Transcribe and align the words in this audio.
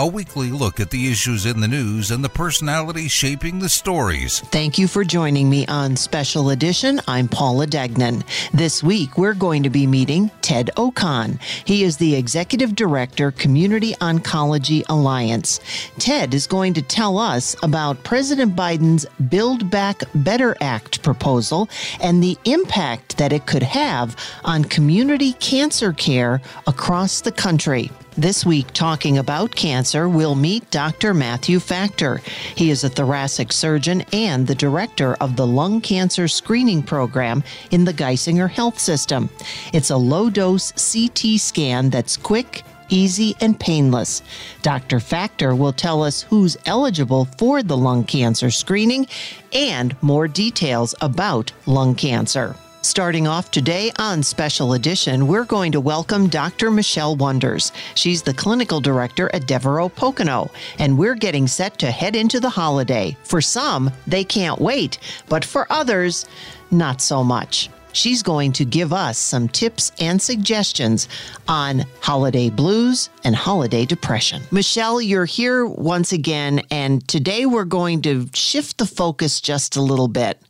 a 0.00 0.06
weekly 0.06 0.50
look 0.50 0.80
at 0.80 0.88
the 0.88 1.12
issues 1.12 1.44
in 1.44 1.60
the 1.60 1.68
news 1.68 2.10
and 2.10 2.24
the 2.24 2.28
personalities 2.30 3.12
shaping 3.12 3.58
the 3.58 3.68
stories. 3.68 4.40
Thank 4.40 4.78
you 4.78 4.88
for 4.88 5.04
joining 5.04 5.50
me 5.50 5.66
on 5.66 5.94
Special 5.94 6.48
Edition. 6.48 7.02
I'm 7.06 7.28
Paula 7.28 7.66
Degnan. 7.66 8.24
This 8.54 8.82
week, 8.82 9.18
we're 9.18 9.34
going 9.34 9.62
to 9.62 9.68
be 9.68 9.86
meeting 9.86 10.30
Ted 10.40 10.70
Okon. 10.78 11.38
He 11.66 11.84
is 11.84 11.98
the 11.98 12.14
Executive 12.14 12.74
Director, 12.74 13.30
Community 13.32 13.92
Oncology 13.96 14.84
Alliance. 14.88 15.60
Ted 15.98 16.32
is 16.32 16.46
going 16.46 16.72
to 16.72 16.82
tell 16.82 17.18
us 17.18 17.54
about 17.62 18.02
President 18.02 18.56
Biden's 18.56 19.04
Build 19.28 19.70
Back 19.70 20.02
Better 20.14 20.56
Act 20.62 21.02
proposal 21.02 21.68
and 22.00 22.22
the 22.22 22.38
impact 22.46 23.18
that 23.18 23.34
it 23.34 23.44
could 23.44 23.64
have 23.64 24.16
on 24.46 24.64
community 24.64 25.34
cancer 25.34 25.92
care 25.92 26.40
across 26.66 27.20
the 27.20 27.32
country. 27.32 27.90
This 28.16 28.44
week, 28.44 28.72
talking 28.72 29.18
about 29.18 29.54
cancer, 29.54 30.08
we'll 30.08 30.34
meet 30.34 30.68
Dr. 30.72 31.14
Matthew 31.14 31.60
Facktor. 31.60 32.20
He 32.56 32.70
is 32.70 32.82
a 32.82 32.88
thoracic 32.88 33.52
surgeon 33.52 34.02
and 34.12 34.46
the 34.46 34.54
director 34.54 35.14
of 35.14 35.36
the 35.36 35.46
lung 35.46 35.80
cancer 35.80 36.26
screening 36.26 36.82
program 36.82 37.44
in 37.70 37.84
the 37.84 37.94
Geisinger 37.94 38.50
Health 38.50 38.80
System. 38.80 39.30
It's 39.72 39.90
a 39.90 39.96
low 39.96 40.28
dose 40.28 40.72
CT 40.72 41.38
scan 41.38 41.88
that's 41.88 42.16
quick, 42.16 42.64
easy, 42.88 43.36
and 43.40 43.58
painless. 43.58 44.22
Dr. 44.62 44.98
Facktor 44.98 45.54
will 45.54 45.72
tell 45.72 46.02
us 46.02 46.22
who's 46.22 46.56
eligible 46.66 47.26
for 47.38 47.62
the 47.62 47.76
lung 47.76 48.02
cancer 48.02 48.50
screening 48.50 49.06
and 49.52 49.94
more 50.02 50.26
details 50.26 50.96
about 51.00 51.52
lung 51.64 51.94
cancer. 51.94 52.56
Starting 52.82 53.26
off 53.26 53.50
today 53.50 53.92
on 53.98 54.22
Special 54.22 54.72
Edition, 54.72 55.26
we're 55.26 55.44
going 55.44 55.70
to 55.70 55.82
welcome 55.82 56.28
Dr. 56.28 56.70
Michelle 56.70 57.14
Wonders. 57.14 57.72
She's 57.94 58.22
the 58.22 58.32
clinical 58.32 58.80
director 58.80 59.28
at 59.34 59.46
Devereux 59.46 59.90
Pocono, 59.90 60.50
and 60.78 60.96
we're 60.96 61.14
getting 61.14 61.46
set 61.46 61.78
to 61.80 61.90
head 61.90 62.16
into 62.16 62.40
the 62.40 62.48
holiday. 62.48 63.14
For 63.22 63.42
some, 63.42 63.90
they 64.06 64.24
can't 64.24 64.58
wait, 64.58 64.98
but 65.28 65.44
for 65.44 65.70
others, 65.70 66.24
not 66.70 67.02
so 67.02 67.22
much. 67.22 67.68
She's 67.92 68.22
going 68.22 68.52
to 68.52 68.64
give 68.64 68.94
us 68.94 69.18
some 69.18 69.48
tips 69.48 69.92
and 70.00 70.20
suggestions 70.20 71.06
on 71.48 71.84
holiday 72.00 72.48
blues 72.48 73.10
and 73.24 73.36
holiday 73.36 73.84
depression. 73.84 74.42
Michelle, 74.50 75.02
you're 75.02 75.26
here 75.26 75.66
once 75.66 76.12
again, 76.12 76.62
and 76.70 77.06
today 77.06 77.44
we're 77.44 77.64
going 77.64 78.00
to 78.02 78.26
shift 78.32 78.78
the 78.78 78.86
focus 78.86 79.38
just 79.38 79.76
a 79.76 79.82
little 79.82 80.08
bit 80.08 80.40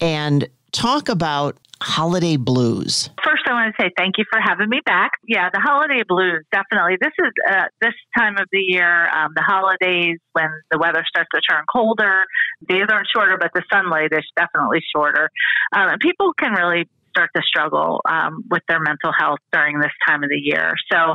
and 0.00 0.48
talk 0.70 1.08
about 1.08 1.56
holiday 1.84 2.36
blues. 2.36 3.10
First, 3.22 3.44
I 3.46 3.52
want 3.52 3.74
to 3.76 3.82
say 3.82 3.90
thank 3.96 4.16
you 4.16 4.24
for 4.30 4.40
having 4.40 4.68
me 4.68 4.80
back. 4.86 5.12
Yeah, 5.28 5.50
the 5.52 5.60
holiday 5.60 6.02
blues, 6.06 6.44
definitely. 6.50 6.96
This 7.00 7.12
is 7.18 7.32
uh, 7.48 7.64
this 7.80 7.92
time 8.16 8.36
of 8.38 8.48
the 8.50 8.58
year, 8.58 9.08
um, 9.10 9.32
the 9.36 9.42
holidays 9.42 10.18
when 10.32 10.48
the 10.70 10.78
weather 10.78 11.04
starts 11.06 11.28
to 11.34 11.40
turn 11.40 11.64
colder. 11.70 12.24
Days 12.66 12.86
aren't 12.90 13.08
shorter, 13.14 13.36
but 13.38 13.50
the 13.54 13.62
sunlight 13.72 14.12
is 14.12 14.24
definitely 14.36 14.80
shorter. 14.94 15.28
Um, 15.72 15.90
and 15.90 16.00
people 16.00 16.32
can 16.32 16.52
really 16.52 16.88
start 17.10 17.30
to 17.36 17.42
struggle 17.42 18.00
um, 18.08 18.44
with 18.50 18.62
their 18.66 18.80
mental 18.80 19.12
health 19.16 19.38
during 19.52 19.78
this 19.78 19.92
time 20.08 20.24
of 20.24 20.30
the 20.30 20.40
year. 20.40 20.72
So, 20.90 21.14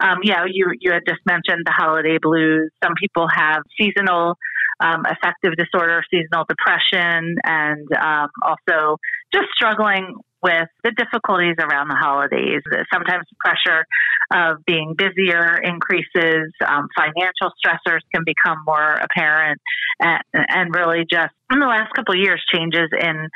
um, 0.00 0.18
yeah, 0.22 0.44
you 0.50 0.72
you 0.80 0.92
had 0.92 1.02
just 1.06 1.20
mentioned 1.26 1.62
the 1.64 1.72
holiday 1.72 2.18
blues. 2.20 2.70
Some 2.82 2.94
people 3.00 3.28
have 3.32 3.62
seasonal 3.80 4.36
um, 4.80 5.02
affective 5.06 5.54
disorder, 5.56 6.02
seasonal 6.10 6.44
depression, 6.48 7.36
and 7.44 7.88
um, 8.00 8.28
also 8.42 8.98
just 9.32 9.46
struggling 9.54 10.14
with 10.42 10.68
the 10.84 10.92
difficulties 10.92 11.56
around 11.58 11.88
the 11.88 11.96
holidays. 11.96 12.62
Sometimes 12.92 13.24
the 13.28 13.36
pressure 13.40 13.84
of 14.32 14.64
being 14.64 14.94
busier 14.96 15.56
increases, 15.56 16.52
um, 16.66 16.88
financial 16.96 17.50
stressors 17.58 18.00
can 18.14 18.22
become 18.24 18.58
more 18.66 18.94
apparent, 18.94 19.60
and, 20.00 20.22
and 20.32 20.74
really 20.74 21.04
just 21.10 21.34
in 21.50 21.58
the 21.58 21.66
last 21.66 21.92
couple 21.94 22.14
of 22.14 22.20
years, 22.20 22.42
changes 22.54 22.88
in 23.00 23.28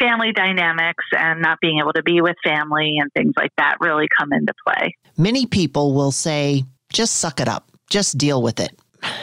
family 0.00 0.32
dynamics 0.32 1.04
and 1.12 1.40
not 1.40 1.58
being 1.60 1.78
able 1.80 1.92
to 1.92 2.02
be 2.02 2.20
with 2.20 2.36
family 2.42 2.96
and 2.98 3.12
things 3.12 3.34
like 3.36 3.52
that 3.56 3.76
really 3.80 4.06
come 4.18 4.32
into 4.32 4.52
play. 4.66 4.96
Many 5.16 5.46
people 5.46 5.94
will 5.94 6.12
say, 6.12 6.64
just 6.92 7.16
suck 7.16 7.40
it 7.40 7.48
up, 7.48 7.70
just 7.88 8.18
deal 8.18 8.42
with 8.42 8.58
it. 8.58 8.76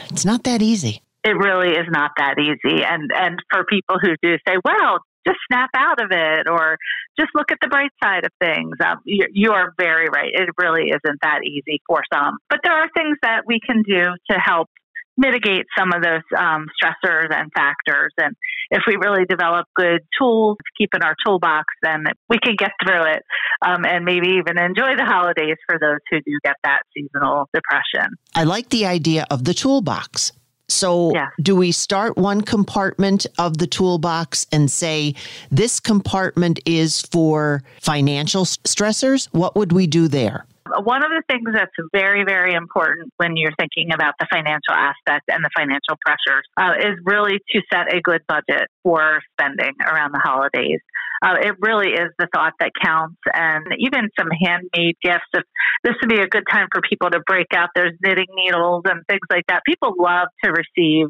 It's 0.10 0.26
not 0.26 0.44
that 0.46 0.62
easy 0.62 1.02
it 1.26 1.36
really 1.38 1.72
is 1.72 1.88
not 1.90 2.12
that 2.18 2.36
easy. 2.38 2.84
And 2.84 3.10
and 3.18 3.40
for 3.50 3.66
people 3.66 3.98
who 4.00 4.10
do 4.22 4.38
say, 4.48 4.58
well, 4.64 5.00
just 5.28 5.40
snap 5.52 5.70
out 5.76 6.02
of 6.02 6.12
it 6.12 6.48
or 6.50 6.78
just 7.20 7.30
look 7.36 7.52
at 7.52 7.58
the 7.62 7.68
bright 7.68 7.92
side 8.04 8.26
of 8.26 8.32
things. 8.40 8.78
Um, 8.84 8.98
you, 9.06 9.26
you, 9.32 9.52
are 9.52 9.74
very 9.78 10.08
right. 10.14 10.32
It 10.34 10.50
really 10.58 10.90
isn't 10.90 11.20
that 11.22 11.40
easy 11.44 11.82
for 11.88 12.02
some. 12.14 12.38
But 12.50 12.60
there 12.64 12.74
are 12.74 12.90
things 12.96 13.18
that 13.24 13.44
we 13.48 13.60
can 13.66 13.84
do 13.84 14.04
to 14.30 14.38
help 14.38 14.70
mitigate 15.18 15.66
some 15.78 15.92
of 15.94 16.04
those 16.04 16.26
um, 16.38 16.66
stressors 16.76 17.34
and 17.34 17.50
factors. 17.56 18.12
And 18.18 18.36
if 18.70 18.84
we 18.88 18.98
really 18.98 19.26
develop 19.26 19.66
good 19.76 20.02
tools 20.20 20.58
to 20.58 20.72
keep 20.78 20.90
in 20.94 21.04
our 21.04 21.16
toolbox, 21.26 21.66
then 21.82 22.04
we 22.30 22.38
can 22.40 22.56
get 22.58 22.72
through 22.86 23.04
it 23.14 23.24
um, 23.66 23.86
and 23.86 24.04
maybe 24.04 24.28
even 24.40 24.58
enjoy 24.58 24.96
the 24.98 25.06
holidays 25.06 25.58
for 25.66 25.80
those 25.80 26.00
who 26.12 26.18
do 26.18 26.40
get 26.44 26.56
that 26.64 26.82
seasonal 26.94 27.50
depression. 27.54 28.16
I 28.36 28.44
like 28.44 28.70
the 28.70 28.86
idea 28.86 29.26
of 29.32 29.46
the 29.46 29.54
toolbox 29.54 30.34
so, 30.68 31.14
yeah. 31.14 31.30
do 31.42 31.56
we 31.56 31.72
start 31.72 32.18
one 32.18 32.42
compartment 32.42 33.26
of 33.38 33.58
the 33.58 33.68
toolbox 33.68 34.48
and 34.52 34.70
say 34.70 35.16
this 35.52 35.80
compartment 35.80 36.60
is 36.66 37.02
for 37.02 37.64
financial 37.82 38.46
stressors? 38.46 39.28
What 39.32 39.56
would 39.56 39.72
we 39.72 39.88
do 39.88 40.08
there? 40.08 40.46
One 40.84 41.04
of 41.04 41.12
the 41.12 41.22
things 41.30 41.50
that's 41.54 41.72
very, 41.94 42.24
very 42.26 42.56
important 42.56 43.14
when 43.18 43.38
you're 43.38 43.54
thinking 43.58 43.94
about 43.94 44.16
the 44.20 44.26
financial 44.32 44.74
aspect 44.74 45.26
and 45.30 45.44
the 45.44 45.52
financial 45.56 45.96
pressures 46.04 46.44
uh, 46.58 46.74
is 46.80 46.98
really 47.06 47.40
to 47.52 47.62
set 47.72 47.94
a 47.94 48.02
good 48.02 48.22
budget 48.28 48.68
for 48.82 49.22
spending 49.34 49.74
around 49.86 50.12
the 50.14 50.20
holidays. 50.20 50.82
Uh, 51.26 51.38
it 51.42 51.56
really 51.60 51.90
is 51.90 52.12
the 52.20 52.28
thought 52.34 52.54
that 52.60 52.72
counts, 52.84 53.18
and 53.34 53.66
even 53.80 54.10
some 54.20 54.30
handmade 54.30 54.96
gifts. 55.02 55.26
If 55.34 55.44
this 55.84 55.96
would 56.02 56.10
be 56.10 56.22
a 56.22 56.28
good 56.28 56.44
time 56.52 56.68
for 56.72 56.82
people 56.88 57.10
to 57.10 57.20
break 57.26 57.48
out 57.56 57.70
their 57.74 57.92
knitting 58.04 58.28
needles 58.36 58.84
and 58.86 59.02
things 59.10 59.26
like 59.32 59.46
that. 59.48 59.64
People 59.66 59.96
love 59.98 60.28
to 60.44 60.52
receive 60.52 61.08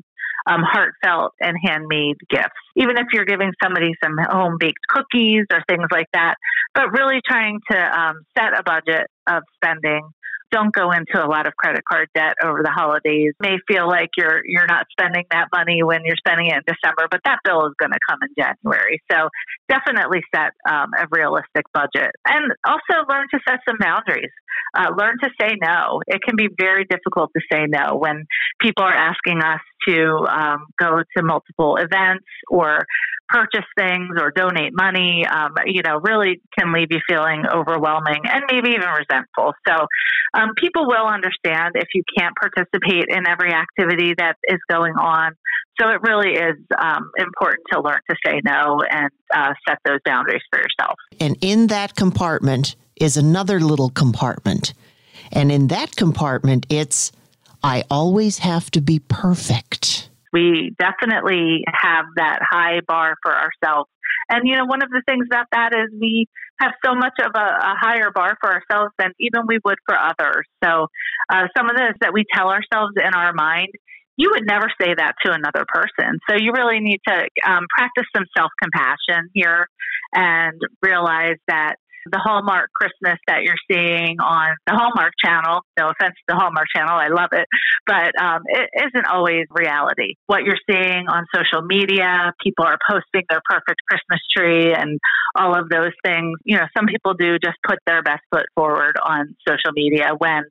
um, 0.47 0.61
heartfelt 0.63 1.33
and 1.41 1.57
handmade 1.61 2.15
gifts, 2.29 2.63
even 2.77 2.97
if 2.97 3.07
you're 3.11 3.25
giving 3.25 3.51
somebody 3.61 3.91
some 4.03 4.15
home 4.17 4.57
baked 4.59 4.79
cookies 4.87 5.45
or 5.51 5.61
things 5.67 5.87
like 5.91 6.07
that. 6.13 6.35
But 6.73 6.91
really 6.91 7.19
trying 7.27 7.59
to 7.71 7.77
um, 7.77 8.15
set 8.37 8.57
a 8.57 8.63
budget 8.63 9.07
of 9.27 9.43
spending 9.55 10.07
don't 10.51 10.73
go 10.73 10.91
into 10.91 11.23
a 11.23 11.27
lot 11.27 11.47
of 11.47 11.55
credit 11.55 11.83
card 11.89 12.07
debt 12.15 12.35
over 12.43 12.61
the 12.63 12.71
holidays. 12.71 13.33
may 13.39 13.57
feel 13.67 13.87
like 13.87 14.09
you're 14.17 14.41
you're 14.45 14.67
not 14.67 14.85
spending 14.91 15.23
that 15.31 15.47
money 15.53 15.83
when 15.83 16.01
you're 16.03 16.17
spending 16.17 16.47
it 16.47 16.55
in 16.55 16.63
December, 16.67 17.07
but 17.09 17.21
that 17.25 17.39
bill 17.43 17.65
is 17.67 17.73
going 17.79 17.91
to 17.91 17.99
come 18.07 18.19
in 18.21 18.29
January. 18.37 19.01
So 19.11 19.29
definitely 19.69 20.21
set 20.33 20.51
um, 20.69 20.91
a 20.97 21.07
realistic 21.11 21.65
budget, 21.73 22.11
and 22.27 22.53
also 22.65 23.05
learn 23.09 23.27
to 23.31 23.39
set 23.47 23.59
some 23.67 23.77
boundaries. 23.79 24.31
Uh, 24.73 24.91
learn 24.97 25.17
to 25.23 25.29
say 25.39 25.55
no. 25.61 26.01
It 26.07 26.21
can 26.21 26.35
be 26.35 26.49
very 26.57 26.85
difficult 26.85 27.31
to 27.35 27.41
say 27.51 27.65
no 27.67 27.97
when 27.97 28.25
people 28.59 28.83
are 28.83 28.93
asking 28.93 29.41
us 29.41 29.61
to 29.87 30.25
um, 30.29 30.65
go 30.79 31.01
to 31.15 31.23
multiple 31.23 31.77
events 31.77 32.25
or 32.49 32.85
purchase 33.27 33.65
things 33.77 34.09
or 34.19 34.31
donate 34.31 34.73
money, 34.73 35.25
um, 35.25 35.55
you 35.65 35.81
know, 35.81 35.99
really 35.99 36.41
can 36.57 36.73
leave 36.73 36.87
you 36.91 36.99
feeling 37.07 37.43
overwhelming 37.51 38.21
and 38.25 38.43
maybe 38.51 38.69
even 38.69 38.89
resentful. 38.89 39.53
So 39.67 39.87
um, 40.33 40.51
people 40.57 40.87
will 40.87 41.07
understand 41.07 41.73
if 41.75 41.87
you 41.93 42.03
can't 42.17 42.35
participate 42.35 43.05
in 43.09 43.27
every 43.27 43.53
activity 43.53 44.13
that 44.17 44.37
is 44.47 44.59
going 44.69 44.93
on. 44.93 45.33
So 45.79 45.89
it 45.89 46.01
really 46.03 46.33
is 46.33 46.55
um, 46.77 47.11
important 47.17 47.65
to 47.73 47.81
learn 47.81 47.99
to 48.09 48.15
say 48.25 48.41
no 48.43 48.81
and 48.89 49.09
uh, 49.35 49.53
set 49.67 49.79
those 49.85 49.99
boundaries 50.05 50.41
for 50.49 50.59
yourself. 50.59 50.97
And 51.19 51.37
in 51.41 51.67
that 51.67 51.95
compartment 51.95 52.75
is 52.95 53.17
another 53.17 53.59
little 53.59 53.89
compartment. 53.89 54.73
And 55.31 55.51
in 55.51 55.67
that 55.67 55.95
compartment, 55.95 56.65
it's 56.69 57.11
I 57.63 57.83
always 57.89 58.39
have 58.39 58.69
to 58.71 58.81
be 58.81 58.99
perfect. 58.99 60.09
We 60.35 60.75
definitely 60.77 61.63
have 61.71 62.05
that 62.17 62.39
high 62.43 62.81
bar 62.85 63.15
for 63.23 63.31
ourselves. 63.31 63.89
And, 64.29 64.41
you 64.43 64.57
know, 64.57 64.65
one 64.65 64.83
of 64.83 64.89
the 64.89 65.01
things 65.07 65.27
about 65.31 65.45
that 65.53 65.71
is 65.73 65.97
we 65.97 66.27
have 66.59 66.73
so 66.83 66.93
much 66.93 67.13
of 67.23 67.31
a, 67.35 67.39
a 67.39 67.75
higher 67.79 68.11
bar 68.13 68.35
for 68.41 68.51
ourselves 68.51 68.91
than 68.99 69.11
even 69.17 69.47
we 69.47 69.59
would 69.63 69.77
for 69.87 69.95
others. 69.97 70.45
So, 70.61 70.87
uh, 71.29 71.47
some 71.55 71.69
of 71.69 71.77
this 71.77 71.95
that 72.01 72.11
we 72.11 72.25
tell 72.33 72.49
ourselves 72.49 72.95
in 72.97 73.13
our 73.13 73.31
mind, 73.31 73.69
you 74.17 74.31
would 74.33 74.45
never 74.45 74.67
say 74.81 74.93
that 74.93 75.13
to 75.23 75.31
another 75.31 75.65
person. 75.67 76.19
So, 76.29 76.35
you 76.37 76.51
really 76.51 76.81
need 76.81 76.99
to 77.07 77.15
um, 77.47 77.65
practice 77.77 78.05
some 78.13 78.25
self 78.35 78.51
compassion 78.61 79.29
here 79.33 79.69
and 80.13 80.59
realize 80.81 81.37
that 81.47 81.75
the 82.05 82.19
Hallmark 82.19 82.69
Christmas 82.73 83.19
that 83.27 83.43
you're 83.43 83.59
seeing 83.69 84.19
on 84.19 84.55
the 84.67 84.73
Hallmark 84.73 85.13
channel. 85.23 85.61
No 85.77 85.89
offense 85.89 86.13
to 86.15 86.25
the 86.29 86.35
Hallmark 86.35 86.67
channel, 86.75 86.95
I 86.95 87.07
love 87.09 87.29
it, 87.31 87.47
but 87.85 88.13
um, 88.21 88.41
it 88.45 88.69
isn't 88.77 89.05
always 89.07 89.45
reality. 89.49 90.15
What 90.27 90.43
you're 90.43 90.61
seeing 90.69 91.07
on 91.07 91.25
social 91.33 91.61
media, 91.65 92.33
people 92.43 92.65
are 92.65 92.77
posting 92.89 93.23
their 93.29 93.41
perfect 93.49 93.81
Christmas 93.89 94.21
tree 94.35 94.73
and 94.73 94.99
all 95.35 95.57
of 95.57 95.69
those 95.69 95.93
things. 96.03 96.37
You 96.45 96.57
know, 96.57 96.65
some 96.77 96.85
people 96.85 97.13
do 97.13 97.37
just 97.43 97.57
put 97.65 97.79
their 97.87 98.03
best 98.03 98.21
foot 98.31 98.45
forward 98.55 98.95
on 99.03 99.35
social 99.47 99.71
media 99.73 100.11
when 100.17 100.43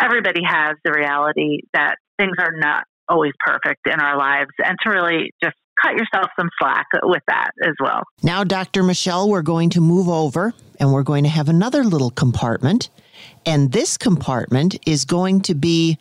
everybody 0.00 0.40
has 0.46 0.76
the 0.84 0.92
reality 0.92 1.60
that 1.72 1.96
things 2.18 2.36
are 2.38 2.56
not 2.56 2.84
always 3.08 3.32
perfect 3.44 3.86
in 3.86 4.00
our 4.00 4.16
lives 4.16 4.50
and 4.58 4.78
to 4.82 4.90
really 4.90 5.30
just 5.42 5.56
cut 5.84 5.94
yourself 5.94 6.30
some 6.38 6.48
slack 6.58 6.86
with 7.02 7.22
that 7.28 7.50
as 7.62 7.74
well. 7.80 8.02
Now, 8.22 8.44
Dr. 8.44 8.82
Michelle, 8.82 9.28
we're 9.28 9.42
going 9.42 9.70
to 9.70 9.80
move 9.80 10.08
over 10.08 10.54
and 10.80 10.92
we're 10.92 11.02
going 11.02 11.24
to 11.24 11.30
have 11.30 11.48
another 11.48 11.84
little 11.84 12.10
compartment. 12.10 12.90
And 13.46 13.72
this 13.72 13.96
compartment 13.96 14.76
is 14.86 15.04
going 15.04 15.42
to 15.42 15.54
be 15.54 15.98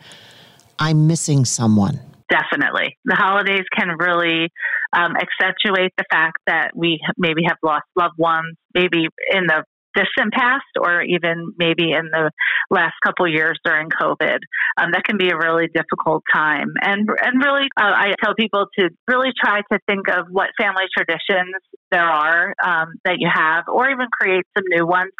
I'm 0.79 1.07
missing 1.07 1.45
someone. 1.45 1.99
Definitely. 2.29 2.97
The 3.05 3.15
holidays 3.15 3.65
can 3.77 3.89
really 3.99 4.49
um, 4.95 5.13
accentuate 5.15 5.91
the 5.97 6.05
fact 6.09 6.37
that 6.47 6.71
we 6.75 6.99
maybe 7.17 7.41
have 7.47 7.57
lost 7.61 7.83
loved 7.95 8.17
ones, 8.17 8.55
maybe 8.73 9.07
in 9.31 9.47
the 9.47 9.63
distant 9.95 10.33
past 10.33 10.65
or 10.79 11.01
even 11.01 11.53
maybe 11.57 11.91
in 11.91 12.09
the 12.11 12.31
last 12.69 12.95
couple 13.05 13.27
years 13.27 13.59
during 13.63 13.89
COVID. 13.89 14.39
Um, 14.77 14.91
that 14.91 15.03
can 15.03 15.17
be 15.17 15.29
a 15.29 15.37
really 15.37 15.67
difficult 15.73 16.23
time. 16.33 16.67
And, 16.81 17.07
and 17.21 17.43
really, 17.43 17.67
uh, 17.77 17.93
I 17.95 18.13
tell 18.23 18.33
people 18.35 18.65
to 18.79 18.89
really 19.07 19.31
try 19.39 19.61
to 19.71 19.79
think 19.87 20.09
of 20.09 20.27
what 20.29 20.49
family 20.57 20.85
traditions 20.95 21.53
there 21.91 22.01
are 22.01 22.53
um, 22.63 22.93
that 23.05 23.17
you 23.19 23.29
have, 23.31 23.65
or 23.67 23.89
even 23.89 24.07
create 24.11 24.45
some 24.57 24.63
new 24.69 24.85
ones 24.85 25.11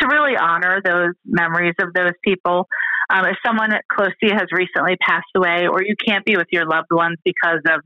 to 0.00 0.08
really 0.08 0.36
honor 0.36 0.80
those 0.84 1.14
memories 1.26 1.74
of 1.80 1.92
those 1.94 2.12
people. 2.24 2.66
Um, 3.10 3.26
if 3.26 3.36
someone 3.44 3.70
close 3.92 4.12
to 4.20 4.26
you 4.28 4.32
has 4.32 4.48
recently 4.52 4.96
passed 4.96 5.26
away, 5.36 5.66
or 5.70 5.82
you 5.82 5.94
can't 6.06 6.24
be 6.24 6.36
with 6.36 6.46
your 6.50 6.66
loved 6.66 6.88
ones 6.90 7.18
because 7.24 7.60
of 7.66 7.80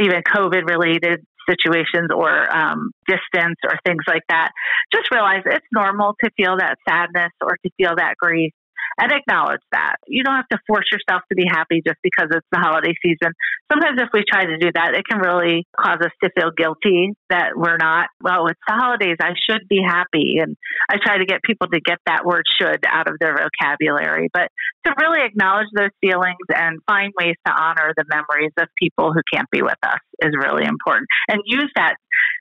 even 0.00 0.22
COVID 0.22 0.66
related 0.66 1.26
situations 1.48 2.10
or 2.14 2.54
um, 2.54 2.90
distance 3.06 3.56
or 3.64 3.78
things 3.84 4.02
like 4.06 4.22
that, 4.28 4.50
just 4.92 5.10
realize 5.12 5.42
it's 5.46 5.66
normal 5.72 6.14
to 6.22 6.30
feel 6.36 6.56
that 6.58 6.76
sadness 6.88 7.32
or 7.40 7.56
to 7.64 7.70
feel 7.76 7.94
that 7.96 8.14
grief 8.18 8.52
and 8.98 9.12
acknowledge 9.12 9.62
that. 9.72 9.96
You 10.06 10.24
don't 10.24 10.36
have 10.36 10.48
to 10.48 10.58
force 10.66 10.86
yourself 10.92 11.22
to 11.30 11.36
be 11.36 11.44
happy 11.48 11.82
just 11.86 11.98
because 12.02 12.28
it's 12.30 12.46
the 12.52 12.58
holiday 12.58 12.94
season. 13.02 13.32
Sometimes 13.70 14.00
if 14.00 14.08
we 14.12 14.24
try 14.28 14.44
to 14.44 14.58
do 14.58 14.70
that, 14.74 14.94
it 14.94 15.04
can 15.08 15.18
really 15.18 15.66
cause 15.78 15.98
us 16.00 16.12
to 16.22 16.30
feel 16.36 16.50
guilty 16.56 17.14
that 17.30 17.56
we're 17.56 17.76
not, 17.76 18.08
well, 18.20 18.46
it's 18.46 18.60
the 18.66 18.74
holidays. 18.74 19.16
I 19.20 19.32
should 19.48 19.68
be 19.68 19.80
happy. 19.86 20.38
And 20.40 20.56
I 20.90 20.96
try 21.02 21.18
to 21.18 21.24
get 21.24 21.42
people 21.42 21.68
to 21.68 21.80
get 21.80 21.98
that 22.06 22.24
word 22.24 22.44
should 22.60 22.84
out 22.86 23.08
of 23.08 23.16
their 23.20 23.36
vocabulary. 23.36 24.28
But 24.32 24.48
to 24.86 24.94
really 25.00 25.24
acknowledge 25.24 25.68
those 25.74 25.94
feelings 26.00 26.46
and 26.54 26.78
find 26.86 27.12
ways 27.18 27.36
to 27.46 27.52
honor 27.52 27.92
the 27.96 28.04
memories 28.08 28.52
of 28.58 28.68
people 28.78 29.12
who 29.12 29.20
can't 29.32 29.48
be 29.50 29.62
with 29.62 29.78
us 29.82 30.00
is 30.20 30.32
really 30.36 30.64
important. 30.64 31.06
And 31.28 31.40
use 31.46 31.70
that 31.76 31.96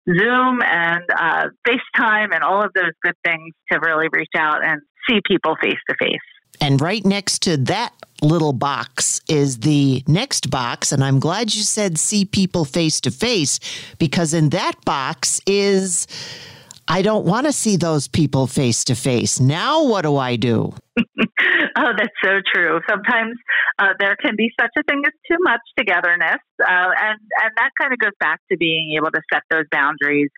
Zoom 0.08 0.62
and 0.62 1.04
uh, 1.16 1.48
FaceTime 1.68 2.34
and 2.34 2.44
all 2.44 2.64
of 2.64 2.72
those 2.74 2.92
good 3.04 3.16
things 3.24 3.54
to 3.72 3.80
really 3.80 4.08
reach 4.12 4.34
out 4.36 4.64
and 4.64 4.82
see 5.10 5.20
people 5.26 5.56
face 5.62 5.80
to 5.90 5.96
face. 6.00 6.20
And 6.60 6.80
right 6.82 7.06
next 7.06 7.40
to 7.44 7.58
that 7.58 7.94
little 8.22 8.54
box 8.54 9.20
is 9.28 9.60
the 9.60 10.04
next 10.08 10.50
box. 10.50 10.92
And 10.92 11.04
I'm 11.04 11.20
glad 11.20 11.54
you 11.56 11.64
said 11.64 11.98
see 11.98 12.26
people 12.26 12.66
face 12.66 13.02
to 13.02 13.12
face 13.12 13.60
because 13.98 14.34
in 14.34 14.50
that 14.50 14.74
box 14.86 15.42
is 15.48 16.08
I 16.88 17.02
don't 17.02 17.26
want 17.26 17.46
to 17.48 17.54
see 17.54 17.78
those 17.78 18.08
people 18.08 18.48
face 18.48 18.84
to 18.86 18.96
face. 18.96 19.40
Now, 19.40 19.86
what 19.86 20.02
do 20.02 20.18
I 20.18 20.36
do? 20.36 20.74
oh, 21.00 21.92
that's 21.98 22.14
so 22.24 22.42
true. 22.54 22.82
Sometimes 22.90 23.38
uh, 23.80 23.94
there 24.00 24.16
can 24.18 24.36
be 24.36 24.52
such 24.60 24.72
a 24.78 24.84
thing 24.84 25.02
as 25.06 25.14
too 25.30 25.38
much 25.42 25.62
togetherness, 25.78 26.40
uh, 26.60 26.66
and 26.68 27.20
and 27.44 27.52
that 27.56 27.70
kind 27.80 27.94
of 27.94 28.00
goes 28.00 28.12
back 28.20 28.42
to 28.52 28.58
being 28.58 28.96
able 28.98 29.10
to 29.12 29.22
set 29.32 29.44
those 29.50 29.66
boundaries, 29.72 30.30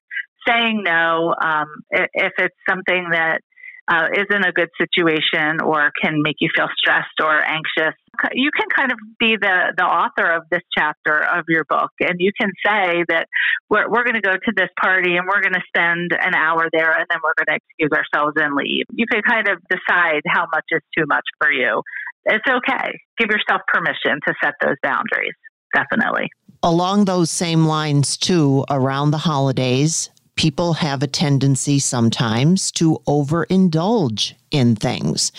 saying 0.48 0.84
no 0.86 1.34
um, 1.42 1.68
if 1.90 2.34
it's 2.38 2.56
something 2.70 3.10
that 3.12 3.42
uh, 3.88 4.08
isn't 4.16 4.46
a 4.46 4.52
good 4.52 4.70
situation 4.80 5.62
or 5.62 5.92
can 6.02 6.22
make 6.22 6.38
you 6.40 6.50
feel 6.56 6.68
stressed 6.78 7.20
or 7.22 7.44
anxious, 7.44 7.96
you 8.34 8.50
can 8.56 8.68
kind 8.74 8.92
of 8.92 8.98
be 9.20 9.36
the, 9.36 9.74
the 9.76 9.84
author 9.84 10.32
of 10.32 10.44
this 10.50 10.62
chapter 10.78 11.20
of 11.20 11.46
your 11.50 11.66
book. 11.66 11.92
And 12.00 12.16
you 12.20 12.32
can 12.40 12.52
say 12.66 13.04
that 13.10 13.28
we're, 13.70 13.90
we're 13.90 14.04
going 14.04 14.16
to 14.16 14.22
go 14.22 14.34
to 14.34 14.52
this 14.56 14.70
party 14.80 15.18
and 15.18 15.28
we're 15.28 15.42
going 15.42 15.54
to 15.54 15.64
spend 15.68 16.12
an 16.14 16.34
hour 16.34 16.70
there 16.72 16.92
and 16.92 17.06
then 17.10 17.20
we're 17.24 17.34
going 17.46 17.58
to 17.58 17.60
excuse 17.60 17.92
ourselves 17.92 18.38
and 18.38 18.56
leave. 18.56 18.86
You 18.94 19.06
can 19.12 19.22
kind 19.22 19.48
of 19.50 19.60
decide 19.70 20.22
how 20.28 20.48
much 20.54 20.66
is 20.72 20.82
too 20.98 21.06
much 21.08 21.26
for 21.40 21.52
you. 21.52 21.82
It's 22.26 22.46
okay. 22.48 22.92
Give 23.18 23.30
yourself 23.30 23.62
permission 23.68 24.20
to 24.28 24.34
set 24.42 24.54
those 24.62 24.78
boundaries. 24.82 25.34
Definitely. 25.76 26.30
Along 26.62 27.04
those 27.04 27.30
same 27.30 27.66
lines, 27.66 28.16
too, 28.16 28.64
around 28.70 29.12
the 29.12 29.18
holidays, 29.18 30.10
people 30.36 30.74
have 30.74 31.04
a 31.04 31.08
tendency 31.08 31.80
sometimes 31.80 32.72
to 32.72 33.00
overindulge 33.08 34.34
in 34.52 34.76
things. 34.76 35.32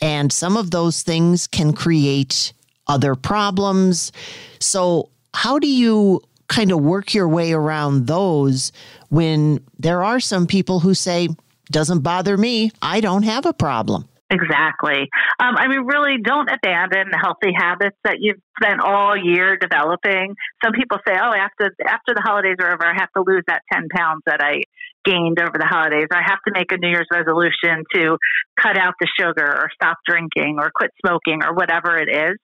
And 0.00 0.32
some 0.32 0.56
of 0.56 0.70
those 0.70 1.02
things 1.02 1.46
can 1.46 1.72
create 1.72 2.52
other 2.86 3.14
problems. 3.14 4.12
So, 4.58 5.08
how 5.32 5.58
do 5.58 5.68
you 5.68 6.22
kind 6.48 6.72
of 6.72 6.80
work 6.80 7.14
your 7.14 7.28
way 7.28 7.52
around 7.52 8.08
those 8.08 8.72
when 9.08 9.60
there 9.78 10.02
are 10.02 10.18
some 10.18 10.46
people 10.46 10.80
who 10.80 10.94
say, 10.94 11.28
doesn't 11.70 12.00
bother 12.00 12.36
me, 12.36 12.72
I 12.82 13.00
don't 13.00 13.22
have 13.22 13.46
a 13.46 13.52
problem? 13.52 14.08
Exactly. 14.30 15.08
Um, 15.40 15.56
I 15.58 15.66
mean, 15.66 15.86
really 15.86 16.18
don't 16.22 16.48
abandon 16.48 17.08
the 17.10 17.18
healthy 17.18 17.52
habits 17.54 17.96
that 18.04 18.18
you've 18.20 18.38
spent 18.62 18.80
all 18.80 19.16
year 19.16 19.56
developing. 19.56 20.36
Some 20.64 20.72
people 20.72 20.98
say, 21.06 21.14
oh, 21.20 21.34
after, 21.34 21.74
after 21.84 22.14
the 22.14 22.22
holidays 22.22 22.56
are 22.60 22.72
over, 22.72 22.86
I 22.86 22.94
have 22.94 23.10
to 23.16 23.24
lose 23.26 23.42
that 23.48 23.62
10 23.72 23.88
pounds 23.94 24.22
that 24.26 24.40
I 24.40 24.62
gained 25.04 25.40
over 25.40 25.58
the 25.58 25.66
holidays. 25.66 26.06
I 26.12 26.22
have 26.22 26.38
to 26.46 26.52
make 26.54 26.70
a 26.70 26.76
New 26.76 26.90
Year's 26.90 27.08
resolution 27.12 27.82
to 27.94 28.18
cut 28.60 28.78
out 28.78 28.94
the 29.00 29.08
sugar 29.18 29.46
or 29.46 29.68
stop 29.74 29.98
drinking 30.06 30.58
or 30.60 30.70
quit 30.72 30.92
smoking 31.04 31.40
or 31.44 31.54
whatever 31.54 31.96
it 31.96 32.08
is. 32.08 32.36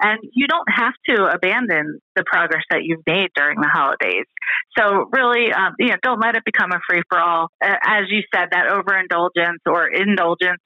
And 0.00 0.18
you 0.32 0.46
don't 0.48 0.68
have 0.68 0.94
to 1.08 1.24
abandon 1.26 2.00
the 2.16 2.24
progress 2.26 2.64
that 2.70 2.82
you've 2.82 3.06
made 3.06 3.28
during 3.36 3.60
the 3.60 3.68
holidays. 3.72 4.26
So 4.76 5.06
really, 5.12 5.52
um, 5.52 5.74
you 5.78 5.88
know, 5.88 5.96
don't 6.02 6.20
let 6.20 6.34
it 6.34 6.44
become 6.44 6.72
a 6.72 6.80
free 6.88 7.02
for 7.08 7.20
all. 7.20 7.48
As 7.62 8.10
you 8.10 8.22
said, 8.34 8.48
that 8.50 8.66
overindulgence 8.66 9.62
or 9.66 9.86
indulgence 9.86 10.62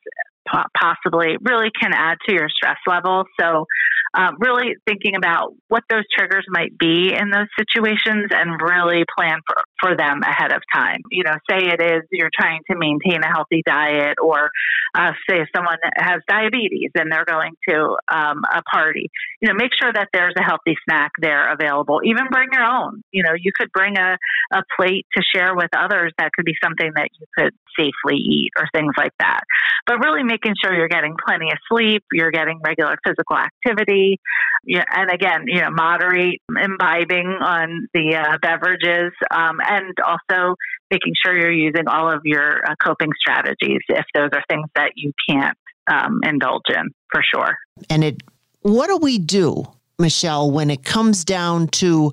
possibly 0.79 1.37
really 1.43 1.71
can 1.81 1.93
add 1.93 2.19
to 2.29 2.35
your 2.35 2.49
stress 2.49 2.79
level. 2.87 3.25
So, 3.41 3.67
um, 4.15 4.37
really 4.39 4.77
thinking 4.87 5.15
about 5.15 5.53
what 5.69 5.83
those 5.91 6.05
triggers 6.17 6.45
might 6.49 6.77
be 6.79 7.13
in 7.13 7.31
those 7.31 7.49
situations 7.59 8.31
and 8.31 8.61
really 8.61 9.05
plan 9.17 9.41
for, 9.47 9.57
for 9.81 9.97
them 9.97 10.23
ahead 10.23 10.53
of 10.53 10.63
time. 10.75 11.01
You 11.11 11.25
know, 11.25 11.35
say 11.49 11.69
it 11.69 11.81
is 11.81 12.03
you're 12.11 12.31
trying 12.35 12.61
to 12.71 12.77
maintain 12.77 13.23
a 13.23 13.29
healthy 13.29 13.63
diet, 13.65 14.19
or 14.23 14.51
uh, 14.95 15.13
say 15.29 15.47
someone 15.55 15.79
has 15.97 16.21
diabetes 16.29 16.91
and 16.95 17.11
they're 17.11 17.25
going 17.25 17.53
to 17.69 17.97
um, 18.09 18.43
a 18.51 18.63
party, 18.63 19.11
you 19.41 19.49
know, 19.49 19.55
make 19.55 19.73
sure 19.81 19.93
that 19.93 20.09
there's 20.13 20.35
a 20.39 20.43
healthy 20.43 20.77
snack 20.89 21.13
there 21.21 21.53
available. 21.53 22.01
Even 22.05 22.25
bring 22.31 22.49
your 22.53 22.65
own. 22.65 23.03
You 23.13 23.23
know, 23.23 23.35
you 23.39 23.53
could 23.57 23.71
bring 23.73 23.97
a, 23.99 24.17
a 24.53 24.63
plate 24.77 25.07
to 25.17 25.23
share 25.35 25.55
with 25.55 25.71
others 25.77 26.13
that 26.19 26.33
could 26.33 26.45
be 26.45 26.55
something 26.63 26.91
that 26.95 27.11
you 27.19 27.27
could 27.37 27.53
safely 27.79 28.17
eat 28.17 28.51
or 28.59 28.67
things 28.73 28.93
like 28.97 29.13
that. 29.19 29.41
But 29.87 29.99
really 29.99 30.23
making 30.23 30.55
sure 30.63 30.75
you're 30.75 30.89
getting 30.89 31.15
plenty 31.27 31.51
of 31.51 31.59
sleep, 31.69 32.03
you're 32.13 32.31
getting 32.31 32.61
regular 32.65 32.97
physical 33.05 33.37
activity, 33.37 34.19
and 34.67 35.11
again, 35.11 35.45
you 35.47 35.61
know, 35.61 35.71
moderate 35.71 36.41
imbibing 36.49 37.27
on 37.41 37.89
the 37.95 38.17
uh, 38.17 38.39
beverages, 38.43 39.13
um, 39.31 39.61
and 39.67 39.95
also 40.07 40.55
making 40.91 41.15
sure 41.25 41.37
you're 41.37 41.51
using 41.51 41.89
all 41.89 42.11
of 42.11 42.21
your 42.25 42.65
uh, 42.65 42.75
coping 42.83 43.11
strategies 43.19 43.81
if 43.89 44.05
those 44.15 44.31
are 44.33 44.43
things 44.49 44.67
that 44.75 44.93
you 44.97 45.13
can't 45.29 45.57
um, 45.91 46.21
indulge 46.25 46.63
in 46.69 46.91
for 47.11 47.23
sure. 47.35 47.57
And 47.91 48.05
it, 48.05 48.23
what 48.63 48.89
do 48.89 48.99
we 48.99 49.19
do, 49.19 49.65
Michelle, 49.99 50.51
when 50.51 50.71
it 50.71 50.85
comes 50.85 51.25
down 51.25 51.69
to 51.69 52.13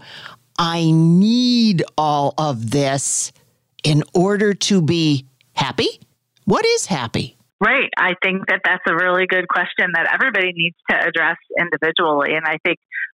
I 0.58 0.92
need 0.92 1.84
all 1.98 2.34
of 2.38 2.72
this 2.72 3.32
in 3.84 4.04
order 4.14 4.54
to 4.54 4.82
be 4.82 5.26
happy? 5.54 6.00
What 6.46 6.66
is 6.66 6.86
happy? 6.86 7.38
Right. 7.60 7.90
I 7.98 8.16
think 8.22 8.48
that 8.48 8.62
that's 8.66 8.84
a 8.88 8.96
really 8.96 9.26
good 9.26 9.48
question 9.48 9.92
that 9.94 10.14
everybody 10.14 10.52
needs 10.54 10.76
to 10.90 10.98
address 10.98 11.38
individually. 11.58 12.36
And 12.36 12.46
I 12.46 12.58
think 12.66 12.78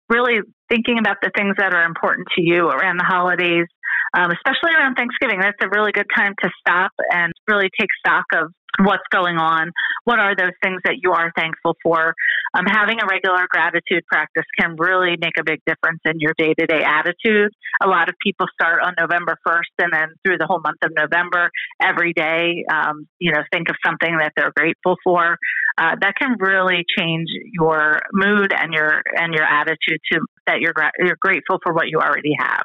really 0.10 0.40
thinking 0.70 1.00
about 1.00 1.18
the 1.22 1.32
things 1.36 1.56
that 1.58 1.74
are 1.74 1.86
important 1.86 2.28
to 2.36 2.42
you 2.42 2.68
around 2.68 2.98
the 2.98 3.06
holidays, 3.06 3.68
um, 4.14 4.32
especially 4.32 4.76
around 4.78 4.96
Thanksgiving, 4.96 5.40
that's 5.40 5.58
a 5.62 5.70
really 5.70 5.92
good 5.92 6.08
time 6.16 6.34
to 6.42 6.50
stop 6.60 6.92
and 7.12 7.34
really 7.48 7.70
take 7.80 7.90
stock 8.06 8.26
of 8.36 8.52
what's 8.80 9.04
going 9.12 9.38
on, 9.38 9.72
what 10.06 10.20
are 10.20 10.36
those 10.36 10.54
things 10.64 10.82
that 10.86 10.98
you 11.02 11.12
are 11.12 11.32
thankful 11.38 11.76
for. 11.84 12.14
Um, 12.56 12.66
having 12.66 12.98
a 13.02 13.06
regular 13.10 13.46
gratitude 13.50 14.04
practice 14.12 14.46
can 14.60 14.76
really 14.78 15.16
make 15.20 15.38
a 15.40 15.44
big 15.44 15.60
difference 15.66 16.00
in 16.06 16.20
your 16.20 16.34
day 16.38 16.54
to 16.54 16.66
day 16.66 16.82
attitude. 16.84 17.52
A 17.84 17.88
lot 17.88 18.10
of 18.10 18.16
people 18.24 18.48
start 18.54 18.82
on 18.84 18.94
November 19.00 19.38
1st 19.48 19.74
and 19.80 19.94
then 19.94 20.08
through 20.26 20.38
the 20.38 20.46
whole 20.48 20.62
month 20.64 20.80
of 20.84 20.92
November, 20.96 21.50
every 21.82 22.14
day, 22.14 22.64
um, 22.72 23.08
you 23.20 23.32
know, 23.32 23.42
think 23.52 23.70
of 23.70 23.76
something 23.86 24.18
that 24.18 24.34
they're 24.36 24.54
grateful 24.56 24.96
for. 25.04 25.38
Uh, 25.78 25.96
that 26.00 26.14
can 26.20 26.36
really 26.40 26.86
change 26.98 27.28
your 27.52 28.00
mood 28.14 28.54
and 28.56 28.74
your 28.74 29.02
and 29.16 29.34
your 29.34 29.44
attitude 29.44 30.00
to 30.12 30.20
that 30.46 30.62
you're 30.62 30.74
gra- 30.74 30.92
you're 31.00 31.18
grateful 31.20 31.58
for 31.64 31.74
what 31.74 31.88
you 31.88 31.98
already 31.98 32.34
have. 32.38 32.64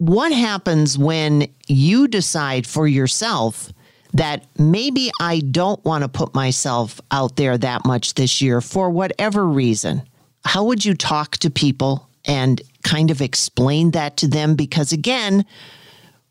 What 0.00 0.32
happens 0.32 0.96
when 0.96 1.46
you 1.68 2.08
decide 2.08 2.66
for 2.66 2.88
yourself 2.88 3.70
that 4.14 4.46
maybe 4.58 5.10
I 5.20 5.40
don't 5.40 5.84
want 5.84 6.04
to 6.04 6.08
put 6.08 6.34
myself 6.34 7.02
out 7.10 7.36
there 7.36 7.58
that 7.58 7.84
much 7.84 8.14
this 8.14 8.40
year 8.40 8.62
for 8.62 8.88
whatever 8.88 9.46
reason. 9.46 10.02
How 10.42 10.64
would 10.64 10.86
you 10.86 10.94
talk 10.94 11.36
to 11.36 11.50
people 11.50 12.08
and 12.24 12.62
kind 12.82 13.10
of 13.10 13.20
explain 13.20 13.90
that 13.90 14.16
to 14.16 14.26
them? 14.26 14.54
Because 14.54 14.90
again, 14.90 15.44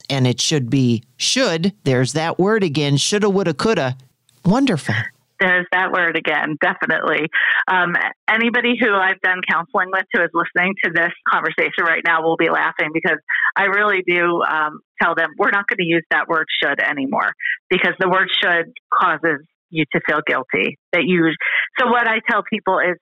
and 0.10 0.26
it 0.26 0.42
should 0.42 0.72
be 0.72 1.04
should, 1.18 1.72
there's 1.84 2.14
that 2.14 2.40
word 2.40 2.64
again, 2.64 2.98
shoulda, 2.98 3.30
woulda, 3.30 3.54
coulda. 3.54 3.96
Wonderful. 4.44 4.96
There's 5.40 5.66
that 5.72 5.92
word 5.92 6.18
again, 6.18 6.58
definitely. 6.62 7.28
Um, 7.68 7.96
anybody 8.30 8.76
who 8.80 8.94
I've 8.94 9.22
done 9.22 9.42
counseling 9.50 9.90
with 9.92 10.06
who 10.14 10.22
is 10.22 10.30
listening 10.34 10.76
to 10.84 10.92
this 10.94 11.12
conversation 11.32 11.86
right 11.86 12.04
now 12.06 12.24
will 12.24 12.38
be 12.38 12.50
laughing 12.50 12.90
because 12.94 13.18
I 13.56 13.66
really 13.66 14.04
do 14.06 14.42
um, 14.44 14.80
tell 15.02 15.16
them 15.16 15.30
we're 15.38 15.52
not 15.52 15.68
going 15.68 15.78
to 15.78 15.86
use 15.86 16.04
that 16.12 16.28
word 16.28 16.46
should 16.62 16.82
anymore 16.82 17.32
because 17.70 17.94
the 18.00 18.10
word 18.10 18.30
should 18.42 18.74
causes 18.94 19.46
you 19.70 19.86
to 19.94 20.02
feel 20.06 20.20
guilty. 20.26 20.78
That 20.94 21.04
you. 21.06 21.32
So 21.80 21.88
what 21.88 22.08
I 22.08 22.20
tell 22.30 22.44
people 22.44 22.80
is 22.80 22.98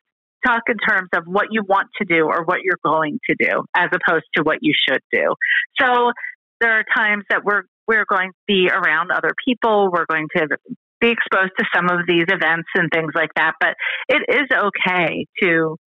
talk 0.46 0.63
in 0.70 0.77
terms 0.77 1.10
of 1.13 1.24
what 1.25 1.48
you 1.51 1.63
want 1.67 1.88
to 2.00 2.06
do 2.06 2.25
or 2.25 2.44
what 2.44 2.62
you're 2.62 2.79
going 2.84 3.20
to 3.29 3.36
do 3.39 3.63
as 3.75 3.89
opposed 3.91 4.25
to 4.36 4.44
what 4.44 4.60
you 4.62 4.74
should 4.88 5.01
do. 5.12 5.34
So 5.79 6.12
there 6.62 6.79
are 6.79 6.84
times 6.96 7.24
that 7.29 7.44
we're 7.44 7.63
we're 7.88 8.06
going 8.06 8.29
to 8.29 8.38
be 8.48 8.70
around 8.70 9.12
other 9.12 9.32
people. 9.46 9.89
We're 9.91 10.06
going 10.06 10.27
to 10.36 10.48
be 11.00 11.10
exposed 11.10 11.51
to 11.60 11.66
some 11.74 11.89
of 11.89 12.06
these 12.08 12.25
events 12.27 12.70
and 12.75 12.89
things 12.92 13.12
like 13.16 13.32
that. 13.36 13.54
But 13.60 13.75
it 14.10 14.24
is 14.30 14.48
okay 14.51 15.25
to 15.42 15.77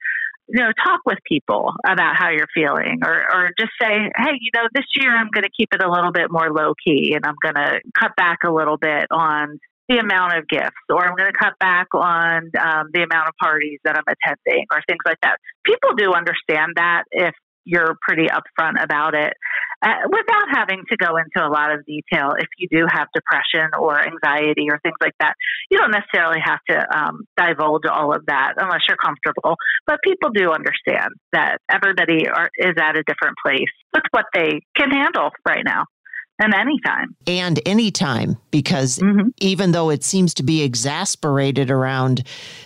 you 0.53 0.59
know, 0.59 0.73
talk 0.85 1.01
with 1.07 1.19
people 1.29 1.73
about 1.87 2.17
how 2.17 2.31
you're 2.31 2.51
feeling 2.53 2.99
or, 3.05 3.15
or 3.15 3.51
just 3.59 3.71
say, 3.81 4.11
hey, 4.17 4.35
you 4.41 4.51
know, 4.53 4.67
this 4.75 4.85
year 4.97 5.17
I'm 5.17 5.31
going 5.33 5.45
to 5.45 5.51
keep 5.57 5.69
it 5.73 5.83
a 5.83 5.91
little 5.91 6.11
bit 6.11 6.31
more 6.31 6.51
low 6.53 6.75
key 6.85 7.15
and 7.15 7.25
I'm 7.25 7.37
going 7.41 7.55
to 7.55 7.81
cut 7.99 8.17
back 8.17 8.39
a 8.45 8.53
little 8.53 8.77
bit 8.77 9.07
on 9.13 9.61
the 9.89 9.99
amount 9.99 10.39
of 10.39 10.49
gifts 10.49 10.83
or 10.89 11.05
I'm 11.07 11.17
going 11.17 11.33
to 11.33 11.39
cut 11.39 11.55
back 11.61 11.87
on 11.95 12.51
um, 12.59 12.91
the 12.93 13.03
amount 13.03 13.29
of 13.29 13.35
parties 13.41 13.79
that 13.85 13.97
I'm 13.97 14.05
attending 14.07 14.67
or 14.73 14.81
things 14.89 15.03
like 15.07 15.19
that. 15.23 15.39
People 15.65 15.95
do 15.97 16.13
understand 16.15 16.73
that 16.77 17.05
if 17.13 17.35
you're 17.65 17.97
pretty 18.03 18.27
upfront 18.27 18.83
about 18.83 19.15
it 19.15 19.35
uh, 19.83 19.95
without 20.07 20.49
having 20.53 20.85
to 20.91 20.97
go 20.97 21.17
into 21.17 21.47
a 21.47 21.49
lot 21.49 21.73
of 21.73 21.85
detail. 21.87 22.33
If 22.39 22.49
you 22.59 22.69
do 22.71 22.87
have 22.91 23.09
depression 23.15 23.71
or 23.79 23.99
anxiety 23.99 24.67
or 24.71 24.79
things 24.83 24.97
like 25.01 25.15
that, 25.21 25.35
you 25.71 25.79
don't 25.79 25.91
necessarily 25.91 26.41
have 26.45 26.61
to 26.69 26.99
um, 26.99 27.21
divulge 27.37 27.87
all 27.91 28.15
of 28.15 28.27
that 28.27 28.55
unless 28.59 28.81
you're 28.89 28.99
comfortable. 28.99 29.57
But 29.87 29.99
people 30.05 30.31
do 30.31 30.53
understand 30.53 31.15
that 31.33 31.59
everybody 31.71 32.29
are, 32.29 32.51
is 32.59 32.75
at 32.79 32.97
a 32.97 33.03
different 33.05 33.37
place 33.45 33.71
with 33.95 34.05
what 34.11 34.27
they 34.35 34.61
can 34.77 34.91
handle 34.91 35.31
right 35.47 35.65
now. 35.65 35.85
And 36.43 36.55
anytime. 36.55 37.15
And 37.27 37.61
anytime, 37.67 38.39
because 38.51 38.99
mm-hmm. 38.99 39.29
even 39.41 39.73
though 39.73 39.91
it 39.91 40.03
seems 40.03 40.33
to 40.35 40.43
be 40.43 40.63
exasperated 40.63 41.71
around 41.71 42.23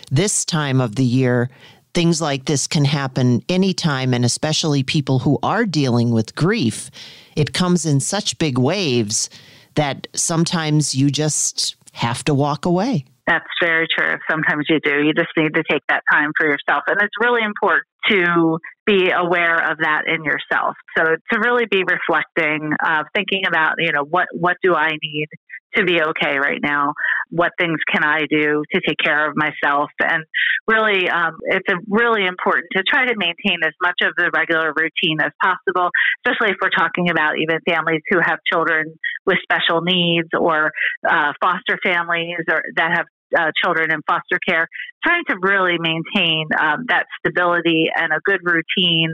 this 0.09 0.45
time 0.45 0.79
of 0.79 0.95
the 0.95 1.03
year, 1.03 1.49
things 1.95 2.21
like 2.21 2.45
this 2.45 2.67
can 2.67 2.85
happen 2.85 3.41
anytime, 3.49 4.13
and 4.13 4.23
especially 4.23 4.83
people 4.83 5.19
who 5.19 5.39
are 5.41 5.65
dealing 5.65 6.11
with 6.11 6.35
grief. 6.35 6.91
It 7.35 7.53
comes 7.53 7.85
in 7.85 7.99
such 8.01 8.37
big 8.37 8.57
waves 8.57 9.29
that 9.75 10.07
sometimes 10.13 10.93
you 10.93 11.09
just 11.09 11.75
have 11.93 12.23
to 12.25 12.33
walk 12.33 12.65
away. 12.65 13.05
That's 13.25 13.45
very 13.59 13.87
true. 13.87 14.17
Sometimes 14.29 14.65
you 14.69 14.79
do. 14.83 15.03
You 15.03 15.13
just 15.13 15.29
need 15.35 15.55
to 15.55 15.63
take 15.69 15.81
that 15.89 16.03
time 16.11 16.31
for 16.37 16.45
yourself. 16.45 16.83
And 16.87 17.01
it's 17.01 17.15
really 17.19 17.41
important 17.43 17.87
to 18.09 18.59
be 18.85 19.09
aware 19.09 19.71
of 19.71 19.79
that 19.79 20.03
in 20.05 20.23
yourself. 20.23 20.75
So 20.95 21.03
to 21.05 21.39
really 21.39 21.65
be 21.65 21.83
reflecting, 21.83 22.71
uh, 22.85 23.03
thinking 23.15 23.47
about, 23.47 23.75
you 23.79 23.91
know, 23.91 24.03
what, 24.03 24.27
what 24.33 24.57
do 24.61 24.75
I 24.75 24.91
need 25.01 25.27
to 25.75 25.83
be 25.83 26.01
okay 26.01 26.37
right 26.37 26.59
now? 26.61 26.93
What 27.35 27.51
things 27.59 27.79
can 27.91 28.03
I 28.03 28.21
do 28.29 28.63
to 28.73 28.81
take 28.87 28.97
care 29.03 29.29
of 29.29 29.35
myself? 29.35 29.91
And 29.99 30.23
really, 30.67 31.09
um, 31.09 31.35
it's 31.43 31.67
really 31.89 32.25
important 32.25 32.65
to 32.77 32.83
try 32.87 33.05
to 33.05 33.13
maintain 33.17 33.59
as 33.63 33.73
much 33.81 33.99
of 34.01 34.13
the 34.15 34.31
regular 34.33 34.71
routine 34.71 35.19
as 35.19 35.31
possible, 35.43 35.89
especially 36.23 36.53
if 36.53 36.57
we're 36.61 36.69
talking 36.69 37.09
about 37.09 37.37
even 37.37 37.59
families 37.67 38.01
who 38.09 38.19
have 38.23 38.39
children 38.49 38.95
with 39.25 39.37
special 39.43 39.81
needs 39.81 40.29
or 40.39 40.71
uh, 41.07 41.33
foster 41.41 41.77
families 41.83 42.39
or 42.49 42.63
that 42.77 42.91
have 42.95 43.05
uh, 43.37 43.51
children 43.63 43.91
in 43.91 44.01
foster 44.07 44.39
care, 44.47 44.67
trying 45.03 45.23
to 45.27 45.35
really 45.41 45.77
maintain 45.79 46.47
um, 46.59 46.85
that 46.87 47.05
stability 47.19 47.87
and 47.93 48.11
a 48.13 48.19
good 48.23 48.39
routine, 48.43 49.13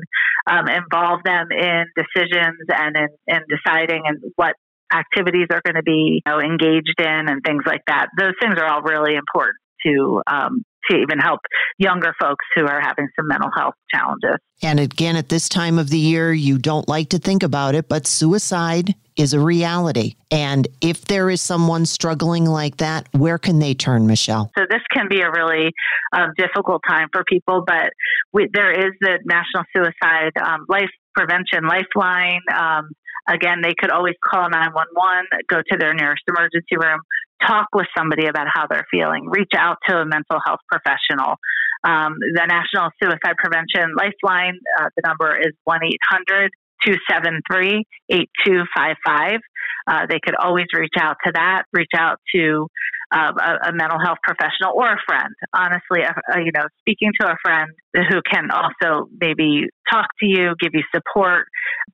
um, 0.49 0.67
involve 0.67 1.21
them 1.23 1.47
in 1.51 1.85
decisions 1.95 2.59
and 2.69 2.95
in, 2.95 3.07
in 3.27 3.41
deciding 3.49 4.03
and 4.05 4.19
what 4.35 4.55
activities 4.93 5.47
are 5.51 5.61
going 5.65 5.75
to 5.75 5.83
be 5.83 6.21
you 6.25 6.31
know, 6.31 6.39
engaged 6.39 6.99
in 6.99 7.29
and 7.29 7.41
things 7.45 7.63
like 7.65 7.81
that. 7.87 8.07
Those 8.19 8.33
things 8.41 8.55
are 8.57 8.65
all 8.65 8.81
really 8.81 9.15
important 9.15 9.57
to 9.85 10.21
um, 10.27 10.63
to 10.89 10.97
even 10.97 11.19
help 11.19 11.39
younger 11.77 12.13
folks 12.19 12.45
who 12.55 12.65
are 12.65 12.81
having 12.81 13.07
some 13.15 13.27
mental 13.27 13.49
health 13.55 13.75
challenges. 13.93 14.37
And 14.63 14.79
again, 14.79 15.15
at 15.15 15.29
this 15.29 15.49
time 15.49 15.77
of 15.77 15.89
the 15.89 15.97
year, 15.97 16.33
you 16.33 16.57
don't 16.57 16.87
like 16.87 17.09
to 17.09 17.19
think 17.19 17.43
about 17.43 17.75
it, 17.75 17.87
but 17.87 18.07
suicide 18.07 18.95
is 19.17 19.33
a 19.33 19.39
reality. 19.39 20.15
And 20.31 20.67
if 20.81 21.05
there 21.05 21.29
is 21.29 21.41
someone 21.41 21.85
struggling 21.85 22.45
like 22.45 22.77
that, 22.77 23.07
where 23.11 23.37
can 23.37 23.59
they 23.59 23.73
turn, 23.73 24.07
Michelle? 24.07 24.51
So, 24.57 24.65
this 24.69 24.81
can 24.91 25.07
be 25.09 25.21
a 25.21 25.31
really 25.31 25.71
um, 26.13 26.29
difficult 26.37 26.81
time 26.87 27.07
for 27.11 27.23
people, 27.27 27.63
but 27.65 27.91
we, 28.33 28.47
there 28.53 28.71
is 28.71 28.93
the 29.01 29.19
National 29.25 29.63
Suicide 29.75 30.31
um, 30.41 30.65
Life 30.69 30.89
Prevention 31.15 31.67
Lifeline. 31.67 32.41
Um, 32.55 32.89
again, 33.31 33.61
they 33.63 33.73
could 33.77 33.91
always 33.91 34.15
call 34.23 34.49
911, 34.49 35.47
go 35.47 35.61
to 35.61 35.77
their 35.79 35.93
nearest 35.93 36.23
emergency 36.27 36.75
room, 36.75 36.99
talk 37.47 37.67
with 37.73 37.87
somebody 37.97 38.27
about 38.27 38.47
how 38.51 38.67
they're 38.67 38.87
feeling, 38.91 39.25
reach 39.29 39.53
out 39.57 39.77
to 39.87 39.97
a 39.97 40.05
mental 40.05 40.39
health 40.45 40.59
professional. 40.69 41.39
Um, 41.83 42.13
the 42.19 42.45
National 42.45 42.91
Suicide 43.01 43.35
Prevention 43.37 43.95
Lifeline, 43.97 44.59
uh, 44.79 44.89
the 44.95 45.01
number 45.07 45.35
is 45.39 45.53
1 45.63 45.79
800 45.83 46.51
273 46.85 47.85
8255. 48.09 49.39
Uh, 49.87 50.05
they 50.09 50.19
could 50.23 50.35
always 50.35 50.67
reach 50.73 50.93
out 50.99 51.17
to 51.25 51.31
that, 51.33 51.63
reach 51.73 51.91
out 51.97 52.19
to 52.35 52.67
uh, 53.13 53.31
a, 53.37 53.69
a, 53.69 53.73
mental 53.73 53.99
health 53.99 54.19
professional 54.23 54.71
or 54.73 54.93
a 54.93 54.97
friend. 55.05 55.33
Honestly, 55.53 55.99
you 56.37 56.51
know, 56.53 56.65
speaking 56.79 57.11
to 57.19 57.27
a 57.27 57.35
friend 57.43 57.71
who 57.93 58.21
can 58.29 58.49
also 58.51 59.09
maybe 59.19 59.67
talk 59.91 60.07
to 60.19 60.25
you, 60.25 60.53
give 60.59 60.71
you 60.73 60.83
support, 60.95 61.47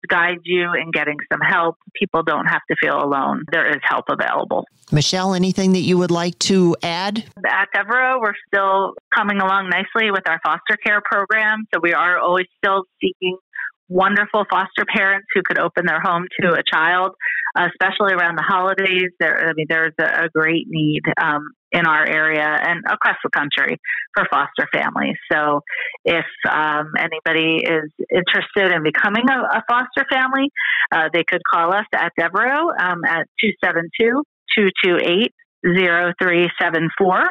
guide 0.07 0.37
you 0.43 0.73
in 0.73 0.91
getting 0.91 1.17
some 1.31 1.41
help. 1.41 1.75
People 1.95 2.23
don't 2.23 2.45
have 2.45 2.61
to 2.69 2.75
feel 2.79 3.03
alone. 3.03 3.43
There 3.51 3.67
is 3.67 3.81
help 3.83 4.05
available. 4.09 4.65
Michelle, 4.91 5.33
anything 5.33 5.73
that 5.73 5.81
you 5.81 5.97
would 5.97 6.11
like 6.11 6.37
to 6.39 6.75
add? 6.83 7.25
At 7.45 7.67
Devereux, 7.73 8.19
we're 8.21 8.33
still 8.53 8.93
coming 9.13 9.41
along 9.41 9.69
nicely 9.69 10.11
with 10.11 10.29
our 10.29 10.39
foster 10.45 10.77
care 10.85 11.01
program. 11.03 11.65
So 11.73 11.79
we 11.81 11.93
are 11.93 12.19
always 12.19 12.45
still 12.63 12.83
seeking 13.01 13.37
wonderful 13.89 14.45
foster 14.49 14.85
parents 14.93 15.27
who 15.33 15.41
could 15.45 15.59
open 15.59 15.85
their 15.85 16.01
home 16.01 16.25
to 16.41 16.53
a 16.53 16.63
child. 16.71 17.11
especially 17.55 18.13
around 18.13 18.37
the 18.37 18.43
holidays. 18.43 19.09
There, 19.19 19.49
I 19.49 19.53
mean, 19.53 19.65
there's 19.69 19.93
a, 19.99 20.29
great 20.33 20.67
need 20.67 21.01
um, 21.19 21.53
in 21.71 21.87
our 21.87 22.05
area 22.05 22.45
and 22.45 22.83
across 22.85 23.15
the 23.23 23.31
country 23.31 23.79
for 24.13 24.27
foster 24.29 24.67
families. 24.71 25.15
So, 25.31 25.61
if 26.05 26.25
um, 26.51 26.91
anybody 26.99 27.63
is 27.63 27.89
interested 28.11 28.75
in 28.75 28.83
becoming 28.83 29.23
a, 29.29 29.57
a 29.57 29.63
foster 29.67 30.05
family, 30.11 30.51
uh, 30.91 31.09
they 31.11 31.23
could 31.23 31.41
call 31.51 31.73
us 31.73 31.85
at 31.95 32.11
Devereux 32.17 32.69
um, 32.79 33.03
at 33.05 33.25
272 33.41 34.23
228 34.55 35.33
0374. 35.65 37.27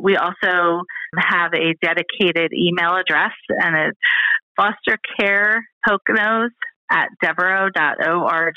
We 0.00 0.16
also 0.16 0.82
have 1.16 1.52
a 1.54 1.74
dedicated 1.82 2.52
email 2.52 2.96
address 2.96 3.32
and 3.48 3.76
it's 3.76 3.98
foster 4.56 4.98
care 5.16 5.62
poconos 5.84 6.52
at 6.92 7.08
devereux.org. 7.20 8.54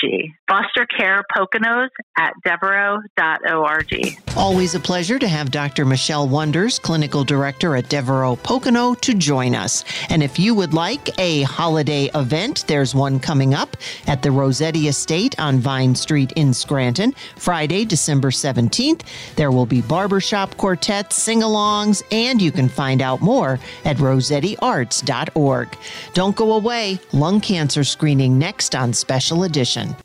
Foster 0.48 0.86
Care 0.86 1.24
Poconos 1.36 1.90
at 2.18 2.34
devereux.org. 2.44 3.96
Always 4.38 4.76
a 4.76 4.80
pleasure 4.80 5.18
to 5.18 5.28
have 5.28 5.50
Dr. 5.50 5.86
Michelle 5.86 6.28
Wonders, 6.28 6.78
Clinical 6.78 7.24
Director 7.24 7.76
at 7.78 7.90
Devereux 7.90 8.36
Pocono, 8.36 8.94
to 8.96 9.14
join 9.14 9.56
us. 9.56 9.86
And 10.10 10.22
if 10.22 10.38
you 10.38 10.54
would 10.54 10.74
like 10.74 11.18
a 11.20 11.44
holiday 11.44 12.10
event, 12.14 12.66
there's 12.68 12.94
one 12.94 13.20
coming 13.20 13.54
up 13.54 13.78
at 14.08 14.22
the 14.22 14.32
Rossetti 14.32 14.90
Estate 14.90 15.40
on 15.40 15.60
Vine 15.60 15.96
Street 15.96 16.34
in 16.34 16.54
Scranton, 16.54 17.14
Friday, 17.38 17.86
December 17.86 18.30
17th. 18.30 19.04
There 19.38 19.52
will 19.52 19.66
be 19.66 19.82
barbershop 19.82 20.58
quartets, 20.58 21.16
sing 21.16 21.42
alongs, 21.42 22.04
and 22.12 22.42
you 22.42 22.52
can 22.52 22.68
find 22.68 23.02
out 23.02 23.22
more 23.22 23.60
at 23.86 23.98
rossettiarts.org. 23.98 25.78
Don't 26.14 26.36
go 26.36 26.54
away. 26.54 27.00
Lung 27.14 27.40
cancer 27.40 27.86
screening 27.86 28.25
next 28.30 28.76
on 28.76 28.94
Special 28.94 29.44
Edition. 29.44 29.96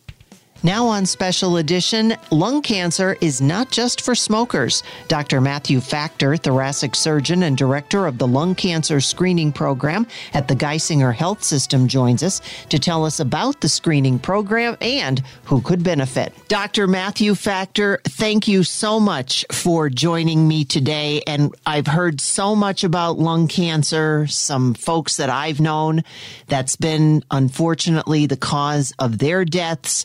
Now 0.62 0.88
on 0.88 1.06
Special 1.06 1.56
Edition, 1.56 2.14
lung 2.30 2.60
cancer 2.60 3.16
is 3.22 3.40
not 3.40 3.70
just 3.70 4.02
for 4.02 4.14
smokers. 4.14 4.82
Dr. 5.08 5.40
Matthew 5.40 5.80
Facktor, 5.80 6.36
thoracic 6.36 6.94
surgeon 6.94 7.44
and 7.44 7.56
director 7.56 8.06
of 8.06 8.18
the 8.18 8.26
lung 8.26 8.54
cancer 8.54 9.00
screening 9.00 9.52
program 9.52 10.06
at 10.34 10.48
the 10.48 10.54
Geisinger 10.54 11.14
Health 11.14 11.42
System, 11.42 11.88
joins 11.88 12.22
us 12.22 12.42
to 12.68 12.78
tell 12.78 13.06
us 13.06 13.20
about 13.20 13.62
the 13.62 13.70
screening 13.70 14.18
program 14.18 14.76
and 14.82 15.22
who 15.44 15.62
could 15.62 15.82
benefit. 15.82 16.34
Dr. 16.48 16.86
Matthew 16.86 17.34
Facktor, 17.34 17.98
thank 18.04 18.46
you 18.46 18.62
so 18.62 19.00
much 19.00 19.46
for 19.50 19.88
joining 19.88 20.46
me 20.46 20.66
today. 20.66 21.22
And 21.26 21.54
I've 21.64 21.86
heard 21.86 22.20
so 22.20 22.54
much 22.54 22.84
about 22.84 23.18
lung 23.18 23.48
cancer, 23.48 24.26
some 24.26 24.74
folks 24.74 25.16
that 25.16 25.30
I've 25.30 25.58
known 25.58 26.04
that's 26.48 26.76
been 26.76 27.24
unfortunately 27.30 28.26
the 28.26 28.36
cause 28.36 28.92
of 28.98 29.16
their 29.16 29.46
deaths 29.46 30.04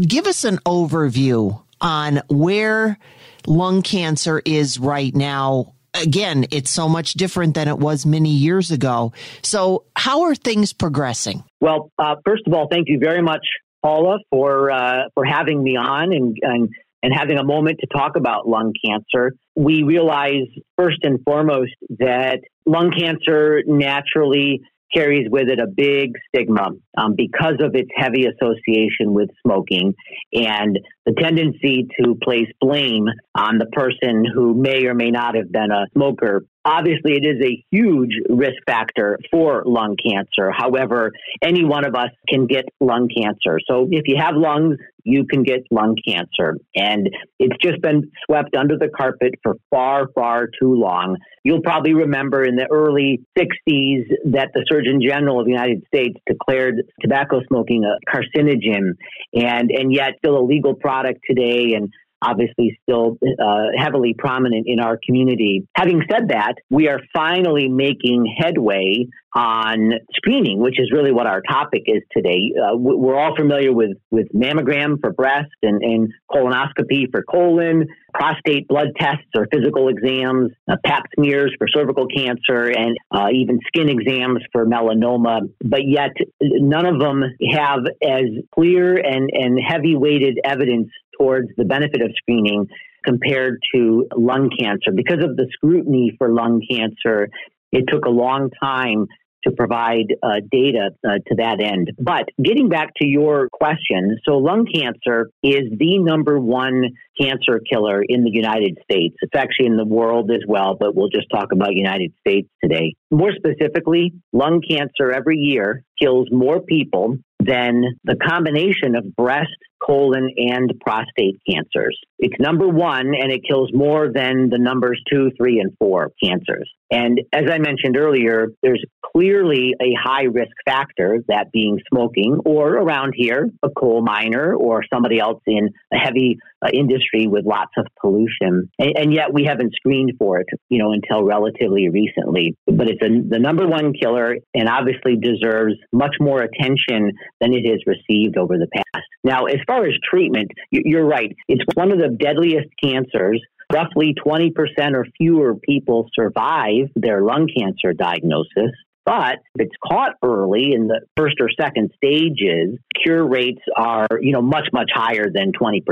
give 0.00 0.26
us 0.26 0.44
an 0.44 0.58
overview 0.58 1.62
on 1.80 2.22
where 2.28 2.98
lung 3.46 3.82
cancer 3.82 4.42
is 4.44 4.78
right 4.78 5.14
now. 5.14 5.74
Again, 5.94 6.46
it's 6.50 6.70
so 6.70 6.88
much 6.88 7.14
different 7.14 7.54
than 7.54 7.66
it 7.66 7.78
was 7.78 8.06
many 8.06 8.30
years 8.30 8.70
ago. 8.70 9.12
So, 9.42 9.84
how 9.96 10.22
are 10.22 10.34
things 10.34 10.72
progressing? 10.72 11.42
Well, 11.60 11.90
uh, 11.98 12.16
first 12.24 12.42
of 12.46 12.54
all, 12.54 12.68
thank 12.70 12.88
you 12.88 12.98
very 13.00 13.22
much, 13.22 13.44
Paula, 13.82 14.18
for 14.30 14.70
uh, 14.70 15.08
for 15.14 15.24
having 15.24 15.62
me 15.62 15.76
on 15.76 16.12
and, 16.12 16.36
and 16.42 16.68
and 17.02 17.12
having 17.14 17.38
a 17.38 17.44
moment 17.44 17.78
to 17.80 17.86
talk 17.86 18.16
about 18.16 18.46
lung 18.46 18.72
cancer. 18.84 19.32
We 19.56 19.82
realize 19.82 20.46
first 20.76 20.98
and 21.02 21.18
foremost 21.24 21.72
that 21.98 22.40
lung 22.66 22.92
cancer 22.96 23.62
naturally 23.66 24.60
carries 24.92 25.28
with 25.30 25.48
it 25.48 25.60
a 25.60 25.66
big 25.66 26.12
stigma 26.28 26.70
um, 26.96 27.14
because 27.16 27.56
of 27.60 27.74
its 27.74 27.90
heavy 27.94 28.26
association 28.26 29.12
with 29.12 29.30
smoking 29.44 29.94
and 30.32 30.78
the 31.06 31.12
tendency 31.12 31.88
to 32.00 32.14
place 32.22 32.48
blame 32.60 33.06
on 33.34 33.58
the 33.58 33.66
person 33.66 34.24
who 34.24 34.54
may 34.54 34.86
or 34.86 34.94
may 34.94 35.10
not 35.10 35.34
have 35.34 35.50
been 35.50 35.70
a 35.70 35.86
smoker. 35.92 36.44
Obviously, 36.64 37.14
it 37.14 37.24
is 37.24 37.42
a 37.42 37.64
huge 37.70 38.12
risk 38.28 38.62
factor 38.66 39.18
for 39.30 39.62
lung 39.64 39.96
cancer. 39.96 40.52
However, 40.52 41.12
any 41.42 41.64
one 41.64 41.86
of 41.86 41.94
us 41.94 42.10
can 42.28 42.46
get 42.46 42.66
lung 42.80 43.08
cancer. 43.08 43.58
So 43.66 43.88
if 43.90 44.02
you 44.06 44.16
have 44.18 44.36
lungs, 44.36 44.76
you 45.04 45.24
can 45.24 45.42
get 45.42 45.60
lung 45.70 45.96
cancer. 46.06 46.56
And 46.74 47.08
it's 47.38 47.56
just 47.62 47.80
been 47.82 48.10
swept 48.26 48.56
under 48.56 48.76
the 48.76 48.88
carpet 48.88 49.34
for 49.42 49.56
far, 49.70 50.08
far 50.14 50.48
too 50.60 50.74
long. 50.74 51.16
You'll 51.44 51.62
probably 51.62 51.94
remember 51.94 52.44
in 52.44 52.56
the 52.56 52.66
early 52.70 53.20
60s 53.38 54.04
that 54.32 54.50
the 54.54 54.64
Surgeon 54.68 55.00
General 55.02 55.40
of 55.40 55.46
the 55.46 55.52
United 55.52 55.82
States 55.86 56.18
declared 56.26 56.82
tobacco 57.00 57.40
smoking 57.48 57.84
a 57.84 57.96
carcinogen, 58.10 58.92
and, 59.34 59.70
and 59.70 59.92
yet 59.92 60.14
still 60.18 60.38
a 60.38 60.44
legal 60.44 60.74
product 60.74 61.20
today. 61.28 61.74
And 61.74 61.90
obviously 62.22 62.78
still 62.82 63.18
uh, 63.22 63.66
heavily 63.76 64.14
prominent 64.16 64.66
in 64.66 64.80
our 64.80 64.98
community. 65.04 65.66
Having 65.74 66.02
said 66.10 66.28
that, 66.28 66.54
we 66.68 66.88
are 66.88 67.00
finally 67.12 67.68
making 67.68 68.26
headway 68.38 69.06
on 69.34 69.92
screening, 70.14 70.58
which 70.58 70.80
is 70.80 70.90
really 70.92 71.12
what 71.12 71.26
our 71.26 71.40
topic 71.40 71.82
is 71.86 72.02
today. 72.10 72.52
Uh, 72.56 72.76
we're 72.76 73.16
all 73.16 73.36
familiar 73.36 73.72
with, 73.72 73.96
with 74.10 74.26
mammogram 74.34 75.00
for 75.00 75.12
breast 75.12 75.50
and, 75.62 75.82
and 75.82 76.12
colonoscopy 76.30 77.04
for 77.12 77.22
colon, 77.22 77.86
prostate 78.12 78.66
blood 78.66 78.88
tests 78.98 79.28
or 79.36 79.46
physical 79.52 79.88
exams, 79.88 80.50
uh, 80.68 80.76
pap 80.84 81.04
smears 81.14 81.54
for 81.58 81.68
cervical 81.68 82.06
cancer, 82.08 82.66
and 82.76 82.96
uh, 83.12 83.28
even 83.32 83.60
skin 83.68 83.88
exams 83.88 84.40
for 84.52 84.66
melanoma. 84.66 85.42
But 85.64 85.82
yet, 85.86 86.10
none 86.40 86.86
of 86.86 86.98
them 86.98 87.22
have 87.52 87.80
as 88.02 88.24
clear 88.52 88.96
and, 88.96 89.30
and 89.32 89.60
heavy 89.64 89.94
weighted 89.94 90.38
evidence 90.44 90.88
towards 91.20 91.48
the 91.56 91.64
benefit 91.64 92.00
of 92.02 92.10
screening 92.16 92.66
compared 93.04 93.58
to 93.74 94.06
lung 94.16 94.50
cancer. 94.58 94.92
Because 94.94 95.22
of 95.22 95.36
the 95.36 95.46
scrutiny 95.52 96.14
for 96.18 96.30
lung 96.30 96.62
cancer, 96.70 97.28
it 97.72 97.84
took 97.88 98.04
a 98.04 98.10
long 98.10 98.50
time 98.62 99.06
to 99.44 99.50
provide 99.52 100.14
uh, 100.22 100.40
data 100.50 100.90
uh, 101.02 101.14
to 101.26 101.34
that 101.36 101.60
end. 101.62 101.92
But 101.98 102.28
getting 102.42 102.68
back 102.68 102.92
to 103.00 103.06
your 103.06 103.48
question, 103.50 104.18
so 104.28 104.36
lung 104.36 104.66
cancer 104.72 105.30
is 105.42 105.62
the 105.78 105.98
number 105.98 106.38
one 106.38 106.90
cancer 107.18 107.60
killer 107.70 108.02
in 108.06 108.24
the 108.24 108.30
United 108.30 108.78
States. 108.82 109.16
It's 109.22 109.34
actually 109.34 109.66
in 109.66 109.76
the 109.76 109.86
world 109.86 110.30
as 110.30 110.42
well, 110.46 110.76
but 110.78 110.94
we'll 110.94 111.08
just 111.08 111.28
talk 111.32 111.52
about 111.52 111.74
United 111.74 112.12
States 112.20 112.48
today. 112.62 112.94
More 113.10 113.32
specifically, 113.34 114.12
lung 114.32 114.60
cancer 114.68 115.10
every 115.10 115.38
year 115.38 115.84
kills 115.98 116.28
more 116.30 116.60
people 116.60 117.16
than 117.38 117.98
the 118.04 118.16
combination 118.16 118.94
of 118.94 119.16
breast, 119.16 119.48
colon, 119.90 120.30
and 120.36 120.72
prostate 120.80 121.40
cancers. 121.48 121.98
It's 122.20 122.38
number 122.38 122.68
one, 122.68 123.12
and 123.20 123.32
it 123.32 123.40
kills 123.48 123.70
more 123.72 124.08
than 124.12 124.50
the 124.50 124.58
numbers 124.58 125.02
two, 125.10 125.30
three, 125.36 125.58
and 125.58 125.72
four 125.78 126.12
cancers. 126.22 126.70
And 126.92 127.20
as 127.32 127.44
I 127.50 127.58
mentioned 127.58 127.96
earlier, 127.96 128.48
there's 128.62 128.84
clearly 129.12 129.74
a 129.80 129.92
high 130.00 130.24
risk 130.24 130.52
factor, 130.64 131.18
that 131.28 131.50
being 131.52 131.78
smoking, 131.92 132.38
or 132.44 132.74
around 132.74 133.14
here, 133.16 133.48
a 133.62 133.70
coal 133.70 134.02
miner 134.02 134.54
or 134.54 134.82
somebody 134.92 135.18
else 135.18 135.40
in 135.46 135.70
a 135.92 135.96
heavy 135.96 136.38
uh, 136.62 136.68
industry 136.72 137.26
with 137.26 137.44
lots 137.46 137.72
of 137.78 137.86
pollution. 138.00 138.70
And, 138.78 138.92
and, 138.96 139.14
yet 139.14 139.32
we 139.32 139.44
haven't 139.44 139.72
screened 139.74 140.12
for 140.18 140.40
it, 140.40 140.46
you 140.68 140.78
know, 140.78 140.92
until 140.92 141.24
relatively 141.24 141.88
recently. 141.88 142.54
But 142.66 142.88
it's 142.88 143.02
a, 143.02 143.08
the 143.08 143.38
number 143.38 143.66
one 143.66 143.92
killer 143.94 144.36
and 144.54 144.68
obviously 144.68 145.16
deserves 145.16 145.74
much 145.92 146.16
more 146.20 146.42
attention 146.42 147.12
than 147.40 147.54
it 147.54 147.66
has 147.68 147.80
received 147.86 148.36
over 148.36 148.58
the 148.58 148.68
past. 148.74 149.06
Now, 149.24 149.44
as 149.44 149.58
far 149.80 149.88
as 149.88 149.94
treatment, 150.08 150.50
you're 150.70 151.06
right. 151.06 151.34
It's 151.48 151.64
one 151.74 151.92
of 151.92 151.98
the 151.98 152.08
deadliest 152.08 152.68
cancers. 152.82 153.42
Roughly 153.72 154.14
20% 154.26 154.50
or 154.94 155.06
fewer 155.16 155.54
people 155.54 156.08
survive 156.14 156.88
their 156.96 157.22
lung 157.22 157.48
cancer 157.56 157.92
diagnosis. 157.92 158.72
But 159.06 159.38
if 159.54 159.66
it's 159.66 159.76
caught 159.86 160.16
early 160.22 160.72
in 160.72 160.88
the 160.88 161.00
first 161.16 161.36
or 161.40 161.48
second 161.58 161.90
stages, 161.96 162.78
cure 163.02 163.26
rates 163.26 163.62
are, 163.76 164.08
you 164.20 164.32
know, 164.32 164.42
much, 164.42 164.68
much 164.72 164.90
higher 164.92 165.26
than 165.32 165.52
20%, 165.52 165.82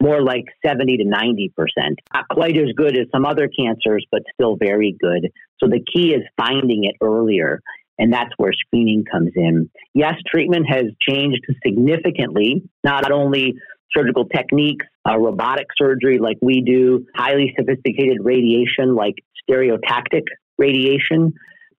more 0.00 0.22
like 0.22 0.44
70 0.64 0.98
to 0.98 1.04
90%. 1.04 1.50
Not 2.14 2.28
quite 2.30 2.56
as 2.56 2.72
good 2.76 2.96
as 2.96 3.06
some 3.12 3.26
other 3.26 3.48
cancers, 3.48 4.06
but 4.10 4.22
still 4.34 4.56
very 4.56 4.96
good. 4.98 5.30
So 5.58 5.68
the 5.68 5.84
key 5.92 6.14
is 6.14 6.22
finding 6.38 6.84
it 6.84 6.94
earlier. 7.04 7.60
And 7.98 8.12
that's 8.12 8.30
where 8.38 8.52
screening 8.52 9.04
comes 9.10 9.32
in. 9.36 9.70
Yes, 9.94 10.14
treatment 10.26 10.66
has 10.68 10.84
changed 11.06 11.44
significantly, 11.64 12.62
not 12.82 13.10
only 13.10 13.54
surgical 13.94 14.24
techniques, 14.24 14.86
uh, 15.08 15.18
robotic 15.18 15.66
surgery 15.76 16.18
like 16.18 16.38
we 16.40 16.62
do, 16.62 17.06
highly 17.14 17.54
sophisticated 17.58 18.18
radiation 18.22 18.94
like 18.94 19.14
stereotactic 19.48 20.22
radiation 20.58 21.32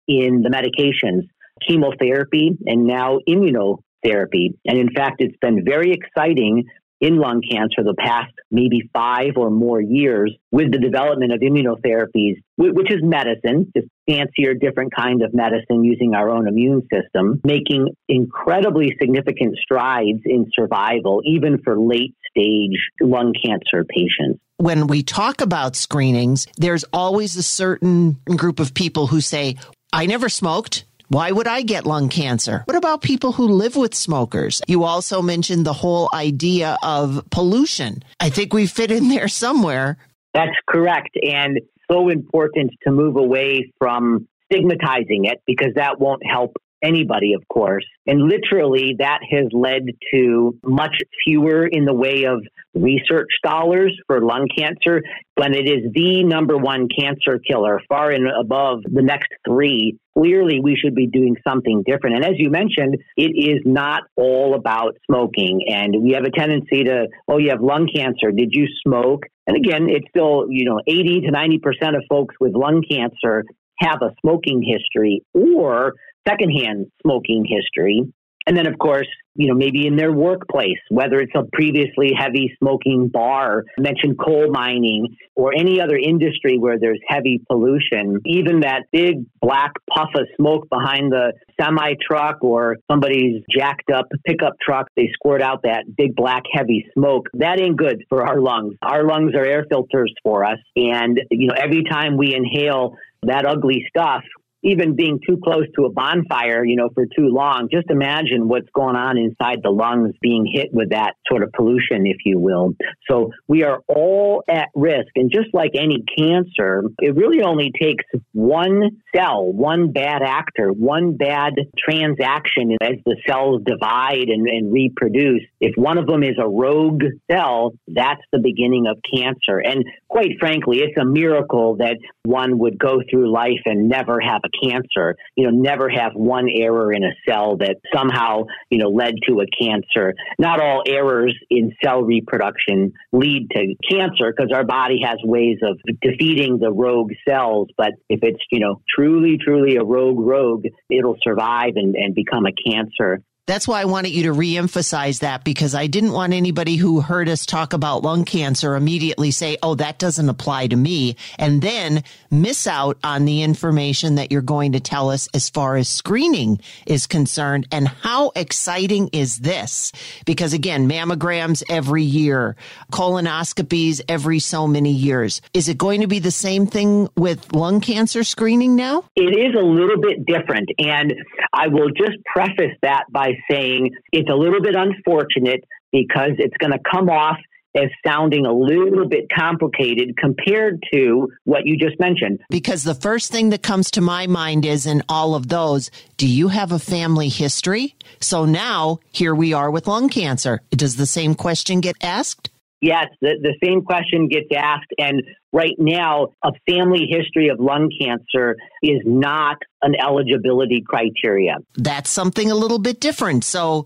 in 0.07 0.41
the 0.41 0.49
medications, 0.49 1.27
chemotherapy, 1.67 2.57
and 2.65 2.85
now 2.85 3.19
immunotherapy. 3.27 4.49
And 4.65 4.77
in 4.77 4.89
fact, 4.93 5.17
it's 5.19 5.37
been 5.41 5.63
very 5.65 5.93
exciting 5.93 6.65
in 7.01 7.17
lung 7.17 7.41
cancer 7.41 7.83
the 7.83 7.95
past 7.97 8.31
maybe 8.51 8.89
five 8.93 9.31
or 9.35 9.49
more 9.49 9.81
years 9.81 10.33
with 10.51 10.71
the 10.71 10.77
development 10.77 11.33
of 11.33 11.39
immunotherapies, 11.39 12.35
which 12.57 12.91
is 12.91 12.99
medicine, 13.01 13.71
just 13.75 13.87
fancier, 14.07 14.53
different 14.53 14.93
kind 14.95 15.23
of 15.23 15.33
medicine 15.33 15.83
using 15.83 16.13
our 16.13 16.29
own 16.29 16.47
immune 16.47 16.87
system, 16.93 17.41
making 17.43 17.89
incredibly 18.07 18.95
significant 19.01 19.57
strides 19.57 20.21
in 20.25 20.45
survival, 20.53 21.21
even 21.25 21.57
for 21.63 21.79
late 21.79 22.15
stage 22.29 22.77
lung 23.01 23.33
cancer 23.43 23.83
patients 23.83 24.39
when 24.57 24.85
we 24.85 25.01
talk 25.01 25.41
about 25.41 25.75
screenings, 25.75 26.45
there's 26.55 26.85
always 26.93 27.35
a 27.35 27.41
certain 27.41 28.13
group 28.37 28.59
of 28.59 28.75
people 28.75 29.07
who 29.07 29.19
say, 29.19 29.57
I 29.91 30.05
never 30.05 30.29
smoked. 30.29 30.85
Why 31.11 31.29
would 31.29 31.45
I 31.45 31.61
get 31.61 31.85
lung 31.85 32.07
cancer? 32.07 32.63
What 32.63 32.77
about 32.77 33.01
people 33.01 33.33
who 33.33 33.49
live 33.49 33.75
with 33.75 33.93
smokers? 33.93 34.61
You 34.69 34.85
also 34.85 35.21
mentioned 35.21 35.65
the 35.65 35.73
whole 35.73 36.09
idea 36.13 36.77
of 36.81 37.21
pollution. 37.31 38.01
I 38.21 38.29
think 38.29 38.53
we 38.53 38.65
fit 38.65 38.91
in 38.91 39.09
there 39.09 39.27
somewhere. 39.27 39.97
That's 40.33 40.55
correct. 40.69 41.09
And 41.21 41.59
so 41.91 42.07
important 42.07 42.71
to 42.83 42.93
move 42.93 43.17
away 43.17 43.73
from 43.77 44.25
stigmatizing 44.45 45.25
it 45.25 45.41
because 45.45 45.73
that 45.75 45.99
won't 45.99 46.25
help 46.25 46.55
anybody, 46.81 47.33
of 47.33 47.47
course. 47.47 47.85
And 48.07 48.21
literally, 48.21 48.95
that 48.99 49.19
has 49.29 49.45
led 49.51 49.83
to 50.13 50.57
much 50.63 50.95
fewer 51.23 51.67
in 51.67 51.85
the 51.85 51.93
way 51.93 52.25
of 52.25 52.43
research 52.73 53.29
dollars 53.43 53.97
for 54.07 54.21
lung 54.21 54.47
cancer 54.57 55.01
when 55.35 55.53
it 55.53 55.67
is 55.67 55.91
the 55.93 56.23
number 56.23 56.57
one 56.57 56.87
cancer 56.97 57.39
killer, 57.45 57.81
far 57.89 58.11
and 58.11 58.27
above 58.27 58.79
the 58.83 59.01
next 59.01 59.29
three. 59.45 59.97
Clearly, 60.17 60.59
we 60.61 60.75
should 60.75 60.95
be 60.95 61.07
doing 61.07 61.35
something 61.47 61.83
different. 61.85 62.17
And 62.17 62.25
as 62.25 62.33
you 62.35 62.49
mentioned, 62.49 62.97
it 63.17 63.31
is 63.35 63.61
not 63.65 64.03
all 64.15 64.55
about 64.55 64.97
smoking. 65.05 65.61
And 65.67 66.01
we 66.01 66.11
have 66.13 66.23
a 66.23 66.31
tendency 66.31 66.83
to, 66.83 67.07
oh, 67.27 67.37
you 67.37 67.49
have 67.49 67.61
lung 67.61 67.87
cancer. 67.93 68.31
Did 68.31 68.49
you 68.51 68.67
smoke? 68.85 69.23
And 69.47 69.57
again, 69.57 69.87
it's 69.89 70.07
still, 70.09 70.45
you 70.49 70.65
know, 70.65 70.79
80 70.87 71.21
to 71.21 71.31
90% 71.31 71.95
of 71.95 72.03
folks 72.09 72.35
with 72.39 72.53
lung 72.55 72.83
cancer 72.89 73.43
have 73.79 74.01
a 74.01 74.13
smoking 74.21 74.61
history 74.61 75.23
or 75.33 75.93
secondhand 76.27 76.87
smoking 77.01 77.45
history. 77.45 78.03
And 78.47 78.57
then, 78.57 78.65
of 78.65 78.77
course, 78.79 79.07
you 79.35 79.47
know, 79.47 79.53
maybe 79.53 79.87
in 79.87 79.95
their 79.95 80.11
workplace, 80.11 80.79
whether 80.89 81.19
it's 81.19 81.33
a 81.35 81.43
previously 81.53 82.11
heavy 82.17 82.51
smoking 82.59 83.07
bar, 83.07 83.63
mentioned 83.77 84.17
coal 84.19 84.51
mining, 84.51 85.15
or 85.35 85.53
any 85.53 85.79
other 85.79 85.95
industry 85.95 86.57
where 86.57 86.77
there's 86.79 86.99
heavy 87.07 87.39
pollution, 87.47 88.19
even 88.25 88.61
that 88.61 88.83
big 88.91 89.25
black 89.41 89.71
puff 89.93 90.09
of 90.15 90.27
smoke 90.35 90.67
behind 90.69 91.11
the 91.11 91.33
semi 91.59 91.93
truck 92.05 92.43
or 92.43 92.77
somebody's 92.89 93.41
jacked 93.49 93.89
up 93.91 94.07
pickup 94.25 94.53
truck, 94.61 94.87
they 94.95 95.09
squirt 95.13 95.41
out 95.41 95.61
that 95.63 95.83
big 95.95 96.15
black 96.15 96.43
heavy 96.51 96.85
smoke. 96.93 97.27
That 97.33 97.61
ain't 97.61 97.77
good 97.77 98.03
for 98.09 98.27
our 98.27 98.41
lungs. 98.41 98.75
Our 98.81 99.05
lungs 99.05 99.33
are 99.35 99.45
air 99.45 99.65
filters 99.69 100.13
for 100.23 100.43
us. 100.43 100.59
And, 100.75 101.21
you 101.29 101.47
know, 101.47 101.55
every 101.57 101.83
time 101.89 102.17
we 102.17 102.35
inhale 102.35 102.95
that 103.23 103.45
ugly 103.45 103.85
stuff, 103.87 104.23
even 104.63 104.95
being 104.95 105.19
too 105.27 105.39
close 105.43 105.65
to 105.75 105.85
a 105.85 105.91
bonfire, 105.91 106.63
you 106.63 106.75
know, 106.75 106.89
for 106.93 107.05
too 107.05 107.27
long, 107.27 107.67
just 107.71 107.89
imagine 107.89 108.47
what's 108.47 108.69
going 108.73 108.95
on 108.95 109.17
inside 109.17 109.59
the 109.63 109.69
lungs 109.69 110.13
being 110.21 110.45
hit 110.51 110.69
with 110.71 110.91
that 110.91 111.15
sort 111.27 111.43
of 111.43 111.51
pollution, 111.53 112.05
if 112.05 112.17
you 112.25 112.39
will. 112.39 112.73
So 113.09 113.31
we 113.47 113.63
are 113.63 113.81
all 113.87 114.43
at 114.49 114.69
risk. 114.75 115.09
And 115.15 115.31
just 115.31 115.53
like 115.53 115.71
any 115.75 116.03
cancer, 116.17 116.83
it 116.99 117.15
really 117.15 117.41
only 117.41 117.71
takes 117.79 118.03
one 118.33 119.01
cell, 119.15 119.51
one 119.51 119.91
bad 119.91 120.21
actor, 120.21 120.69
one 120.71 121.17
bad 121.17 121.53
transaction 121.77 122.77
as 122.81 122.95
the 123.05 123.17
cells 123.27 123.61
divide 123.65 124.29
and, 124.29 124.47
and 124.47 124.71
reproduce. 124.71 125.41
If 125.59 125.73
one 125.75 125.97
of 125.97 126.07
them 126.07 126.23
is 126.23 126.35
a 126.39 126.47
rogue 126.47 127.03
cell, 127.29 127.73
that's 127.87 128.21
the 128.31 128.39
beginning 128.39 128.85
of 128.87 128.97
cancer. 129.13 129.59
And 129.59 129.83
quite 130.07 130.31
frankly, 130.39 130.79
it's 130.79 130.97
a 130.99 131.05
miracle 131.05 131.77
that 131.77 131.97
one 132.23 132.59
would 132.59 132.77
go 132.77 133.01
through 133.09 133.31
life 133.31 133.61
and 133.65 133.89
never 133.89 134.19
have 134.19 134.41
a 134.43 134.50
cancer, 134.63 135.15
you 135.35 135.45
know, 135.45 135.51
never 135.51 135.89
have 135.89 136.13
one 136.13 136.47
error 136.49 136.91
in 136.93 137.03
a 137.03 137.11
cell 137.27 137.57
that 137.57 137.77
somehow, 137.93 138.43
you 138.69 138.77
know, 138.77 138.89
led 138.89 139.15
to 139.27 139.41
a 139.41 139.45
cancer. 139.59 140.13
Not 140.39 140.61
all 140.61 140.83
errors 140.85 141.37
in 141.49 141.71
cell 141.83 142.03
reproduction 142.03 142.93
lead 143.11 143.49
to 143.55 143.75
cancer 143.89 144.33
because 144.35 144.51
our 144.53 144.65
body 144.65 144.99
has 145.03 145.17
ways 145.23 145.57
of 145.63 145.77
defeating 146.01 146.59
the 146.59 146.71
rogue 146.71 147.11
cells. 147.27 147.69
But 147.77 147.91
if 148.09 148.19
it's, 148.23 148.41
you 148.51 148.59
know, 148.59 148.81
truly, 148.95 149.37
truly 149.37 149.75
a 149.75 149.83
rogue 149.83 150.19
rogue, 150.19 150.65
it'll 150.89 151.17
survive 151.23 151.73
and, 151.75 151.95
and 151.95 152.15
become 152.15 152.45
a 152.45 152.69
cancer. 152.69 153.21
That's 153.47 153.67
why 153.67 153.81
I 153.81 153.85
wanted 153.85 154.11
you 154.11 154.23
to 154.23 154.33
reemphasize 154.33 155.19
that 155.19 155.43
because 155.43 155.73
I 155.73 155.87
didn't 155.87 156.11
want 156.13 156.31
anybody 156.31 156.75
who 156.75 157.01
heard 157.01 157.27
us 157.27 157.45
talk 157.45 157.73
about 157.73 158.03
lung 158.03 158.23
cancer 158.23 158.75
immediately 158.75 159.31
say, 159.31 159.57
oh, 159.63 159.75
that 159.75 159.99
doesn't 159.99 160.29
apply 160.29 160.67
to 160.67 160.75
me, 160.75 161.17
and 161.39 161.61
then 161.61 162.03
miss 162.29 162.67
out 162.67 162.97
on 163.03 163.25
the 163.25 163.41
information 163.41 164.15
that 164.15 164.31
you're 164.31 164.41
going 164.41 164.73
to 164.73 164.79
tell 164.79 165.09
us 165.09 165.27
as 165.33 165.49
far 165.49 165.75
as 165.75 165.89
screening 165.89 166.61
is 166.85 167.07
concerned. 167.07 167.67
And 167.71 167.87
how 167.87 168.31
exciting 168.35 169.09
is 169.11 169.39
this? 169.39 169.91
Because 170.25 170.53
again, 170.53 170.87
mammograms 170.87 171.63
every 171.67 172.03
year, 172.03 172.55
colonoscopies 172.93 174.01
every 174.07 174.39
so 174.39 174.67
many 174.67 174.91
years. 174.91 175.41
Is 175.53 175.67
it 175.67 175.79
going 175.79 176.01
to 176.01 176.07
be 176.07 176.19
the 176.19 176.31
same 176.31 176.67
thing 176.67 177.09
with 177.17 177.53
lung 177.53 177.81
cancer 177.81 178.23
screening 178.23 178.75
now? 178.75 179.03
It 179.15 179.35
is 179.35 179.55
a 179.59 179.65
little 179.65 179.99
bit 179.99 180.25
different. 180.25 180.69
And 180.77 181.15
I 181.53 181.67
will 181.67 181.89
just 181.89 182.17
preface 182.25 182.75
that 182.81 183.05
by 183.11 183.33
saying 183.49 183.91
it's 184.11 184.29
a 184.29 184.35
little 184.35 184.61
bit 184.61 184.75
unfortunate 184.75 185.63
because 185.91 186.31
it's 186.37 186.55
going 186.57 186.71
to 186.71 186.79
come 186.89 187.09
off 187.09 187.37
as 187.75 187.89
sounding 188.05 188.45
a 188.45 188.53
little 188.53 189.07
bit 189.07 189.27
complicated 189.33 190.17
compared 190.17 190.83
to 190.93 191.29
what 191.45 191.65
you 191.65 191.77
just 191.77 191.99
mentioned. 191.99 192.39
Because 192.49 192.83
the 192.83 192.95
first 192.95 193.31
thing 193.31 193.49
that 193.51 193.63
comes 193.63 193.91
to 193.91 194.01
my 194.01 194.27
mind 194.27 194.65
is 194.65 194.85
in 194.85 195.03
all 195.07 195.35
of 195.35 195.47
those, 195.47 195.89
do 196.17 196.27
you 196.27 196.49
have 196.49 196.71
a 196.71 196.79
family 196.79 197.29
history? 197.29 197.95
So 198.19 198.45
now 198.45 198.99
here 199.11 199.33
we 199.33 199.53
are 199.53 199.71
with 199.71 199.87
lung 199.87 200.09
cancer. 200.09 200.61
Does 200.71 200.97
the 200.97 201.05
same 201.05 201.33
question 201.33 201.79
get 201.79 201.95
asked? 202.01 202.49
Yes, 202.81 203.05
the, 203.21 203.35
the 203.41 203.55
same 203.63 203.83
question 203.83 204.27
gets 204.27 204.47
asked. 204.55 204.91
And 204.97 205.21
right 205.51 205.75
now, 205.77 206.29
a 206.43 206.51
family 206.69 207.07
history 207.09 207.49
of 207.49 207.59
lung 207.59 207.91
cancer 207.99 208.55
is 208.81 209.01
not 209.05 209.57
an 209.81 209.95
eligibility 209.99 210.83
criteria. 210.85 211.57
That's 211.75 212.09
something 212.09 212.51
a 212.51 212.55
little 212.55 212.79
bit 212.79 212.99
different. 212.99 213.43
So, 213.43 213.85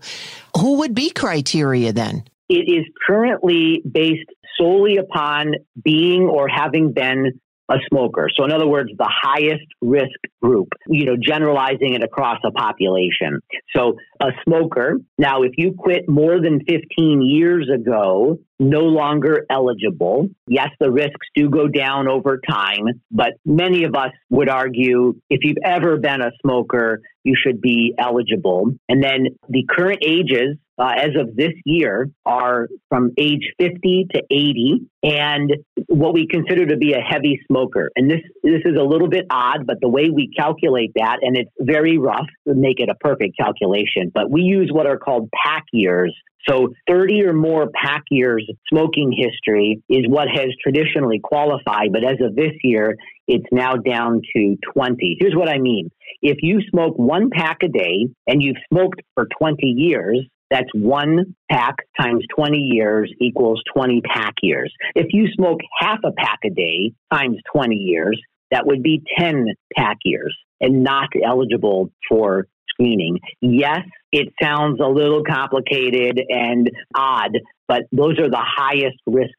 who 0.58 0.78
would 0.78 0.94
be 0.94 1.10
criteria 1.10 1.92
then? 1.92 2.24
It 2.48 2.68
is 2.68 2.84
currently 3.06 3.82
based 3.90 4.30
solely 4.58 4.96
upon 4.96 5.54
being 5.82 6.22
or 6.22 6.48
having 6.48 6.92
been 6.92 7.40
a 7.68 7.76
smoker. 7.88 8.28
So 8.34 8.44
in 8.44 8.52
other 8.52 8.66
words, 8.66 8.90
the 8.96 9.10
highest 9.10 9.66
risk 9.80 10.18
group, 10.42 10.68
you 10.88 11.04
know, 11.04 11.16
generalizing 11.20 11.94
it 11.94 12.02
across 12.02 12.38
a 12.44 12.50
population. 12.50 13.40
So 13.74 13.96
a 14.20 14.30
smoker, 14.44 14.98
now 15.18 15.42
if 15.42 15.52
you 15.56 15.74
quit 15.76 16.08
more 16.08 16.40
than 16.40 16.60
15 16.68 17.22
years 17.22 17.68
ago, 17.72 18.38
no 18.58 18.80
longer 18.80 19.44
eligible. 19.50 20.28
Yes, 20.46 20.68
the 20.80 20.90
risks 20.90 21.26
do 21.34 21.50
go 21.50 21.68
down 21.68 22.08
over 22.08 22.40
time, 22.48 23.02
but 23.10 23.32
many 23.44 23.84
of 23.84 23.94
us 23.94 24.12
would 24.30 24.48
argue 24.48 25.14
if 25.28 25.40
you've 25.42 25.58
ever 25.62 25.98
been 25.98 26.22
a 26.22 26.30
smoker, 26.40 27.02
you 27.22 27.34
should 27.36 27.60
be 27.60 27.94
eligible. 27.98 28.72
And 28.88 29.02
then 29.02 29.26
the 29.48 29.64
current 29.68 29.98
ages 30.02 30.56
uh, 30.78 30.92
as 30.96 31.10
of 31.18 31.34
this 31.36 31.52
year 31.64 32.08
are 32.24 32.68
from 32.88 33.12
age 33.18 33.50
50 33.58 34.06
to 34.14 34.22
80 34.30 34.88
and 35.02 35.52
what 35.88 36.14
we 36.14 36.26
consider 36.26 36.66
to 36.66 36.76
be 36.76 36.92
a 36.92 37.00
heavy 37.00 37.40
smoker. 37.46 37.90
And 37.96 38.10
this, 38.10 38.20
this 38.42 38.62
is 38.64 38.78
a 38.78 38.82
little 38.82 39.08
bit 39.08 39.26
odd, 39.30 39.66
but 39.66 39.76
the 39.80 39.88
way 39.88 40.10
we 40.10 40.30
calculate 40.36 40.92
that, 40.96 41.18
and 41.22 41.36
it's 41.36 41.50
very 41.60 41.98
rough 41.98 42.26
to 42.46 42.54
make 42.54 42.80
it 42.80 42.88
a 42.88 42.94
perfect 42.96 43.36
calculation, 43.38 44.10
but 44.12 44.30
we 44.30 44.42
use 44.42 44.70
what 44.72 44.86
are 44.86 44.98
called 44.98 45.30
pack 45.44 45.64
years 45.72 46.14
so 46.48 46.68
30 46.88 47.24
or 47.24 47.32
more 47.32 47.68
pack 47.74 48.04
years 48.10 48.48
smoking 48.72 49.10
history 49.10 49.82
is 49.88 50.04
what 50.08 50.28
has 50.28 50.48
traditionally 50.62 51.20
qualified, 51.22 51.92
but 51.92 52.04
as 52.04 52.18
of 52.20 52.36
this 52.36 52.52
year, 52.62 52.96
it's 53.26 53.46
now 53.50 53.74
down 53.74 54.22
to 54.36 54.56
20. 54.72 55.16
Here's 55.18 55.34
what 55.34 55.48
I 55.48 55.58
mean. 55.58 55.90
If 56.22 56.38
you 56.42 56.60
smoke 56.70 56.94
one 56.96 57.30
pack 57.30 57.58
a 57.64 57.68
day 57.68 58.06
and 58.28 58.42
you've 58.42 58.56
smoked 58.72 59.00
for 59.14 59.26
20 59.38 59.66
years, 59.66 60.24
that's 60.50 60.68
one 60.74 61.34
pack 61.50 61.76
times 62.00 62.24
20 62.36 62.58
years 62.58 63.12
equals 63.20 63.62
20 63.74 64.00
pack 64.02 64.34
years. 64.42 64.72
If 64.94 65.06
you 65.10 65.28
smoke 65.34 65.60
half 65.78 65.98
a 66.04 66.12
pack 66.12 66.40
a 66.44 66.50
day 66.50 66.92
times 67.12 67.38
20 67.52 67.74
years, 67.74 68.20
that 68.50 68.66
would 68.66 68.82
be 68.82 69.02
10 69.18 69.46
pack 69.76 69.98
years 70.04 70.36
and 70.60 70.82
not 70.82 71.08
eligible 71.24 71.90
for 72.08 72.46
screening. 72.68 73.18
Yes, 73.40 73.80
it 74.12 74.32
sounds 74.40 74.80
a 74.80 74.86
little 74.86 75.22
complicated 75.24 76.20
and 76.28 76.70
odd, 76.94 77.38
but 77.66 77.82
those 77.92 78.18
are 78.18 78.30
the 78.30 78.42
highest 78.42 78.98
risk 79.06 79.32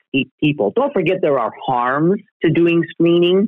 people. 0.44 0.74
Don't 0.76 0.94
forget 0.94 1.18
there 1.22 1.40
are 1.40 1.52
harms 1.66 2.22
to 2.44 2.52
doing 2.52 2.84
screening. 2.90 3.48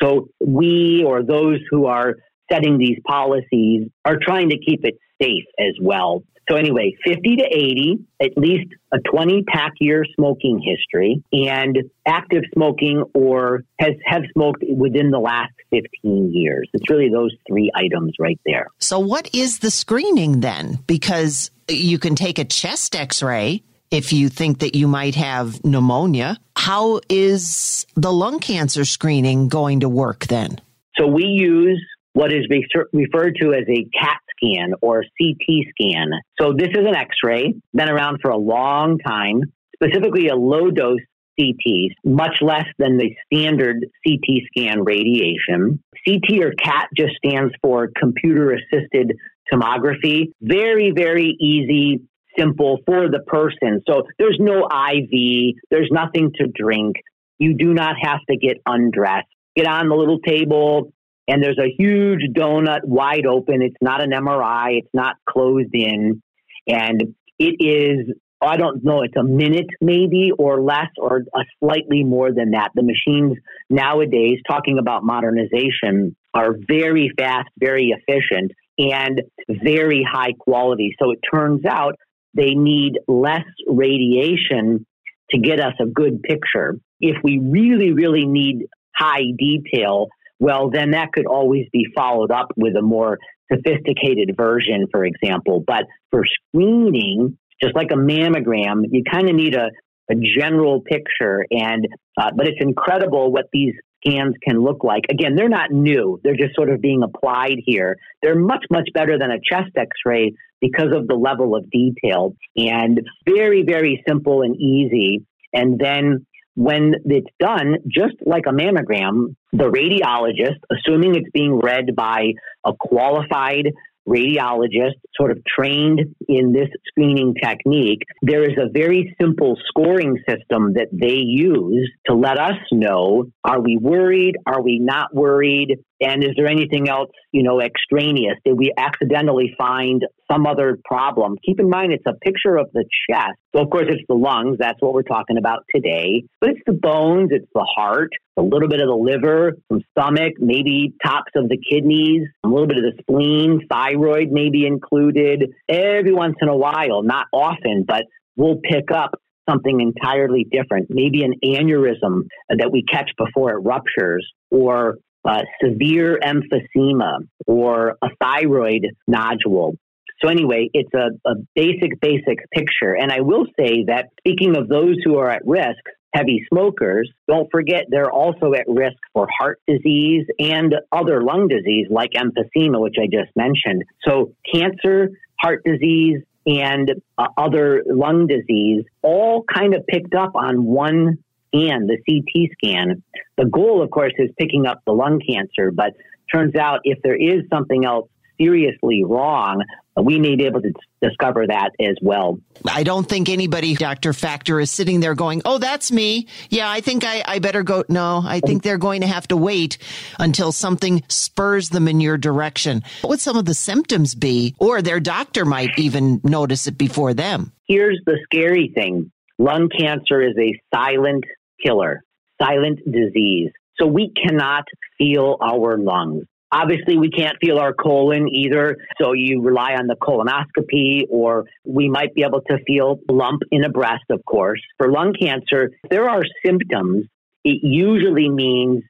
So 0.00 0.28
we 0.44 1.04
or 1.06 1.22
those 1.22 1.58
who 1.70 1.86
are 1.86 2.14
setting 2.50 2.78
these 2.78 2.98
policies 3.06 3.88
are 4.04 4.16
trying 4.20 4.50
to 4.50 4.58
keep 4.58 4.84
it 4.84 4.98
safe 5.20 5.44
as 5.58 5.74
well. 5.80 6.22
So 6.48 6.56
anyway, 6.56 6.96
50 7.04 7.36
to 7.36 7.44
80, 7.44 8.04
at 8.20 8.36
least 8.36 8.72
a 8.92 8.98
20 8.98 9.44
pack 9.44 9.72
year 9.78 10.04
smoking 10.16 10.60
history 10.60 11.22
and 11.32 11.78
active 12.06 12.42
smoking 12.52 13.04
or 13.14 13.62
has 13.78 13.92
have 14.04 14.22
smoked 14.32 14.64
within 14.68 15.12
the 15.12 15.20
last 15.20 15.52
15 15.70 16.32
years. 16.34 16.68
It's 16.72 16.90
really 16.90 17.08
those 17.08 17.32
three 17.46 17.70
items 17.72 18.14
right 18.18 18.40
there. 18.44 18.66
So 18.78 18.98
what 18.98 19.32
is 19.32 19.60
the 19.60 19.70
screening 19.70 20.40
then? 20.40 20.80
Because 20.88 21.52
you 21.68 22.00
can 22.00 22.16
take 22.16 22.40
a 22.40 22.44
chest 22.44 22.96
x-ray 22.96 23.62
if 23.92 24.12
you 24.12 24.28
think 24.28 24.58
that 24.58 24.74
you 24.74 24.88
might 24.88 25.14
have 25.14 25.64
pneumonia. 25.64 26.36
How 26.56 27.00
is 27.08 27.86
the 27.94 28.12
lung 28.12 28.40
cancer 28.40 28.84
screening 28.84 29.48
going 29.48 29.80
to 29.80 29.88
work 29.88 30.26
then? 30.26 30.60
So 30.98 31.06
we 31.06 31.24
use 31.24 31.80
what 32.12 32.32
is 32.32 32.46
referred 32.92 33.36
to 33.40 33.52
as 33.52 33.64
a 33.68 33.86
CAT 33.98 34.18
scan 34.36 34.72
or 34.82 35.04
CT 35.20 35.66
scan. 35.70 36.10
So 36.40 36.52
this 36.56 36.68
is 36.68 36.86
an 36.86 36.94
X-ray, 36.94 37.54
been 37.72 37.88
around 37.88 38.18
for 38.20 38.30
a 38.30 38.36
long 38.36 38.98
time, 38.98 39.42
specifically 39.74 40.28
a 40.28 40.34
low 40.34 40.70
dose 40.70 41.00
CT, 41.38 41.92
much 42.04 42.36
less 42.40 42.66
than 42.78 42.98
the 42.98 43.14
standard 43.32 43.86
CT 44.06 44.42
scan 44.48 44.84
radiation. 44.84 45.82
CT 46.06 46.42
or 46.42 46.52
CAT 46.52 46.88
just 46.96 47.14
stands 47.24 47.54
for 47.62 47.90
computer 47.96 48.52
assisted 48.54 49.16
tomography. 49.52 50.32
Very, 50.40 50.92
very 50.94 51.36
easy, 51.40 52.02
simple 52.38 52.78
for 52.86 53.08
the 53.08 53.20
person. 53.26 53.82
So 53.88 54.02
there's 54.18 54.38
no 54.40 54.66
IV, 54.66 55.54
there's 55.70 55.88
nothing 55.90 56.32
to 56.36 56.46
drink. 56.46 56.96
You 57.38 57.54
do 57.54 57.72
not 57.72 57.96
have 58.00 58.20
to 58.28 58.36
get 58.36 58.58
undressed. 58.66 59.28
Get 59.56 59.66
on 59.66 59.88
the 59.88 59.94
little 59.94 60.20
table, 60.20 60.92
and 61.30 61.40
there's 61.40 61.58
a 61.58 61.72
huge 61.78 62.22
donut 62.36 62.84
wide 62.84 63.24
open. 63.24 63.62
It's 63.62 63.76
not 63.80 64.02
an 64.02 64.10
MRI, 64.10 64.78
it's 64.78 64.90
not 64.92 65.14
closed 65.28 65.72
in. 65.72 66.22
And 66.66 67.14
it 67.38 67.54
is, 67.60 68.12
I 68.42 68.56
don't 68.56 68.84
know, 68.84 69.02
it's 69.02 69.16
a 69.16 69.22
minute 69.22 69.68
maybe 69.80 70.32
or 70.36 70.60
less 70.60 70.88
or 70.98 71.18
a 71.32 71.44
slightly 71.60 72.02
more 72.02 72.32
than 72.32 72.50
that. 72.50 72.70
The 72.74 72.82
machines 72.82 73.38
nowadays, 73.70 74.38
talking 74.48 74.78
about 74.80 75.04
modernization, 75.04 76.16
are 76.34 76.56
very 76.68 77.12
fast, 77.16 77.48
very 77.56 77.94
efficient, 77.96 78.50
and 78.78 79.22
very 79.48 80.04
high 80.10 80.32
quality. 80.36 80.96
So 81.00 81.12
it 81.12 81.20
turns 81.32 81.64
out 81.64 81.94
they 82.34 82.54
need 82.54 82.98
less 83.06 83.46
radiation 83.68 84.84
to 85.30 85.38
get 85.38 85.60
us 85.60 85.74
a 85.80 85.86
good 85.86 86.22
picture. 86.22 86.76
If 87.00 87.18
we 87.22 87.38
really, 87.38 87.92
really 87.92 88.26
need 88.26 88.66
high 88.96 89.26
detail, 89.38 90.08
well, 90.40 90.70
then 90.70 90.92
that 90.92 91.12
could 91.12 91.26
always 91.26 91.66
be 91.72 91.86
followed 91.94 92.30
up 92.30 92.48
with 92.56 92.74
a 92.74 92.82
more 92.82 93.18
sophisticated 93.52 94.34
version, 94.36 94.86
for 94.90 95.04
example. 95.04 95.62
But 95.64 95.84
for 96.10 96.24
screening, 96.24 97.38
just 97.62 97.76
like 97.76 97.90
a 97.92 97.96
mammogram, 97.96 98.84
you 98.90 99.02
kind 99.08 99.28
of 99.28 99.36
need 99.36 99.54
a, 99.54 99.70
a 100.10 100.14
general 100.14 100.80
picture. 100.80 101.44
And 101.50 101.86
uh, 102.16 102.30
but 102.34 102.48
it's 102.48 102.60
incredible 102.60 103.30
what 103.30 103.46
these 103.52 103.74
scans 104.04 104.34
can 104.42 104.58
look 104.58 104.82
like. 104.82 105.02
Again, 105.10 105.36
they're 105.36 105.50
not 105.50 105.70
new; 105.70 106.18
they're 106.24 106.36
just 106.36 106.54
sort 106.54 106.70
of 106.70 106.80
being 106.80 107.02
applied 107.02 107.58
here. 107.64 107.96
They're 108.22 108.38
much 108.38 108.64
much 108.70 108.88
better 108.94 109.18
than 109.18 109.30
a 109.30 109.38
chest 109.38 109.72
X-ray 109.76 110.32
because 110.60 110.92
of 110.94 111.06
the 111.06 111.14
level 111.14 111.54
of 111.54 111.70
detail 111.70 112.34
and 112.56 113.00
very 113.26 113.62
very 113.62 114.02
simple 114.08 114.42
and 114.42 114.56
easy. 114.56 115.26
And 115.52 115.78
then 115.78 116.26
when 116.54 116.94
it's 117.04 117.28
done, 117.38 117.76
just 117.86 118.14
like 118.24 118.44
a 118.46 118.52
mammogram, 118.52 119.34
the 119.52 119.70
radiologist, 119.70 120.58
assuming 120.70 121.14
it's 121.14 121.30
being 121.32 121.58
read 121.58 121.94
by 121.96 122.32
a 122.64 122.72
qualified 122.78 123.66
radiologist, 124.08 124.98
sort 125.14 125.30
of 125.30 125.38
trained 125.46 126.00
in 126.28 126.52
this 126.52 126.68
screening 126.86 127.34
technique, 127.34 128.02
there 128.22 128.42
is 128.42 128.56
a 128.58 128.70
very 128.72 129.14
simple 129.20 129.56
scoring 129.68 130.18
system 130.28 130.74
that 130.74 130.88
they 130.92 131.18
use 131.18 131.90
to 132.06 132.14
let 132.14 132.38
us 132.38 132.58
know 132.72 133.26
are 133.44 133.60
we 133.60 133.76
worried? 133.76 134.36
Are 134.46 134.62
we 134.62 134.78
not 134.78 135.14
worried? 135.14 135.78
And 136.00 136.24
is 136.24 136.30
there 136.36 136.46
anything 136.46 136.88
else, 136.88 137.10
you 137.32 137.42
know, 137.42 137.60
extraneous? 137.60 138.36
Did 138.44 138.56
we 138.56 138.72
accidentally 138.76 139.54
find 139.58 140.02
some 140.30 140.46
other 140.46 140.78
problem? 140.84 141.36
Keep 141.44 141.60
in 141.60 141.68
mind, 141.68 141.92
it's 141.92 142.06
a 142.06 142.14
picture 142.14 142.56
of 142.56 142.70
the 142.72 142.84
chest. 143.08 143.38
So, 143.54 143.62
of 143.62 143.70
course, 143.70 143.86
it's 143.88 144.02
the 144.08 144.14
lungs. 144.14 144.56
That's 144.58 144.80
what 144.80 144.94
we're 144.94 145.02
talking 145.02 145.36
about 145.36 145.64
today. 145.74 146.24
But 146.40 146.50
it's 146.50 146.60
the 146.66 146.72
bones, 146.72 147.30
it's 147.32 147.48
the 147.54 147.66
heart, 147.76 148.10
a 148.36 148.42
little 148.42 148.68
bit 148.68 148.80
of 148.80 148.88
the 148.88 148.94
liver, 148.94 149.52
some 149.70 149.82
stomach, 149.90 150.34
maybe 150.38 150.94
tops 151.04 151.32
of 151.36 151.48
the 151.48 151.58
kidneys, 151.58 152.26
a 152.44 152.48
little 152.48 152.66
bit 152.66 152.78
of 152.78 152.84
the 152.84 153.02
spleen, 153.02 153.60
thyroid 153.70 154.30
may 154.30 154.50
be 154.50 154.66
included. 154.66 155.52
Every 155.68 156.12
once 156.12 156.36
in 156.40 156.48
a 156.48 156.56
while, 156.56 157.02
not 157.02 157.26
often, 157.32 157.84
but 157.86 158.04
we'll 158.36 158.60
pick 158.62 158.90
up 158.94 159.20
something 159.48 159.80
entirely 159.80 160.46
different, 160.50 160.86
maybe 160.90 161.24
an 161.24 161.34
aneurysm 161.44 162.22
that 162.48 162.70
we 162.70 162.84
catch 162.84 163.10
before 163.18 163.50
it 163.50 163.58
ruptures, 163.64 164.26
or 164.50 164.96
uh, 165.24 165.42
severe 165.62 166.18
emphysema 166.22 167.18
or 167.46 167.96
a 168.02 168.08
thyroid 168.20 168.86
nodule. 169.06 169.76
So 170.22 170.28
anyway, 170.28 170.68
it's 170.74 170.92
a, 170.94 171.10
a 171.28 171.34
basic, 171.54 171.98
basic 172.00 172.38
picture. 172.52 172.94
And 172.94 173.10
I 173.10 173.20
will 173.20 173.46
say 173.58 173.84
that 173.86 174.10
speaking 174.18 174.56
of 174.56 174.68
those 174.68 174.96
who 175.04 175.16
are 175.18 175.30
at 175.30 175.42
risk, 175.46 175.82
heavy 176.12 176.44
smokers, 176.52 177.10
don't 177.28 177.48
forget 177.50 177.84
they're 177.88 178.10
also 178.10 178.52
at 178.52 178.64
risk 178.68 178.96
for 179.14 179.28
heart 179.38 179.60
disease 179.66 180.26
and 180.38 180.74
other 180.92 181.22
lung 181.22 181.48
disease 181.48 181.86
like 181.90 182.10
emphysema, 182.12 182.80
which 182.80 182.96
I 183.00 183.06
just 183.06 183.34
mentioned. 183.36 183.84
So 184.06 184.34
cancer, 184.52 185.10
heart 185.40 185.62
disease, 185.64 186.22
and 186.46 186.90
uh, 187.16 187.26
other 187.36 187.82
lung 187.86 188.26
disease 188.26 188.84
all 189.02 189.44
kind 189.44 189.74
of 189.74 189.86
picked 189.86 190.14
up 190.14 190.34
on 190.34 190.64
one 190.64 191.18
scan, 191.54 191.86
the 191.86 191.98
CT 192.06 192.50
scan. 192.52 193.02
The 193.36 193.46
goal, 193.46 193.82
of 193.82 193.90
course, 193.90 194.12
is 194.18 194.30
picking 194.38 194.66
up 194.66 194.82
the 194.86 194.92
lung 194.92 195.20
cancer, 195.20 195.70
but 195.70 195.94
turns 196.32 196.54
out 196.56 196.80
if 196.84 197.00
there 197.02 197.16
is 197.16 197.42
something 197.50 197.84
else 197.84 198.08
seriously 198.40 199.04
wrong, 199.04 199.62
we 200.02 200.18
may 200.18 200.34
be 200.34 200.46
able 200.46 200.62
to 200.62 200.72
discover 201.02 201.46
that 201.46 201.70
as 201.80 201.96
well. 202.00 202.40
I 202.66 202.84
don't 202.84 203.06
think 203.06 203.28
anybody, 203.28 203.74
Dr. 203.74 204.12
Facktor, 204.12 204.60
is 204.60 204.70
sitting 204.70 205.00
there 205.00 205.14
going, 205.14 205.42
Oh, 205.44 205.58
that's 205.58 205.92
me. 205.92 206.26
Yeah, 206.48 206.70
I 206.70 206.80
think 206.80 207.04
I, 207.04 207.22
I 207.26 207.38
better 207.38 207.62
go. 207.62 207.84
No, 207.88 208.22
I 208.24 208.40
think 208.40 208.62
they're 208.62 208.78
going 208.78 209.02
to 209.02 209.06
have 209.06 209.28
to 209.28 209.36
wait 209.36 209.78
until 210.18 210.52
something 210.52 211.02
spurs 211.08 211.68
them 211.68 211.86
in 211.86 212.00
your 212.00 212.16
direction. 212.16 212.82
What 213.02 213.10
would 213.10 213.20
some 213.20 213.36
of 213.36 213.44
the 213.44 213.54
symptoms 213.54 214.14
be? 214.14 214.54
Or 214.58 214.80
their 214.80 215.00
doctor 215.00 215.44
might 215.44 215.78
even 215.78 216.20
notice 216.24 216.66
it 216.66 216.78
before 216.78 217.12
them. 217.12 217.52
Here's 217.66 218.00
the 218.06 218.18
scary 218.24 218.72
thing 218.74 219.10
lung 219.38 219.70
cancer 219.70 220.20
is 220.20 220.36
a 220.38 220.58
silent 220.74 221.24
killer, 221.64 222.02
silent 222.40 222.80
disease. 222.90 223.50
So 223.78 223.86
we 223.86 224.12
cannot 224.12 224.64
feel 224.98 225.36
our 225.40 225.78
lungs. 225.78 226.24
Obviously, 226.52 226.98
we 226.98 227.10
can't 227.10 227.36
feel 227.40 227.58
our 227.58 227.72
colon 227.72 228.28
either. 228.28 228.76
So 229.00 229.12
you 229.12 229.40
rely 229.40 229.74
on 229.74 229.86
the 229.86 229.94
colonoscopy, 229.94 231.04
or 231.08 231.44
we 231.64 231.88
might 231.88 232.12
be 232.12 232.24
able 232.24 232.40
to 232.50 232.58
feel 232.66 232.98
lump 233.08 233.42
in 233.52 233.64
a 233.64 233.70
breast, 233.70 234.04
of 234.10 234.20
course. 234.24 234.60
For 234.78 234.90
lung 234.90 235.14
cancer, 235.18 235.70
there 235.88 236.10
are 236.10 236.22
symptoms. 236.44 237.06
It 237.44 237.60
usually 237.62 238.28
means 238.28 238.82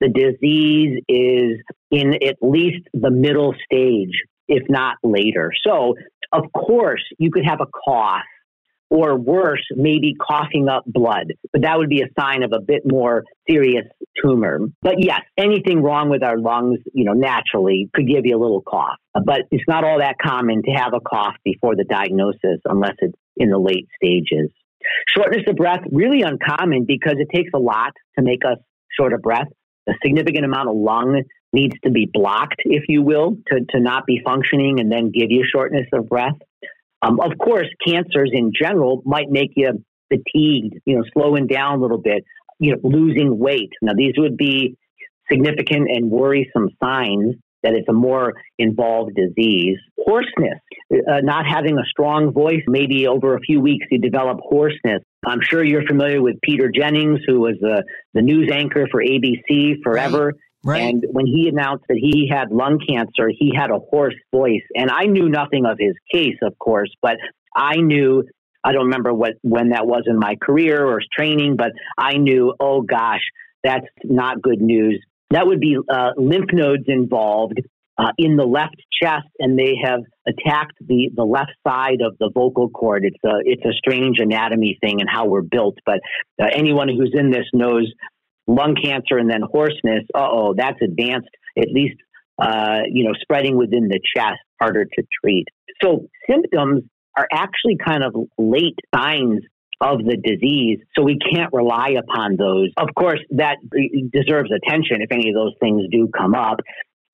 the 0.00 0.08
disease 0.08 1.02
is 1.08 1.58
in 1.90 2.14
at 2.24 2.36
least 2.40 2.86
the 2.94 3.10
middle 3.10 3.52
stage, 3.64 4.22
if 4.46 4.62
not 4.68 4.96
later. 5.02 5.50
So, 5.66 5.94
of 6.32 6.44
course, 6.52 7.02
you 7.18 7.32
could 7.32 7.44
have 7.44 7.60
a 7.60 7.66
cough 7.66 8.22
or 8.90 9.16
worse, 9.16 9.64
maybe 9.74 10.14
coughing 10.14 10.68
up 10.68 10.84
blood. 10.86 11.32
But 11.52 11.62
that 11.62 11.78
would 11.78 11.88
be 11.88 12.02
a 12.02 12.08
sign 12.18 12.42
of 12.42 12.52
a 12.52 12.60
bit 12.60 12.82
more 12.84 13.24
serious 13.48 13.84
tumor. 14.22 14.60
But 14.82 14.96
yes, 14.98 15.20
anything 15.36 15.82
wrong 15.82 16.08
with 16.08 16.22
our 16.22 16.38
lungs, 16.38 16.78
you 16.94 17.04
know, 17.04 17.12
naturally 17.12 17.90
could 17.94 18.06
give 18.06 18.24
you 18.24 18.36
a 18.36 18.40
little 18.40 18.62
cough. 18.62 18.96
But 19.14 19.42
it's 19.50 19.64
not 19.68 19.84
all 19.84 19.98
that 19.98 20.16
common 20.22 20.62
to 20.62 20.70
have 20.70 20.92
a 20.94 21.00
cough 21.00 21.34
before 21.44 21.76
the 21.76 21.84
diagnosis 21.84 22.60
unless 22.64 22.94
it's 23.00 23.18
in 23.36 23.50
the 23.50 23.58
late 23.58 23.88
stages. 24.02 24.50
Shortness 25.14 25.42
of 25.48 25.56
breath, 25.56 25.80
really 25.92 26.22
uncommon 26.22 26.84
because 26.86 27.16
it 27.18 27.28
takes 27.34 27.50
a 27.54 27.58
lot 27.58 27.92
to 28.18 28.24
make 28.24 28.44
us 28.44 28.58
short 28.98 29.12
of 29.12 29.20
breath. 29.20 29.48
A 29.88 29.92
significant 30.02 30.44
amount 30.44 30.68
of 30.68 30.76
lung 30.76 31.22
needs 31.52 31.74
to 31.82 31.90
be 31.90 32.08
blocked, 32.12 32.60
if 32.64 32.84
you 32.88 33.02
will, 33.02 33.36
to, 33.48 33.60
to 33.70 33.80
not 33.80 34.06
be 34.06 34.20
functioning 34.24 34.80
and 34.80 34.92
then 34.92 35.10
give 35.10 35.30
you 35.30 35.44
shortness 35.50 35.86
of 35.92 36.08
breath. 36.08 36.36
Um, 37.02 37.20
of 37.20 37.32
course, 37.38 37.68
cancers 37.86 38.30
in 38.32 38.52
general 38.58 39.02
might 39.04 39.30
make 39.30 39.50
you 39.56 39.84
fatigued, 40.08 40.80
you 40.84 40.96
know, 40.96 41.04
slowing 41.12 41.46
down 41.46 41.78
a 41.78 41.82
little 41.82 42.00
bit, 42.00 42.24
you 42.58 42.72
know, 42.72 42.78
losing 42.82 43.38
weight. 43.38 43.70
Now, 43.82 43.92
these 43.96 44.14
would 44.16 44.36
be 44.36 44.76
significant 45.30 45.88
and 45.90 46.10
worrisome 46.10 46.70
signs 46.82 47.36
that 47.62 47.74
it's 47.74 47.88
a 47.88 47.92
more 47.92 48.34
involved 48.58 49.16
disease. 49.16 49.78
Hoarseness, 49.98 50.60
uh, 50.92 51.20
not 51.22 51.44
having 51.46 51.76
a 51.76 51.84
strong 51.90 52.32
voice, 52.32 52.62
maybe 52.66 53.06
over 53.06 53.34
a 53.34 53.40
few 53.40 53.60
weeks 53.60 53.86
you 53.90 53.98
develop 53.98 54.38
hoarseness. 54.42 55.02
I'm 55.26 55.40
sure 55.42 55.64
you're 55.64 55.86
familiar 55.86 56.22
with 56.22 56.36
Peter 56.42 56.70
Jennings, 56.72 57.20
who 57.26 57.40
was 57.40 57.56
uh, 57.62 57.82
the 58.14 58.22
news 58.22 58.50
anchor 58.52 58.86
for 58.90 59.02
ABC 59.02 59.82
forever. 59.82 60.26
Right. 60.26 60.34
Right. 60.64 60.82
And 60.82 61.04
when 61.12 61.26
he 61.26 61.48
announced 61.48 61.84
that 61.88 61.98
he 61.98 62.28
had 62.30 62.50
lung 62.50 62.80
cancer, 62.86 63.30
he 63.30 63.52
had 63.54 63.70
a 63.70 63.78
hoarse 63.78 64.16
voice. 64.34 64.62
And 64.74 64.90
I 64.90 65.04
knew 65.04 65.28
nothing 65.28 65.64
of 65.66 65.78
his 65.78 65.94
case, 66.12 66.36
of 66.42 66.58
course, 66.58 66.92
but 67.00 67.16
I 67.54 67.76
knew 67.76 68.24
I 68.64 68.72
don't 68.72 68.86
remember 68.86 69.14
what 69.14 69.34
when 69.42 69.70
that 69.70 69.86
was 69.86 70.04
in 70.06 70.18
my 70.18 70.34
career 70.42 70.84
or 70.84 71.00
training, 71.16 71.56
but 71.56 71.72
I 71.96 72.14
knew, 72.14 72.54
oh 72.58 72.82
gosh, 72.82 73.22
that's 73.62 73.86
not 74.04 74.42
good 74.42 74.60
news. 74.60 75.00
That 75.30 75.46
would 75.46 75.60
be 75.60 75.76
uh, 75.88 76.10
lymph 76.16 76.52
nodes 76.52 76.84
involved 76.86 77.60
uh, 77.98 78.12
in 78.16 78.36
the 78.36 78.44
left 78.44 78.76
chest, 79.02 79.28
and 79.38 79.58
they 79.58 79.74
have 79.82 80.00
attacked 80.26 80.76
the, 80.80 81.10
the 81.14 81.24
left 81.24 81.52
side 81.66 82.00
of 82.00 82.16
the 82.18 82.30
vocal 82.32 82.68
cord. 82.68 83.04
It's 83.04 83.22
a 83.24 83.38
it's 83.44 83.64
a 83.64 83.72
strange 83.72 84.18
anatomy 84.20 84.78
thing 84.80 85.00
and 85.00 85.08
how 85.10 85.26
we're 85.26 85.42
built. 85.42 85.76
But 85.84 86.00
uh, 86.40 86.46
anyone 86.52 86.88
who's 86.88 87.12
in 87.14 87.30
this 87.30 87.46
knows 87.52 87.92
lung 88.48 88.74
cancer 88.82 89.18
and 89.18 89.30
then 89.30 89.42
hoarseness. 89.42 90.04
Uh 90.14 90.26
oh, 90.28 90.54
that's 90.56 90.80
advanced. 90.82 91.28
At 91.56 91.68
least 91.70 91.96
uh, 92.40 92.80
you 92.90 93.04
know 93.04 93.12
spreading 93.20 93.56
within 93.56 93.88
the 93.88 94.00
chest, 94.16 94.40
harder 94.60 94.84
to 94.84 95.02
treat. 95.22 95.46
So 95.80 96.08
symptoms 96.28 96.82
are 97.16 97.28
actually 97.32 97.76
kind 97.84 98.02
of 98.02 98.14
late 98.36 98.78
signs 98.94 99.42
of 99.80 99.98
the 99.98 100.16
disease, 100.16 100.80
so 100.96 101.04
we 101.04 101.18
can't 101.18 101.52
rely 101.52 101.94
upon 101.98 102.36
those. 102.36 102.70
Of 102.76 102.88
course, 102.96 103.20
that 103.30 103.58
deserves 104.12 104.50
attention 104.50 105.02
if 105.02 105.12
any 105.12 105.28
of 105.28 105.34
those 105.36 105.52
things 105.60 105.82
do 105.92 106.08
come 106.16 106.34
up. 106.34 106.58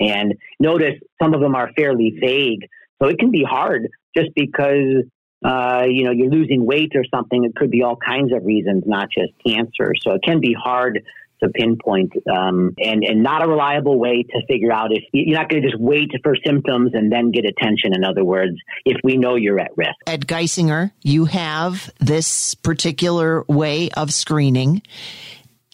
And 0.01 0.35
notice 0.59 0.95
some 1.23 1.35
of 1.35 1.41
them 1.41 1.55
are 1.55 1.71
fairly 1.77 2.15
vague. 2.21 2.69
So 3.03 3.09
it 3.09 3.19
can 3.19 3.31
be 3.31 3.45
hard 3.45 3.89
just 4.17 4.31
because, 4.35 5.05
uh, 5.45 5.85
you 5.87 6.05
know, 6.05 6.11
you're 6.11 6.31
losing 6.31 6.65
weight 6.65 6.93
or 6.95 7.05
something. 7.15 7.45
It 7.45 7.55
could 7.55 7.71
be 7.71 7.83
all 7.83 7.97
kinds 7.97 8.33
of 8.33 8.45
reasons, 8.45 8.85
not 8.87 9.09
just 9.11 9.33
cancer. 9.47 9.93
So 10.01 10.15
it 10.15 10.23
can 10.25 10.41
be 10.41 10.55
hard 10.55 11.03
to 11.43 11.49
pinpoint 11.51 12.13
um, 12.31 12.75
and, 12.79 13.05
and 13.05 13.23
not 13.23 13.45
a 13.45 13.49
reliable 13.49 13.99
way 13.99 14.23
to 14.23 14.47
figure 14.47 14.73
out 14.73 14.93
if 14.93 15.03
you're 15.13 15.37
not 15.37 15.49
going 15.49 15.63
to 15.63 15.69
just 15.69 15.81
wait 15.81 16.11
for 16.23 16.35
symptoms 16.45 16.93
and 16.95 17.11
then 17.11 17.31
get 17.31 17.45
attention. 17.45 17.95
In 17.95 18.05
other 18.05 18.25
words, 18.25 18.57
if 18.85 18.97
we 19.05 19.17
know 19.17 19.35
you're 19.35 19.61
at 19.61 19.77
risk. 19.77 19.95
At 20.07 20.21
Geisinger, 20.21 20.93
you 21.03 21.27
have 21.27 21.91
this 22.01 22.55
particular 22.55 23.45
way 23.49 23.91
of 23.91 24.13
screening. 24.13 24.83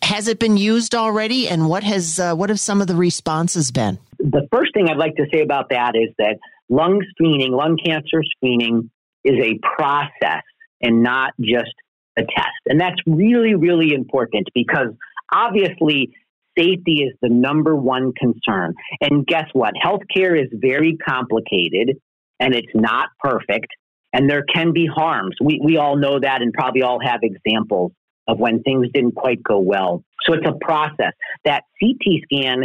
Has 0.03 0.29
it 0.29 0.39
been 0.39 0.57
used 0.57 0.95
already, 0.95 1.49
and 1.49 1.69
what 1.69 1.85
has 1.85 2.19
uh, 2.19 2.35
what 2.35 2.49
have 2.49 2.59
some 2.59 2.81
of 2.81 2.87
the 2.87 2.97
responses 2.97 3.71
been? 3.71 3.99
The 4.19 4.49
first 4.51 4.73
thing 4.75 4.89
I'd 4.89 4.97
like 4.97 5.17
to 5.17 5.27
say 5.33 5.43
about 5.43 5.69
that 5.71 5.93
is 5.95 6.09
that 6.19 6.39
lung 6.69 7.05
screening, 7.11 7.53
lung 7.53 7.79
cancer 7.85 8.23
screening, 8.37 8.91
is 9.25 9.35
a 9.39 9.59
process 9.77 10.43
and 10.81 11.03
not 11.03 11.35
just 11.39 11.75
a 12.17 12.23
test, 12.23 12.61
and 12.67 12.81
that's 12.81 12.97
really 13.07 13.55
really 13.55 13.93
important 13.93 14.49
because 14.55 14.89
obviously 15.33 16.13
safety 16.59 17.03
is 17.03 17.15
the 17.23 17.29
number 17.29 17.75
one 17.77 18.13
concern. 18.13 18.75
And 19.01 19.27
guess 19.27 19.47
what? 19.53 19.75
Healthcare 19.83 20.41
is 20.41 20.49
very 20.53 20.97
complicated 20.97 21.97
and 22.39 22.55
it's 22.55 22.73
not 22.75 23.11
perfect, 23.23 23.69
and 24.13 24.29
there 24.29 24.43
can 24.43 24.73
be 24.73 24.87
harms. 24.87 25.37
We 25.43 25.61
we 25.63 25.77
all 25.77 25.97
know 25.97 26.19
that, 26.19 26.41
and 26.43 26.53
probably 26.53 26.83
all 26.83 26.99
have 27.05 27.21
examples 27.23 27.93
of 28.27 28.39
when 28.39 28.63
things 28.63 28.87
didn't 28.95 29.15
quite 29.15 29.43
go 29.43 29.59
well. 29.59 30.03
So 30.25 30.35
it's 30.35 30.47
a 30.47 30.55
process. 30.65 31.13
That 31.45 31.65
CT 31.81 32.23
scan 32.25 32.65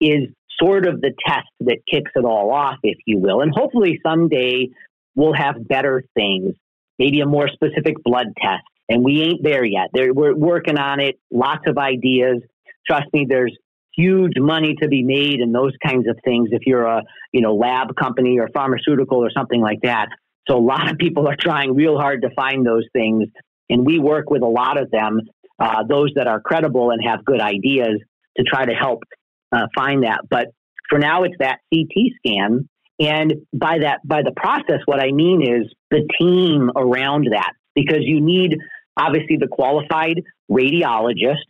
is 0.00 0.28
sort 0.60 0.86
of 0.86 1.00
the 1.00 1.12
test 1.26 1.48
that 1.60 1.78
kicks 1.90 2.10
it 2.14 2.24
all 2.24 2.50
off, 2.50 2.78
if 2.82 2.98
you 3.06 3.18
will. 3.18 3.40
And 3.40 3.52
hopefully 3.54 3.98
someday 4.06 4.68
we'll 5.14 5.34
have 5.34 5.66
better 5.66 6.04
things, 6.14 6.54
maybe 6.98 7.20
a 7.20 7.26
more 7.26 7.48
specific 7.48 7.96
blood 8.04 8.26
test. 8.40 8.62
And 8.90 9.02
we 9.02 9.22
ain't 9.22 9.42
there 9.42 9.64
yet. 9.64 9.88
There, 9.94 10.12
we're 10.12 10.34
working 10.34 10.76
on 10.76 11.00
it, 11.00 11.18
lots 11.30 11.62
of 11.66 11.78
ideas. 11.78 12.42
Trust 12.86 13.06
me, 13.14 13.24
there's 13.26 13.56
huge 13.96 14.34
money 14.36 14.74
to 14.82 14.88
be 14.88 15.02
made 15.02 15.40
in 15.40 15.52
those 15.52 15.72
kinds 15.84 16.06
of 16.08 16.18
things 16.24 16.50
if 16.52 16.62
you're 16.66 16.84
a 16.84 17.02
you 17.32 17.40
know 17.40 17.54
lab 17.54 17.94
company 17.96 18.38
or 18.38 18.48
pharmaceutical 18.52 19.18
or 19.18 19.30
something 19.30 19.60
like 19.60 19.80
that. 19.82 20.08
So 20.48 20.56
a 20.56 20.60
lot 20.60 20.90
of 20.90 20.98
people 20.98 21.28
are 21.28 21.36
trying 21.38 21.74
real 21.74 21.96
hard 21.96 22.22
to 22.22 22.30
find 22.34 22.66
those 22.66 22.84
things 22.92 23.28
and 23.70 23.86
we 23.86 23.98
work 23.98 24.28
with 24.28 24.42
a 24.42 24.48
lot 24.48 24.78
of 24.78 24.90
them, 24.90 25.20
uh, 25.58 25.84
those 25.88 26.10
that 26.16 26.26
are 26.26 26.40
credible 26.40 26.90
and 26.90 27.00
have 27.06 27.24
good 27.24 27.40
ideas 27.40 28.00
to 28.36 28.42
try 28.42 28.66
to 28.66 28.74
help 28.74 29.04
uh, 29.52 29.66
find 29.74 30.02
that. 30.02 30.22
But 30.28 30.48
for 30.88 30.98
now, 30.98 31.22
it's 31.22 31.36
that 31.38 31.60
CT 31.72 32.12
scan. 32.18 32.68
And 32.98 33.34
by 33.54 33.78
that, 33.78 34.00
by 34.04 34.22
the 34.22 34.32
process, 34.36 34.80
what 34.84 35.00
I 35.00 35.12
mean 35.12 35.42
is 35.42 35.72
the 35.90 36.06
team 36.18 36.70
around 36.76 37.28
that, 37.30 37.52
because 37.74 38.00
you 38.00 38.20
need 38.20 38.58
obviously 38.96 39.36
the 39.38 39.48
qualified 39.48 40.22
radiologist 40.50 41.44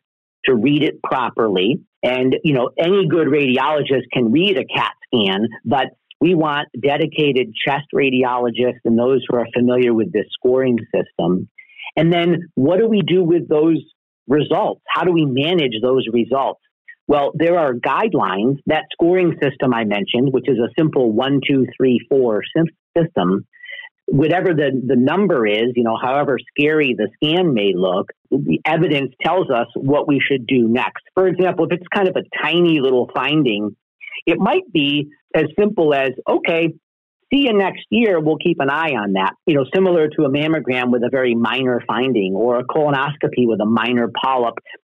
to 0.44 0.55
read 0.55 0.83
it 0.83 1.03
properly. 1.03 1.81
And, 2.03 2.37
you 2.44 2.55
know, 2.55 2.70
any 2.79 3.07
good 3.09 3.29
radiologist 3.29 4.05
can 4.12 4.33
read 4.33 4.57
a 4.57 4.64
CAT 4.64 4.92
scan, 5.07 5.48
but 5.64 5.88
we 6.20 6.35
want 6.35 6.68
dedicated 6.81 7.53
chest 7.66 7.87
radiologists 7.94 8.81
and 8.85 8.98
those 8.98 9.24
who 9.29 9.37
are 9.37 9.46
familiar 9.55 9.92
with 9.92 10.12
this 10.12 10.26
scoring 10.33 10.79
system. 10.94 11.48
And 11.96 12.12
then 12.12 12.50
what 12.55 12.79
do 12.79 12.88
we 12.88 13.03
do 13.03 13.24
with 13.24 13.48
those 13.48 13.83
results? 14.29 14.83
How 14.88 15.05
do 15.05 15.12
we 15.12 15.26
manage 15.26 15.74
those 15.83 16.07
results? 16.12 16.61
Well, 17.07 17.33
there 17.35 17.59
are 17.59 17.72
guidelines. 17.74 18.59
That 18.66 18.85
scoring 18.92 19.37
system 19.42 19.74
I 19.74 19.85
mentioned, 19.85 20.33
which 20.33 20.48
is 20.48 20.59
a 20.59 20.70
simple 20.79 21.11
one, 21.11 21.40
two, 21.46 21.66
three, 21.76 21.98
four 22.09 22.42
system, 22.94 23.46
whatever 24.10 24.52
the, 24.52 24.70
the 24.86 24.96
number 24.96 25.46
is, 25.46 25.72
you 25.76 25.84
know, 25.84 25.96
however 26.00 26.36
scary 26.56 26.96
the 26.98 27.08
scan 27.14 27.54
may 27.54 27.72
look, 27.74 28.08
the 28.30 28.60
evidence 28.64 29.12
tells 29.22 29.50
us 29.50 29.66
what 29.76 30.08
we 30.08 30.20
should 30.20 30.46
do 30.46 30.68
next. 30.68 31.02
For 31.14 31.28
example, 31.28 31.66
if 31.66 31.78
it's 31.78 31.86
kind 31.94 32.08
of 32.08 32.16
a 32.16 32.42
tiny 32.42 32.80
little 32.80 33.08
finding, 33.14 33.76
it 34.26 34.38
might 34.38 34.70
be 34.72 35.10
as 35.34 35.44
simple 35.58 35.94
as, 35.94 36.10
okay, 36.28 36.68
see 37.32 37.46
you 37.46 37.52
next 37.52 37.84
year. 37.90 38.20
We'll 38.20 38.38
keep 38.38 38.58
an 38.58 38.68
eye 38.68 38.94
on 38.94 39.12
that. 39.12 39.34
You 39.46 39.54
know, 39.54 39.64
similar 39.72 40.08
to 40.08 40.24
a 40.24 40.30
mammogram 40.30 40.90
with 40.90 41.02
a 41.02 41.08
very 41.10 41.36
minor 41.36 41.80
finding 41.86 42.34
or 42.34 42.58
a 42.58 42.64
colonoscopy 42.64 43.46
with 43.46 43.60
a 43.60 43.66
minor 43.66 44.10
polyp 44.22 44.54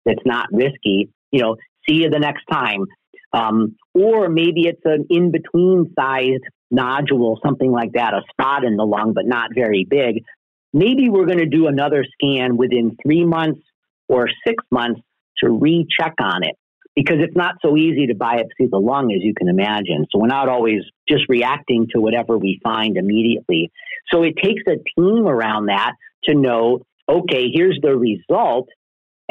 that's 0.05 0.25
not 0.25 0.47
risky. 0.53 1.09
You 1.31 1.41
know, 1.41 1.55
see 1.87 1.95
you 1.95 2.09
the 2.09 2.19
next 2.19 2.45
time. 2.49 2.85
Um, 3.33 3.75
or 3.93 4.29
maybe 4.29 4.67
it's 4.67 4.81
an 4.85 5.07
in 5.09 5.31
between 5.31 5.93
sized 5.97 6.43
nodule, 6.71 7.39
something 7.45 7.71
like 7.71 7.93
that, 7.93 8.13
a 8.13 8.21
spot 8.31 8.63
in 8.63 8.77
the 8.77 8.85
lung, 8.85 9.13
but 9.13 9.25
not 9.25 9.49
very 9.53 9.85
big. 9.87 10.23
Maybe 10.73 11.09
we're 11.09 11.25
going 11.25 11.39
to 11.39 11.45
do 11.45 11.67
another 11.67 12.05
scan 12.13 12.57
within 12.57 12.97
three 13.03 13.25
months 13.25 13.61
or 14.07 14.29
six 14.47 14.63
months 14.71 15.01
to 15.43 15.49
recheck 15.49 16.15
on 16.21 16.43
it 16.43 16.55
because 16.95 17.17
it's 17.19 17.35
not 17.35 17.55
so 17.61 17.77
easy 17.77 18.07
to 18.07 18.15
biopsy 18.15 18.69
the 18.69 18.77
lung 18.77 19.11
as 19.11 19.21
you 19.21 19.33
can 19.33 19.47
imagine. 19.47 20.05
So 20.11 20.19
we're 20.19 20.27
not 20.27 20.49
always 20.49 20.81
just 21.07 21.23
reacting 21.29 21.87
to 21.93 22.01
whatever 22.01 22.37
we 22.37 22.59
find 22.63 22.97
immediately. 22.97 23.71
So 24.11 24.23
it 24.23 24.35
takes 24.41 24.63
a 24.67 24.75
team 24.99 25.27
around 25.27 25.67
that 25.67 25.93
to 26.25 26.35
know, 26.35 26.81
okay, 27.07 27.47
here's 27.53 27.79
the 27.81 27.95
result. 27.95 28.69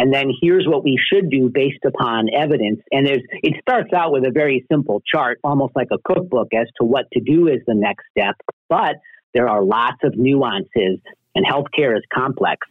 And 0.01 0.15
then 0.15 0.33
here's 0.41 0.67
what 0.67 0.83
we 0.83 0.99
should 1.13 1.29
do 1.29 1.51
based 1.53 1.85
upon 1.87 2.29
evidence. 2.35 2.81
And 2.91 3.07
there's, 3.07 3.21
it 3.43 3.57
starts 3.61 3.93
out 3.93 4.13
with 4.13 4.25
a 4.25 4.31
very 4.31 4.65
simple 4.73 5.03
chart, 5.05 5.39
almost 5.45 5.77
like 5.77 5.89
a 5.93 5.99
cookbook 6.03 6.49
as 6.55 6.69
to 6.81 6.87
what 6.87 7.05
to 7.13 7.21
do 7.21 7.49
as 7.49 7.61
the 7.67 7.75
next 7.75 8.07
step. 8.11 8.35
But 8.71 8.97
there 9.35 9.47
are 9.47 9.63
lots 9.63 9.99
of 10.03 10.17
nuances 10.17 11.01
and 11.35 11.45
healthcare 11.45 11.95
is 11.99 12.03
complex. 12.11 12.67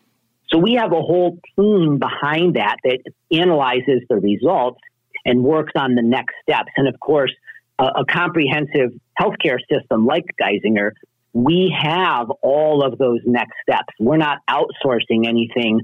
So 0.52 0.58
we 0.58 0.74
have 0.80 0.92
a 0.92 1.02
whole 1.02 1.38
team 1.56 2.00
behind 2.00 2.56
that 2.56 2.78
that 2.84 2.98
analyzes 3.32 4.02
the 4.10 4.16
results 4.16 4.80
and 5.24 5.44
works 5.44 5.74
on 5.76 5.94
the 5.94 6.02
next 6.02 6.34
steps. 6.42 6.72
And 6.78 6.88
of 6.88 7.00
course, 7.00 7.32
a, 7.78 7.84
a 7.84 8.06
comprehensive 8.10 8.90
healthcare 9.22 9.60
system 9.72 10.08
like 10.08 10.26
Geisinger, 10.42 10.94
we 11.34 11.72
have 11.80 12.32
all 12.42 12.84
of 12.84 12.98
those 12.98 13.20
next 13.28 13.54
steps. 13.70 13.94
We're 14.00 14.18
not 14.18 14.40
outsourcing 14.50 15.28
anything 15.28 15.82